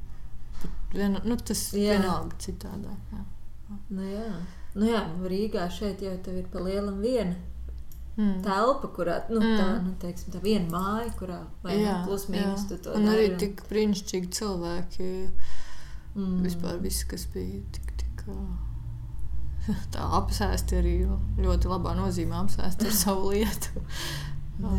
Vien, 0.94 1.18
nu, 1.24 1.36
tas 1.36 1.72
Jā. 1.76 1.98
vienalga 1.98 2.36
citādāk. 2.38 3.12
Jā. 3.12 3.24
Nu, 3.90 4.02
jā. 4.02 4.32
Nu, 4.74 4.86
jā, 4.86 5.02
nu, 5.18 5.28
Rīgā 5.28 5.68
šeit 5.70 6.00
jau 6.02 6.12
ir 6.14 6.46
pa 6.52 6.58
lielam 6.58 7.00
viena 7.02 7.36
Mm. 8.16 8.42
telpa, 8.42 8.88
kurā 8.92 9.30
nu, 9.30 9.38
tā, 9.40 9.66
Mm. 9.78 9.84
nu, 9.84 9.92
teiksim, 10.02 10.32
tā 10.34 10.40
viena 10.42 10.68
māja, 10.68 11.11
kurā 11.16 11.38
Jā, 11.64 12.00
nu, 12.00 12.06
plus 12.06 12.26
jā. 12.26 12.34
mīnus 12.34 12.68
tu 12.68 12.76
to 12.76 12.92
Un 12.92 13.04
dari, 13.06 13.28
arī 13.28 13.38
tik 13.38 13.62
brīnišķīgi 13.68 14.28
cilvēki. 14.28 15.30
mm. 16.16 16.40
Vispār 16.42 16.80
viss, 16.82 17.04
kas 17.04 17.26
bija 17.32 17.61
tik, 17.72 17.92
tik 17.96 18.24
ā, 18.28 18.34
tā 19.94 20.04
apsēsti, 20.20 20.78
arī 20.80 20.94
ļoti 21.44 21.70
labā 21.70 21.94
nozīmē 21.98 22.36
apsēsti 22.44 22.86
ar 22.90 22.96
savu 23.04 23.30
lietu. 23.34 23.82
Jā, 24.60 24.70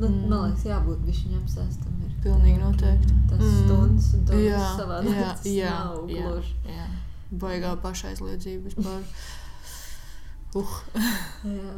nu, 0.00 0.08
Mm. 0.08 0.28
man 0.28 0.48
liekas, 0.50 0.64
jābūt 0.66 1.02
viņam 1.06 1.42
apsēstam. 1.44 1.98
Ir. 2.06 2.14
Pilnīgi 2.24 2.58
noteikti. 2.60 3.14
Tas 3.30 3.40
Mm. 3.40 3.58
stundas 3.64 4.08
un 4.14 4.24
to 4.26 4.32
Jā, 4.42 4.62
savā 4.78 5.02
jā, 5.06 5.28
tas 5.34 5.44
jā, 5.46 5.70
nav 5.70 6.08
jā, 6.10 6.24
gluži. 6.26 6.54
jā. 6.66 6.86
Baigā 7.32 7.76
pašaizliedzība 7.84 8.68
vispār. 8.70 9.04
Uh, 10.52 10.66
Jā. 11.46 11.72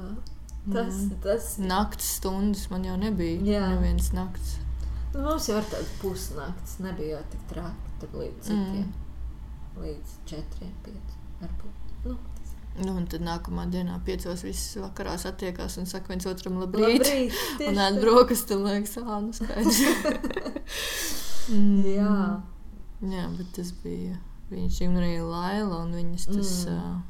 Tas, 0.72 0.94
Mm. 0.94 1.16
tas 1.20 1.58
nakts 1.58 2.06
stundas 2.16 2.70
man 2.70 2.84
jau 2.84 2.96
nebija. 2.96 3.36
Jā. 3.44 3.66
Neviens 3.74 4.12
nakts. 4.16 4.54
nu, 5.12 5.20
mums 5.26 5.46
jau 5.48 5.58
ir 5.58 5.64
tāds 5.68 5.90
pusnakts, 6.00 6.78
nebija 6.80 7.18
jau 7.18 7.24
tik 7.30 7.40
traki. 7.50 7.90
Tur 8.00 8.08
līdz. 8.20 8.48
Mm. 8.48 8.86
Līdz 9.76 10.14
četriem, 10.24 10.72
pieciem. 10.82 11.20
Varbūt. 11.42 11.74
Nu, 12.06 12.14
tas 12.16 12.31
Nu, 12.80 12.94
un 12.96 13.04
tad 13.06 13.20
nākamā 13.20 13.66
dienā, 13.68 13.98
piecos 14.06 14.42
visas 14.46 14.78
vakarā 14.80 15.18
satiekās 15.20 15.76
un 15.78 15.84
saka 15.90 16.08
viens 16.14 16.24
otram 16.30 16.56
labrīt. 16.62 17.02
Labrīt, 17.04 17.34
Un 17.68 17.76
ēd 17.84 17.98
brokastu, 18.00 18.56
un 18.56 18.64
liekas, 18.70 18.96
ah, 19.02 19.18
nu 19.20 19.32
skaidrs. 19.36 19.82
Mm. 21.50 21.80
Jā. 21.84 22.40
Jā, 23.02 23.24
bet 23.36 23.48
tas 23.56 23.72
bija 23.82 24.14
brīnišķīgi. 24.48 24.86
Un 24.92 24.98
arī 25.00 25.16
Laila 25.26 25.80
un 25.82 25.90
viņas 25.96 26.26
tas 26.30 26.52
Mm. 26.70 26.76
mm. 26.76 27.00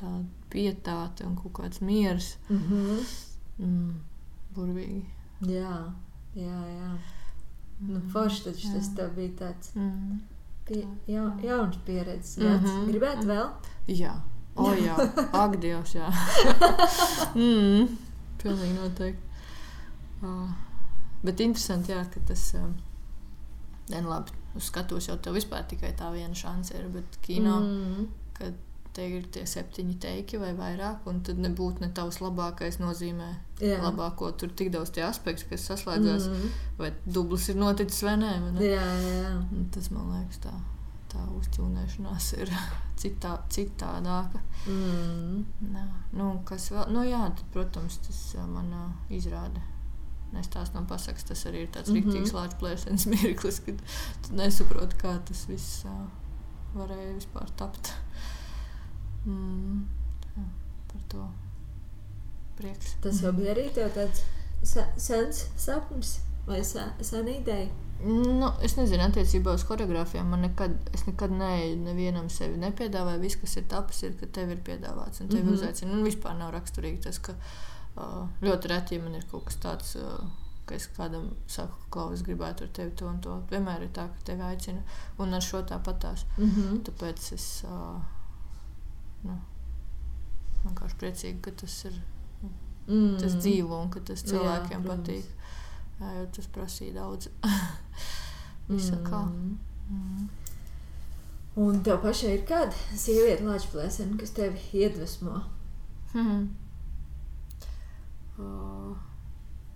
tā 0.00 0.12
pietāte 0.50 1.26
un 1.28 1.34
kaut 1.36 1.52
kāds 1.58 1.82
miers. 1.84 2.30
Mhm. 2.48 3.02
Mm. 3.58 3.92
Burvīgi. 4.56 5.04
Jā, 5.50 5.74
jā, 6.34 6.60
jā. 6.72 6.90
Nu, 7.84 8.00
forši 8.12 8.44
taču 8.48 8.72
tas 8.72 8.88
tev 8.96 9.12
bija 9.18 9.34
tāds 9.42 9.74
Mm. 9.76 10.22
pie, 10.64 10.86
ja, 11.06 11.28
jauns 11.44 11.76
pieredzes 11.84 12.38
Mhm, 12.38 12.48
gads. 12.64 12.88
Gribētu 12.88 13.26
mhm. 13.26 13.30
vēl? 13.30 13.50
Jā, 14.00 14.14
o 14.56 14.72
jā, 14.78 14.96
ak, 15.42 15.56
Dievs, 15.62 15.94
jā. 15.96 16.10
mm. 17.38 17.88
Pilnīgi 18.42 18.74
noteikti. 18.76 19.32
Uh, 20.24 20.50
bet 21.24 21.42
interesanti, 21.44 21.94
jā, 21.94 22.04
ka 22.12 22.22
tas. 22.28 22.46
Um, 22.60 22.76
ne, 23.90 24.00
nu 24.00 24.12
labi, 24.12 24.34
uz 24.56 24.70
skatuves 24.70 25.08
jau 25.10 25.18
tev 25.20 25.36
vispār 25.36 25.66
tikai 25.68 25.92
tā 25.98 26.10
viena 26.14 26.36
šansa 26.38 26.78
ir, 26.78 26.86
bet 26.92 27.18
kino, 27.24 27.58
mm. 27.60 28.06
Kad 28.34 28.56
te 28.94 29.04
ir 29.10 29.26
tie 29.34 29.42
septiņi 29.48 29.96
teiki 30.02 30.38
vai 30.38 30.52
vairāk, 30.56 31.06
un 31.10 31.20
tad 31.26 31.40
nebūtu 31.42 31.82
ne 31.82 31.90
tavs 31.94 32.20
labākais 32.22 32.78
nozīmē. 32.82 33.30
Jā. 33.62 33.80
Labāko 33.82 34.30
tur 34.38 34.52
tik 34.54 34.70
daudz 34.74 34.92
tie 34.94 35.04
aspekti, 35.06 35.48
kas 35.50 35.66
saslēdzās, 35.70 36.28
mm 36.30 36.60
vai 36.78 36.90
dublis 37.06 37.48
ir 37.50 37.58
noticis 37.58 38.02
vai 38.02 38.16
nē. 38.18 38.30
Vai? 38.42 38.66
Jā, 38.66 38.86
jā. 39.02 39.34
Tas 39.74 39.90
man 39.94 40.08
liekas 40.10 40.40
tā. 40.42 40.54
Tā 41.14 41.24
uzķūnēšanās 41.38 42.32
ir 42.42 42.50
citā, 43.00 43.36
citādāka. 43.54 44.40
Mm. 44.66 45.44
Nā, 45.70 45.84
nu, 46.18 46.32
kas 46.48 46.72
vēl? 46.74 46.90
Nu, 46.94 47.04
jā, 47.06 47.22
tad, 47.38 47.46
protams, 47.54 48.00
tas 48.02 48.24
man 48.50 48.74
uh, 48.74 48.90
izrāda 49.14 49.62
nestāst 50.34 50.74
man 50.74 50.88
pasakas, 50.90 51.26
tas 51.28 51.44
arī 51.46 51.64
ir 51.64 51.70
tāds 51.70 51.92
mm 51.92 51.96
-hmm. 51.96 52.10
rīktīgs 52.10 52.34
lāču 52.34 52.58
plēšanas 52.62 53.06
mirklis, 53.12 53.60
kad 53.66 53.82
tu 54.26 54.34
nesaproti, 54.34 54.98
kā 55.02 55.14
tas 55.28 55.46
viss 55.48 55.84
uh, 55.84 56.06
varēja 56.74 57.14
vispār 57.14 57.50
tapt. 57.56 57.92
Mm, 59.24 59.86
jā, 60.36 60.44
par 60.92 61.02
to 61.08 61.28
prieks. 62.58 62.96
Tas 63.02 63.22
jau 63.22 63.32
bija 63.32 63.54
arī 63.54 63.70
tāds 63.74 64.24
sens 64.96 65.46
sapnis 65.56 66.20
vai 66.46 66.64
sen 66.64 67.28
ideja? 67.28 67.70
Nu, 68.04 68.50
es 68.66 68.74
nezinu, 68.76 69.06
attiecībā 69.06 69.54
uz 69.56 69.62
choreogrāfijām 69.64 70.28
man 70.34 70.42
nekad, 70.44 70.74
es 70.92 71.06
nekad 71.06 71.32
ne, 71.32 71.50
nevienam 71.80 72.26
sevi 72.32 72.58
nepiedāvāju. 72.60 73.22
Viss, 73.22 73.38
kas 73.40 73.56
ir 73.56 73.64
tapis, 73.70 74.02
ir, 74.04 74.16
ka 74.20 74.28
tev 74.28 74.50
ir 74.52 74.60
piedāvāts 74.66 75.22
un 75.22 75.30
tevi 75.30 75.42
mm 75.42 75.48
-hmm. 75.48 75.54
uzaicina. 75.54 75.92
Nu, 75.92 76.04
vispār 76.04 76.36
nav 76.38 76.52
raksturīgi 76.52 77.00
tas, 77.06 77.18
ka 77.18 77.34
ļoti 78.42 78.68
reti, 78.68 78.98
man 78.98 79.14
ir 79.14 79.24
kaut 79.30 79.44
kas 79.44 79.56
tāds, 79.56 79.96
ka 80.66 80.74
es 80.74 80.88
kādam 80.96 81.30
saku, 81.46 81.78
ka 81.90 82.08
es 82.12 82.22
gribētu 82.22 82.64
ar 82.64 82.68
tevi 82.68 82.90
to 82.90 83.08
un 83.08 83.20
to. 83.20 83.42
Vienmēr 83.50 83.82
ir 83.82 83.88
tā, 83.88 84.08
ka 84.08 84.24
tevi 84.24 84.42
aicina, 84.42 84.82
un 85.18 85.34
ar 85.34 85.42
šo 85.42 85.62
tāpatās. 85.62 86.24
Mm 86.38 86.50
-hmm. 86.50 86.82
Tāpēc 86.82 87.32
es 87.34 87.64
nu, 89.22 89.38
vienkārši 90.64 90.96
priecīgi, 90.96 91.40
ka 91.40 91.50
tas 91.50 91.84
ir. 91.84 92.02
Mm. 92.86 93.16
Tas 93.20 93.32
dzīvo 93.32 93.82
un 93.82 93.90
ka 93.90 94.00
tas 94.00 94.22
cilvēkiem 94.22 94.82
Jā, 94.82 94.88
patīk. 94.88 95.24
Jā, 96.00 96.12
jo 96.18 96.26
tas 96.36 96.46
prasīja 96.46 96.94
daudz. 96.94 97.28
Visa 98.68 98.96
kā. 99.04 99.20
Mm. 99.28 100.28
Un 101.64 101.82
tev 101.86 102.00
pašai 102.02 102.32
ir 102.34 102.44
kāda 102.48 102.74
sieviete, 102.98 103.44
Latvijas 103.46 104.00
kas 104.18 104.32
tevi 104.34 104.58
iedvesmo? 104.74 105.38
Hmm. 106.14 106.48
Uh, 108.38 108.96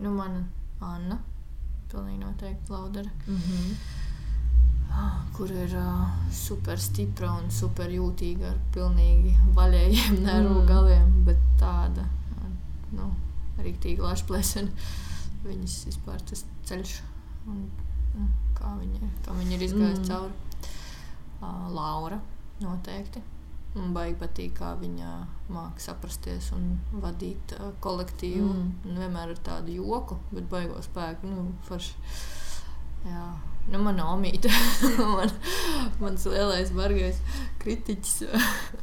nu, 0.02 0.10
mana 0.10 0.42
Anna, 0.82 1.20
pilnīgi 1.92 2.18
noteikti 2.24 2.72
Laudera. 2.72 3.10
Mm 3.26 3.36
-hmm. 3.36 3.76
uh, 4.90 5.20
kur 5.36 5.50
ir 5.50 5.76
uh, 5.78 6.08
super 6.32 6.80
stipra 6.80 7.32
un 7.32 7.50
super 7.50 7.90
jūtīga 7.90 8.50
ar 8.50 8.58
pilnīgi 8.74 9.36
vaļējiem 9.54 10.22
nervu 10.22 10.60
mm. 10.60 10.66
galiem, 10.66 11.24
bet 11.24 11.38
tāda 11.60 12.08
nu, 12.92 13.12
rīktīgi 13.58 14.02
lašplēsena. 14.02 14.68
Viņas 15.44 15.84
vispār 15.86 16.20
tas 16.20 16.44
ceļš 16.64 17.00
un 17.46 17.70
nu, 18.14 18.28
kā 18.58 18.74
viņa, 18.78 19.08
kā 19.24 19.34
viņa 19.38 19.56
ir 19.56 19.64
izgājusi 19.66 20.02
mm. 20.02 20.08
cauri. 20.08 20.62
Uh, 21.38 21.66
Laura 21.70 22.18
noteikti. 22.62 23.22
Man 23.76 23.92
baigi 23.94 24.16
patīk, 24.18 24.56
kā 24.58 24.72
viņa 24.80 25.10
māca 25.52 25.84
saprasties 25.84 26.50
un 26.56 26.72
vadīt 27.02 27.54
uh, 27.58 27.70
kolektīvu. 27.84 28.48
Mm. 28.48 28.98
Vienmēr 28.98 29.34
ar 29.34 29.44
tādu 29.46 29.76
joku, 29.76 30.18
bet 30.32 30.48
baigo 30.50 30.80
spēku. 30.84 31.30
Nu, 31.30 31.46
forši. 31.68 31.94
Jā. 33.06 33.28
Nu, 33.68 33.82
mana 33.84 34.06
omīte, 34.14 34.50
man, 35.16 35.30
mans 36.00 36.24
lielais, 36.26 36.72
bargais 36.74 37.20
kritiķis. 37.62 38.22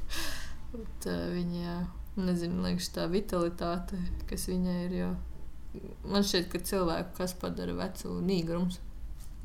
bet, 0.76 1.07
uh, 1.09 1.23
viņa, 1.34 1.80
nezinu, 2.21 2.61
liekas, 2.67 2.91
tā 2.95 3.09
vitalitāte, 3.11 3.99
kas 4.30 4.45
viņai 4.51 4.82
ir. 4.88 4.99
Jo 5.03 5.15
man 6.09 6.26
šķiet, 6.26 6.49
ka 6.51 6.61
cilvēku 6.69 7.15
kas 7.19 7.36
padara 7.39 7.76
vecu 7.78 8.19
nīgrums. 8.23 8.80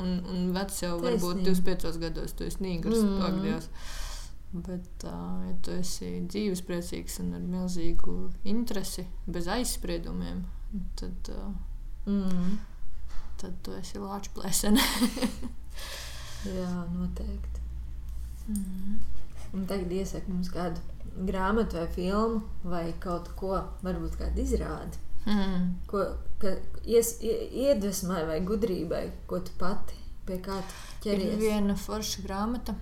Un, 0.00 0.20
un 0.32 0.52
vecs 0.56 0.82
jau 0.84 0.94
varbūt 1.02 1.42
25 1.46 2.00
gados, 2.02 2.34
tu 2.36 2.46
esi 2.46 2.62
nīgrs. 2.64 3.02
Mm. 3.04 3.18
Pagdies. 3.20 3.68
Bet, 4.50 5.04
uh, 5.06 5.44
ja 5.46 5.54
tu 5.62 5.74
esi 5.78 6.08
dzīvespriecīgs 6.26 7.20
un 7.22 7.34
ar 7.38 7.44
milzīgu 7.46 8.14
interesi, 8.50 9.04
bez 9.30 9.46
aizspriedumiem, 9.50 10.42
tad, 10.98 11.30
uh, 11.30 11.52
mm. 12.10 12.56
tad 13.42 13.60
tu 13.62 13.76
esi 13.78 14.02
lāču 14.02 14.34
plēsene. 14.34 14.82
Jā, 16.58 16.72
noteikti. 16.96 17.62
Mm. 18.48 18.98
Un 19.54 19.68
tagad 19.70 19.92
iesaku 19.94 20.32
mums 20.32 20.50
kādu 20.54 20.82
grāmatu 21.26 21.78
vai 21.78 21.86
filmu 21.94 22.42
vai 22.64 22.84
kaut 23.02 23.30
ko, 23.38 23.54
varbūt 23.84 24.18
kādu 24.18 24.42
izrādi. 24.42 24.98
Mm. 25.28 25.70
Ko 25.90 26.04
ies, 26.84 27.16
iedvesmai 27.22 28.24
vai 28.26 28.40
gudrībai, 28.40 29.10
ko 29.26 29.40
tu 29.40 29.52
pati 29.58 29.94
pie 30.26 30.38
kā 30.44 30.62
ķeries? 31.04 31.34
Ir 31.34 31.38
viena 31.38 31.76
forša 31.76 32.22
grāmata 32.22 32.74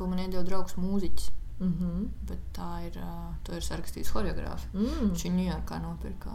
ko 0.00 0.08
man 0.08 0.22
iedod 0.24 0.48
draugs 0.48 0.78
mūziķis. 0.80 1.30
Mm 1.60 1.72
-hmm. 1.78 2.08
Bet 2.28 2.44
tā 2.56 2.70
ir, 2.86 2.96
uh, 2.96 3.34
to 3.44 3.56
ir 3.56 3.62
sarakstījis 3.62 4.12
choreogrāfs. 4.14 4.64
Mm. 4.72 5.10
Viņš 5.10 5.24
viņu 5.26 5.36
Ņujorkā 5.40 5.80
nopirka 5.82 6.30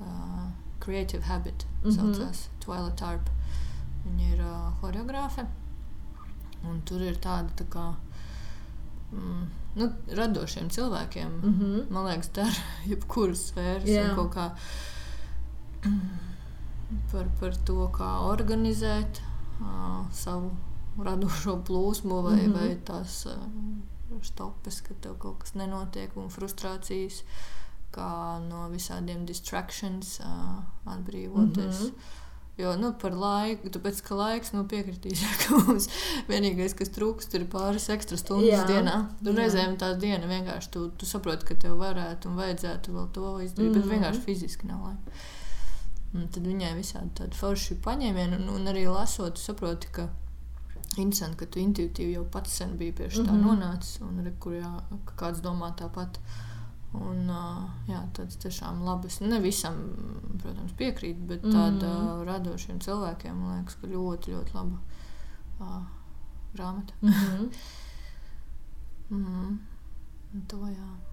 uh, 0.00 0.50
Creative 0.80 1.22
Habit, 1.22 1.66
mm 1.66 1.90
-hmm. 1.90 1.96
saucās 1.96 2.48
Twilight 2.60 2.96
Tarp. 2.96 3.30
Viņa 4.04 4.32
ir 4.34 4.40
uh, 4.40 4.80
choreogrāfe. 4.80 5.46
Un 6.68 6.82
tur 6.82 7.00
ir 7.00 7.16
tāda 7.16 7.48
tā 7.56 7.64
kā 7.68 7.94
mm, 9.12 9.46
nu, 9.76 9.92
radošiem 10.08 10.70
cilvēkiem, 10.70 11.30
mm 11.42 11.58
-hmm. 11.60 11.90
man 11.90 12.06
liekas, 12.06 12.30
dara 12.34 12.62
jebkuras 12.90 13.52
sfēras 13.52 13.88
yeah. 13.88 14.16
kā 14.16 14.50
par, 17.12 17.30
par 17.40 17.56
to, 17.66 17.78
kā 17.94 18.10
organizēt 18.28 19.22
uh, 19.60 20.04
savu 20.12 20.52
radošo 20.98 21.58
plūsmu 21.66 22.22
vai, 22.22 22.36
mm 22.36 22.52
-hmm. 22.52 22.58
vai 22.58 22.76
tās 22.84 23.26
uh, 23.26 24.22
stopes, 24.22 24.80
ka 24.80 24.94
tev 25.00 25.18
kaut 25.18 25.38
kas 25.38 25.54
nenotiek 25.54 26.16
un 26.16 26.28
frustrācijas, 26.28 27.22
kā 27.92 28.40
no 28.48 28.68
visādiem 28.68 29.24
distractions 29.26 30.20
uh, 30.20 30.62
atbrīvoties. 30.84 31.80
Mm 31.80 31.86
-hmm. 31.86 32.20
Jo 32.56 32.76
nu, 32.76 32.92
par 33.00 33.14
laiku, 33.16 33.68
tāpēc 33.68 34.02
ka 34.04 34.14
laiks 34.14 34.52
nu, 34.52 34.64
piekritīs, 34.68 35.22
ka 35.42 35.56
mums 35.56 35.88
vienīgais, 36.28 36.74
kas 36.76 36.88
trūkst, 36.88 37.34
ir 37.34 37.46
pāris 37.48 37.88
ekstra 37.88 38.16
stundas 38.16 38.48
jā, 38.48 38.66
dienā. 38.66 38.96
Tu 39.24 39.32
reizēm 39.32 39.76
tā 39.80 39.94
diena 39.98 40.26
vienkārši 40.26 40.70
tu, 40.70 40.88
tu 40.88 41.06
saproti, 41.06 41.44
ka 41.44 41.54
tev 41.54 41.78
varētu 41.80 42.28
un 42.28 42.36
vajadzētu 42.36 42.92
vēl 42.92 43.08
to 43.12 43.40
izdarīt, 43.40 43.70
mm 43.70 43.74
-hmm. 43.74 43.74
bet 43.74 43.84
mhm. 43.84 43.90
vienkārši 43.94 44.20
fiziski 44.20 44.66
nav 44.66 44.84
laika. 44.84 45.10
Un 46.12 46.28
tad 46.28 46.44
viņai 46.44 46.74
visādi 46.76 47.14
tādi 47.14 47.36
forši 47.36 47.78
paņēmieni, 47.84 48.36
un, 48.36 48.48
un 48.52 48.68
arī 48.68 48.84
lasot, 48.86 49.38
saproti, 49.40 49.88
ka 49.96 50.10
Interesanti, 51.00 51.38
ka 51.40 51.46
tu 51.48 51.60
intuitīvi 51.62 52.16
jau 52.18 52.24
pats 52.28 52.58
sen 52.60 52.74
biji 52.76 52.92
pie 52.98 53.06
tā 53.08 53.22
mm 53.22 53.28
-hmm. 53.28 53.44
nonācis, 53.46 54.00
un 54.04 54.18
arī 54.20 54.32
kur 54.38 54.52
jā, 54.52 54.72
kāds 55.16 55.40
domā 55.40 55.72
tāpat. 55.76 56.18
Un, 56.92 57.30
jā, 57.88 58.00
tāds 58.12 58.36
tiešām 58.36 58.82
labs. 58.84 59.20
Ne 59.20 59.40
visam, 59.40 59.74
protams, 60.42 60.72
piekrīt, 60.72 61.16
bet 61.26 61.42
tāda 61.42 61.88
mm 61.88 62.08
-hmm. 62.08 62.24
radošiem 62.24 62.80
cilvēkiem 62.80 63.34
man 63.34 63.56
liekas, 63.56 63.74
ka 63.74 63.86
ļoti, 63.86 64.32
ļoti 64.32 64.54
laba 64.54 64.78
uh, 65.60 65.82
grāmata. 66.54 66.92
Mm 67.00 67.10
-hmm. 67.10 67.50
mm 69.10 69.24
-hmm. 69.24 69.58
To 70.48 70.56
jā 70.56 71.11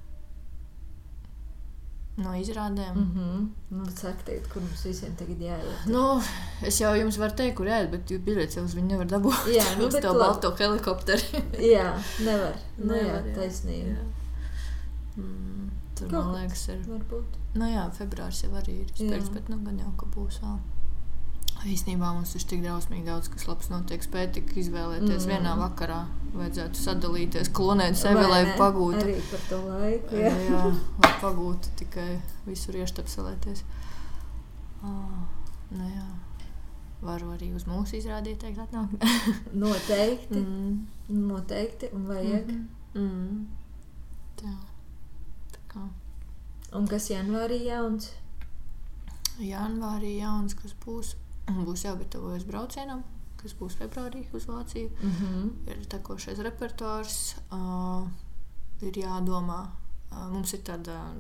no 2.24 2.34
izrādēm. 2.38 2.96
Mm 2.96 3.10
-hmm. 3.16 3.48
nu, 3.78 3.86
Sakiet, 3.96 4.48
kur 4.54 4.62
mums 4.62 4.86
visiem 4.86 5.16
tagad 5.20 5.42
jāiet? 5.42 5.86
Nu, 5.88 6.22
es 6.64 6.80
jau 6.82 6.94
jums 6.96 7.18
varu 7.18 7.36
teikt, 7.36 7.56
kur 7.58 7.68
jāiet, 7.68 7.92
bet 7.92 8.12
jūs 8.12 8.24
biļetes 8.28 8.58
jau 8.58 8.64
uz 8.66 8.76
viņu 8.76 8.88
nevar 8.88 9.08
dabūt. 9.08 9.52
Jā, 9.56 9.66
nu, 9.80 9.90
to 9.90 10.14
balto 10.14 10.56
helikopteri. 10.60 11.44
jā, 11.76 11.94
nevar. 12.26 12.58
Nu, 12.78 12.94
nevar 12.94 13.28
jā, 13.28 13.36
taisnība. 13.36 13.90
Jā. 13.90 14.04
Mm, 15.18 15.70
tur, 15.96 16.10
Kaut 16.10 16.26
man 16.26 16.36
liekas, 16.42 16.68
ir. 16.70 16.84
Varbūt. 16.88 17.40
Nu 17.54 17.70
jā, 17.70 17.88
februārs 17.98 18.44
jau 18.44 18.52
arī 18.54 18.82
ir 18.84 18.92
spērts, 18.94 19.34
bet 19.34 19.50
nu 19.50 19.58
gan 19.66 19.80
jau, 19.80 19.94
ka 19.98 20.06
būs 20.16 20.44
vēl. 20.44 20.60
Īsnībā 21.68 22.14
mums 22.16 22.32
ir 22.38 22.44
tik 22.48 22.62
drausmīgi 22.64 23.04
daudz, 23.10 23.28
kas 23.34 23.44
labs 23.50 23.68
notiek. 23.68 24.04
Spēj 24.04 24.30
tik 24.38 24.54
izvēlēties 24.62 25.26
mm. 25.26 25.32
vienā 25.34 25.56
vakarā. 25.60 25.98
Vajadzētu 26.32 26.80
sadalīties, 26.80 27.50
klonēt 27.56 28.00
sevi, 28.00 28.22
Vai 28.22 28.30
lai 28.32 28.40
ne? 28.48 28.54
pagūtu. 28.60 29.02
Arī 29.02 29.18
par 29.28 29.44
to 29.50 29.60
laiku. 29.66 30.22
Jā, 30.22 30.32
jā 30.46 30.62
lai 30.70 31.12
pagūtu 31.20 31.74
tikai 31.82 32.08
visur 32.48 32.80
ieštapselēties. 32.80 33.66
Oh, 34.88 35.20
nu 35.76 35.92
jā. 35.92 36.08
Varu 37.04 37.34
arī 37.36 37.52
uz 37.56 37.68
mūsu 37.68 38.00
izrādīt, 38.00 38.40
teikt, 38.40 38.64
atnākt. 38.64 39.04
Noteikti. 39.64 40.40
Mm. 40.40 40.82
Noteikti. 41.28 41.92
Un 41.96 42.08
vajag. 42.08 42.54
Mm. 42.56 43.04
Mm. 43.04 43.48
Tā. 44.40 44.56
Tā 45.58 45.64
kā. 45.76 45.88
Un 46.80 46.88
kas 46.88 47.12
janvārī 47.12 47.66
jauns? 47.68 48.14
Janvārī 49.44 50.20
jauns, 50.22 50.56
kas 50.56 50.76
būs 50.86 51.18
būs 51.50 51.86
jāgatavojas 51.86 52.46
braucienam, 52.48 53.04
kas 53.42 53.56
būs 53.60 53.78
februārī 53.80 54.26
uz 54.34 54.46
Vāciju. 54.46 54.90
Mm 55.02 55.12
-hmm. 55.12 55.50
Ir 55.72 55.86
tekošais 55.86 56.40
repertuārs. 56.40 57.36
Uh, 57.52 58.08
ir 58.82 58.94
jādomā. 58.94 59.68
Mums 60.32 60.54
ir 60.54 60.60
tāda, 60.60 61.14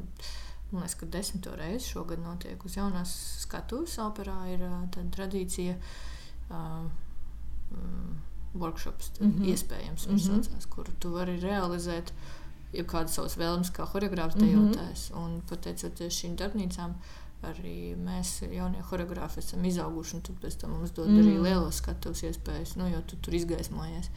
man 0.71 0.81
liekas, 0.81 0.95
ka 0.95 1.05
desmito 1.05 1.55
reizi 1.55 1.85
šogad 1.85 2.19
notiek 2.19 2.65
uz 2.65 2.75
jaunās 2.77 3.41
skatuves 3.41 3.97
operā. 3.97 4.47
Ir 4.53 4.59
tāda 4.91 5.09
tradīcija. 5.11 5.75
Uh, 6.49 6.89
workshops, 8.53 9.11
mm 9.19 9.31
-hmm. 9.31 9.45
iespējams, 9.45 10.07
mm 10.07 10.15
-hmm. 10.15 10.19
saucās, 10.19 10.65
kuru 10.65 10.91
tu 10.99 11.11
vari 11.11 11.39
realizēt 11.39 12.13
jau 12.73 12.85
kādas 12.85 13.13
savas 13.13 13.37
vēlmes, 13.37 13.71
kā 13.71 13.85
choreogrāfs 13.85 14.35
dejotājs. 14.35 15.09
Mm 15.09 15.15
-hmm. 15.15 15.25
Un 15.25 15.41
pateicoties 15.49 16.13
šīm 16.13 16.35
darbnīcām, 16.35 16.93
arī 17.47 17.95
mēs, 17.95 18.39
jaunie 18.51 18.81
choreogrāfi, 18.83 19.39
esam 19.43 19.63
izauguši. 19.65 20.21
Tad 20.27 20.65
mums 20.67 20.91
dod 20.95 21.07
mm 21.09 21.21
arī 21.21 21.37
lielas 21.39 21.79
skatuves 21.79 22.23
iespējas, 22.27 22.75
nu, 22.79 22.89
jo 22.91 23.01
tu 23.07 23.19
tur 23.23 23.37
izgaismojies. 23.37 24.11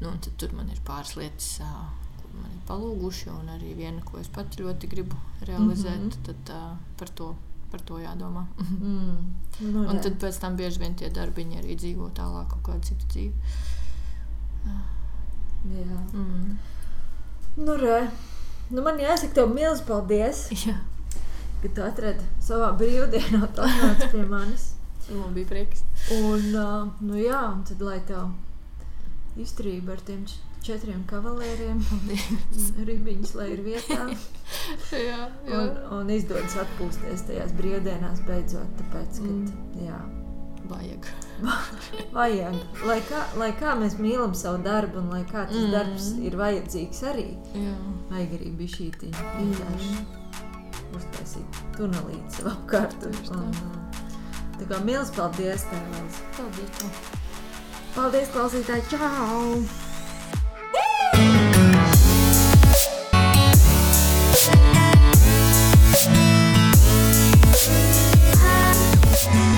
Nu, 0.00 0.14
tad 0.22 0.36
tur 0.40 0.54
man 0.56 0.70
ir 0.70 0.80
pāris 0.86 1.16
lietas. 1.18 1.58
Uh, 1.64 1.88
man 2.30 2.50
ir 2.54 2.62
palūguši, 2.68 3.30
un 3.34 3.50
arī 3.56 3.74
viena, 3.74 4.02
ko 4.06 4.20
es 4.20 4.30
pati 4.32 4.62
ļoti 4.62 4.90
gribu 4.90 5.16
realizēt, 5.48 5.98
mm 5.98 6.10
-hmm. 6.10 6.26
tad 6.26 6.54
uh, 6.54 6.76
par, 6.96 7.08
to, 7.08 7.34
par 7.70 7.80
to 7.80 7.98
jādomā. 7.98 8.46
mm. 8.58 9.34
Nu, 9.60 9.88
un 9.88 10.00
tad 10.00 10.14
pēc 10.22 10.40
tam 10.40 10.56
bieži 10.56 10.78
vien 10.78 10.94
tie 10.94 11.10
darbiņi 11.10 11.58
arī 11.58 11.76
dzīvo 11.76 12.10
tālāk 12.14 12.48
kaut 12.48 12.62
kādu 12.62 12.82
citu 12.86 13.06
dzīvi. 13.06 13.34
Jā. 14.64 15.98
Mm. 16.12 16.58
Nu, 17.56 17.76
re. 17.76 18.10
Nu, 18.70 18.82
man 18.82 18.98
jāsaka, 18.98 19.34
tev 19.34 19.50
milzīgi 19.54 19.86
paldies, 19.86 20.48
Jā. 20.66 20.78
Ka 21.62 21.72
tu 21.76 21.86
atradi 21.86 22.28
savā 22.42 22.70
brīvdienā 22.80 23.48
to 23.56 23.66
atnāc 23.66 24.06
pie 24.12 24.26
manis. 24.28 24.70
Man 25.10 25.34
bija 25.34 25.48
prieks. 25.50 25.82
Un, 26.14 26.52
uh, 26.54 26.86
nu 27.02 27.18
jā, 27.18 27.40
un 27.50 27.64
tad 27.66 27.82
lai 27.82 27.98
tev 28.06 28.30
izturība 29.40 29.96
ar 29.96 30.04
tiem 30.06 30.22
četriem 30.62 31.02
kavalēriem. 31.10 31.80
Ribiņas, 32.90 33.34
lai 33.38 33.48
ir 33.56 33.64
vietā. 33.66 34.06
jā, 35.08 35.26
jā. 35.48 35.58
Un, 35.58 35.74
un 35.98 36.14
izdodas 36.14 36.56
atpūsties 36.62 37.26
tajās 37.28 37.54
brīvdienās 37.58 38.22
beidzot, 38.28 38.70
tāpēc, 38.82 39.22
ka, 39.24 39.34
mm. 39.34 39.84
jā. 39.88 40.00
Vajag. 40.70 41.06
vajag. 42.14 42.56
Lai 42.86 43.00
kā, 43.08 43.24
lai 43.40 43.50
kā 43.58 43.74
mēs 43.80 43.96
mīlam 43.98 44.36
savu 44.38 44.60
darbu, 44.62 45.00
un 45.02 45.10
lai 45.16 45.24
kā 45.26 45.48
tas 45.48 45.56
mm. 45.56 45.74
darbs 45.74 46.12
ir 46.20 46.38
vajadzīgs 46.38 47.02
arī, 47.10 47.28
jā. 47.56 47.74
vajag 48.12 48.38
arī 48.38 48.54
bija 48.60 48.76
šī 48.76 48.90
vienkārši 49.00 49.92
mm 49.96 50.19
uztaisīt 50.96 51.60
tunelīti 51.76 52.40
savu 52.40 52.54
kārtu. 52.70 53.12
Un, 53.36 53.52
tā 54.58 54.64
kā 54.70 54.80
milz 54.86 55.12
paldies, 55.16 55.66
Tēlēns. 55.70 56.22
Paldies. 56.38 56.72
Paldies, 57.94 58.34
klausītāji. 58.34 58.82
Čau! 58.92 59.44
Yeah. 69.22 69.49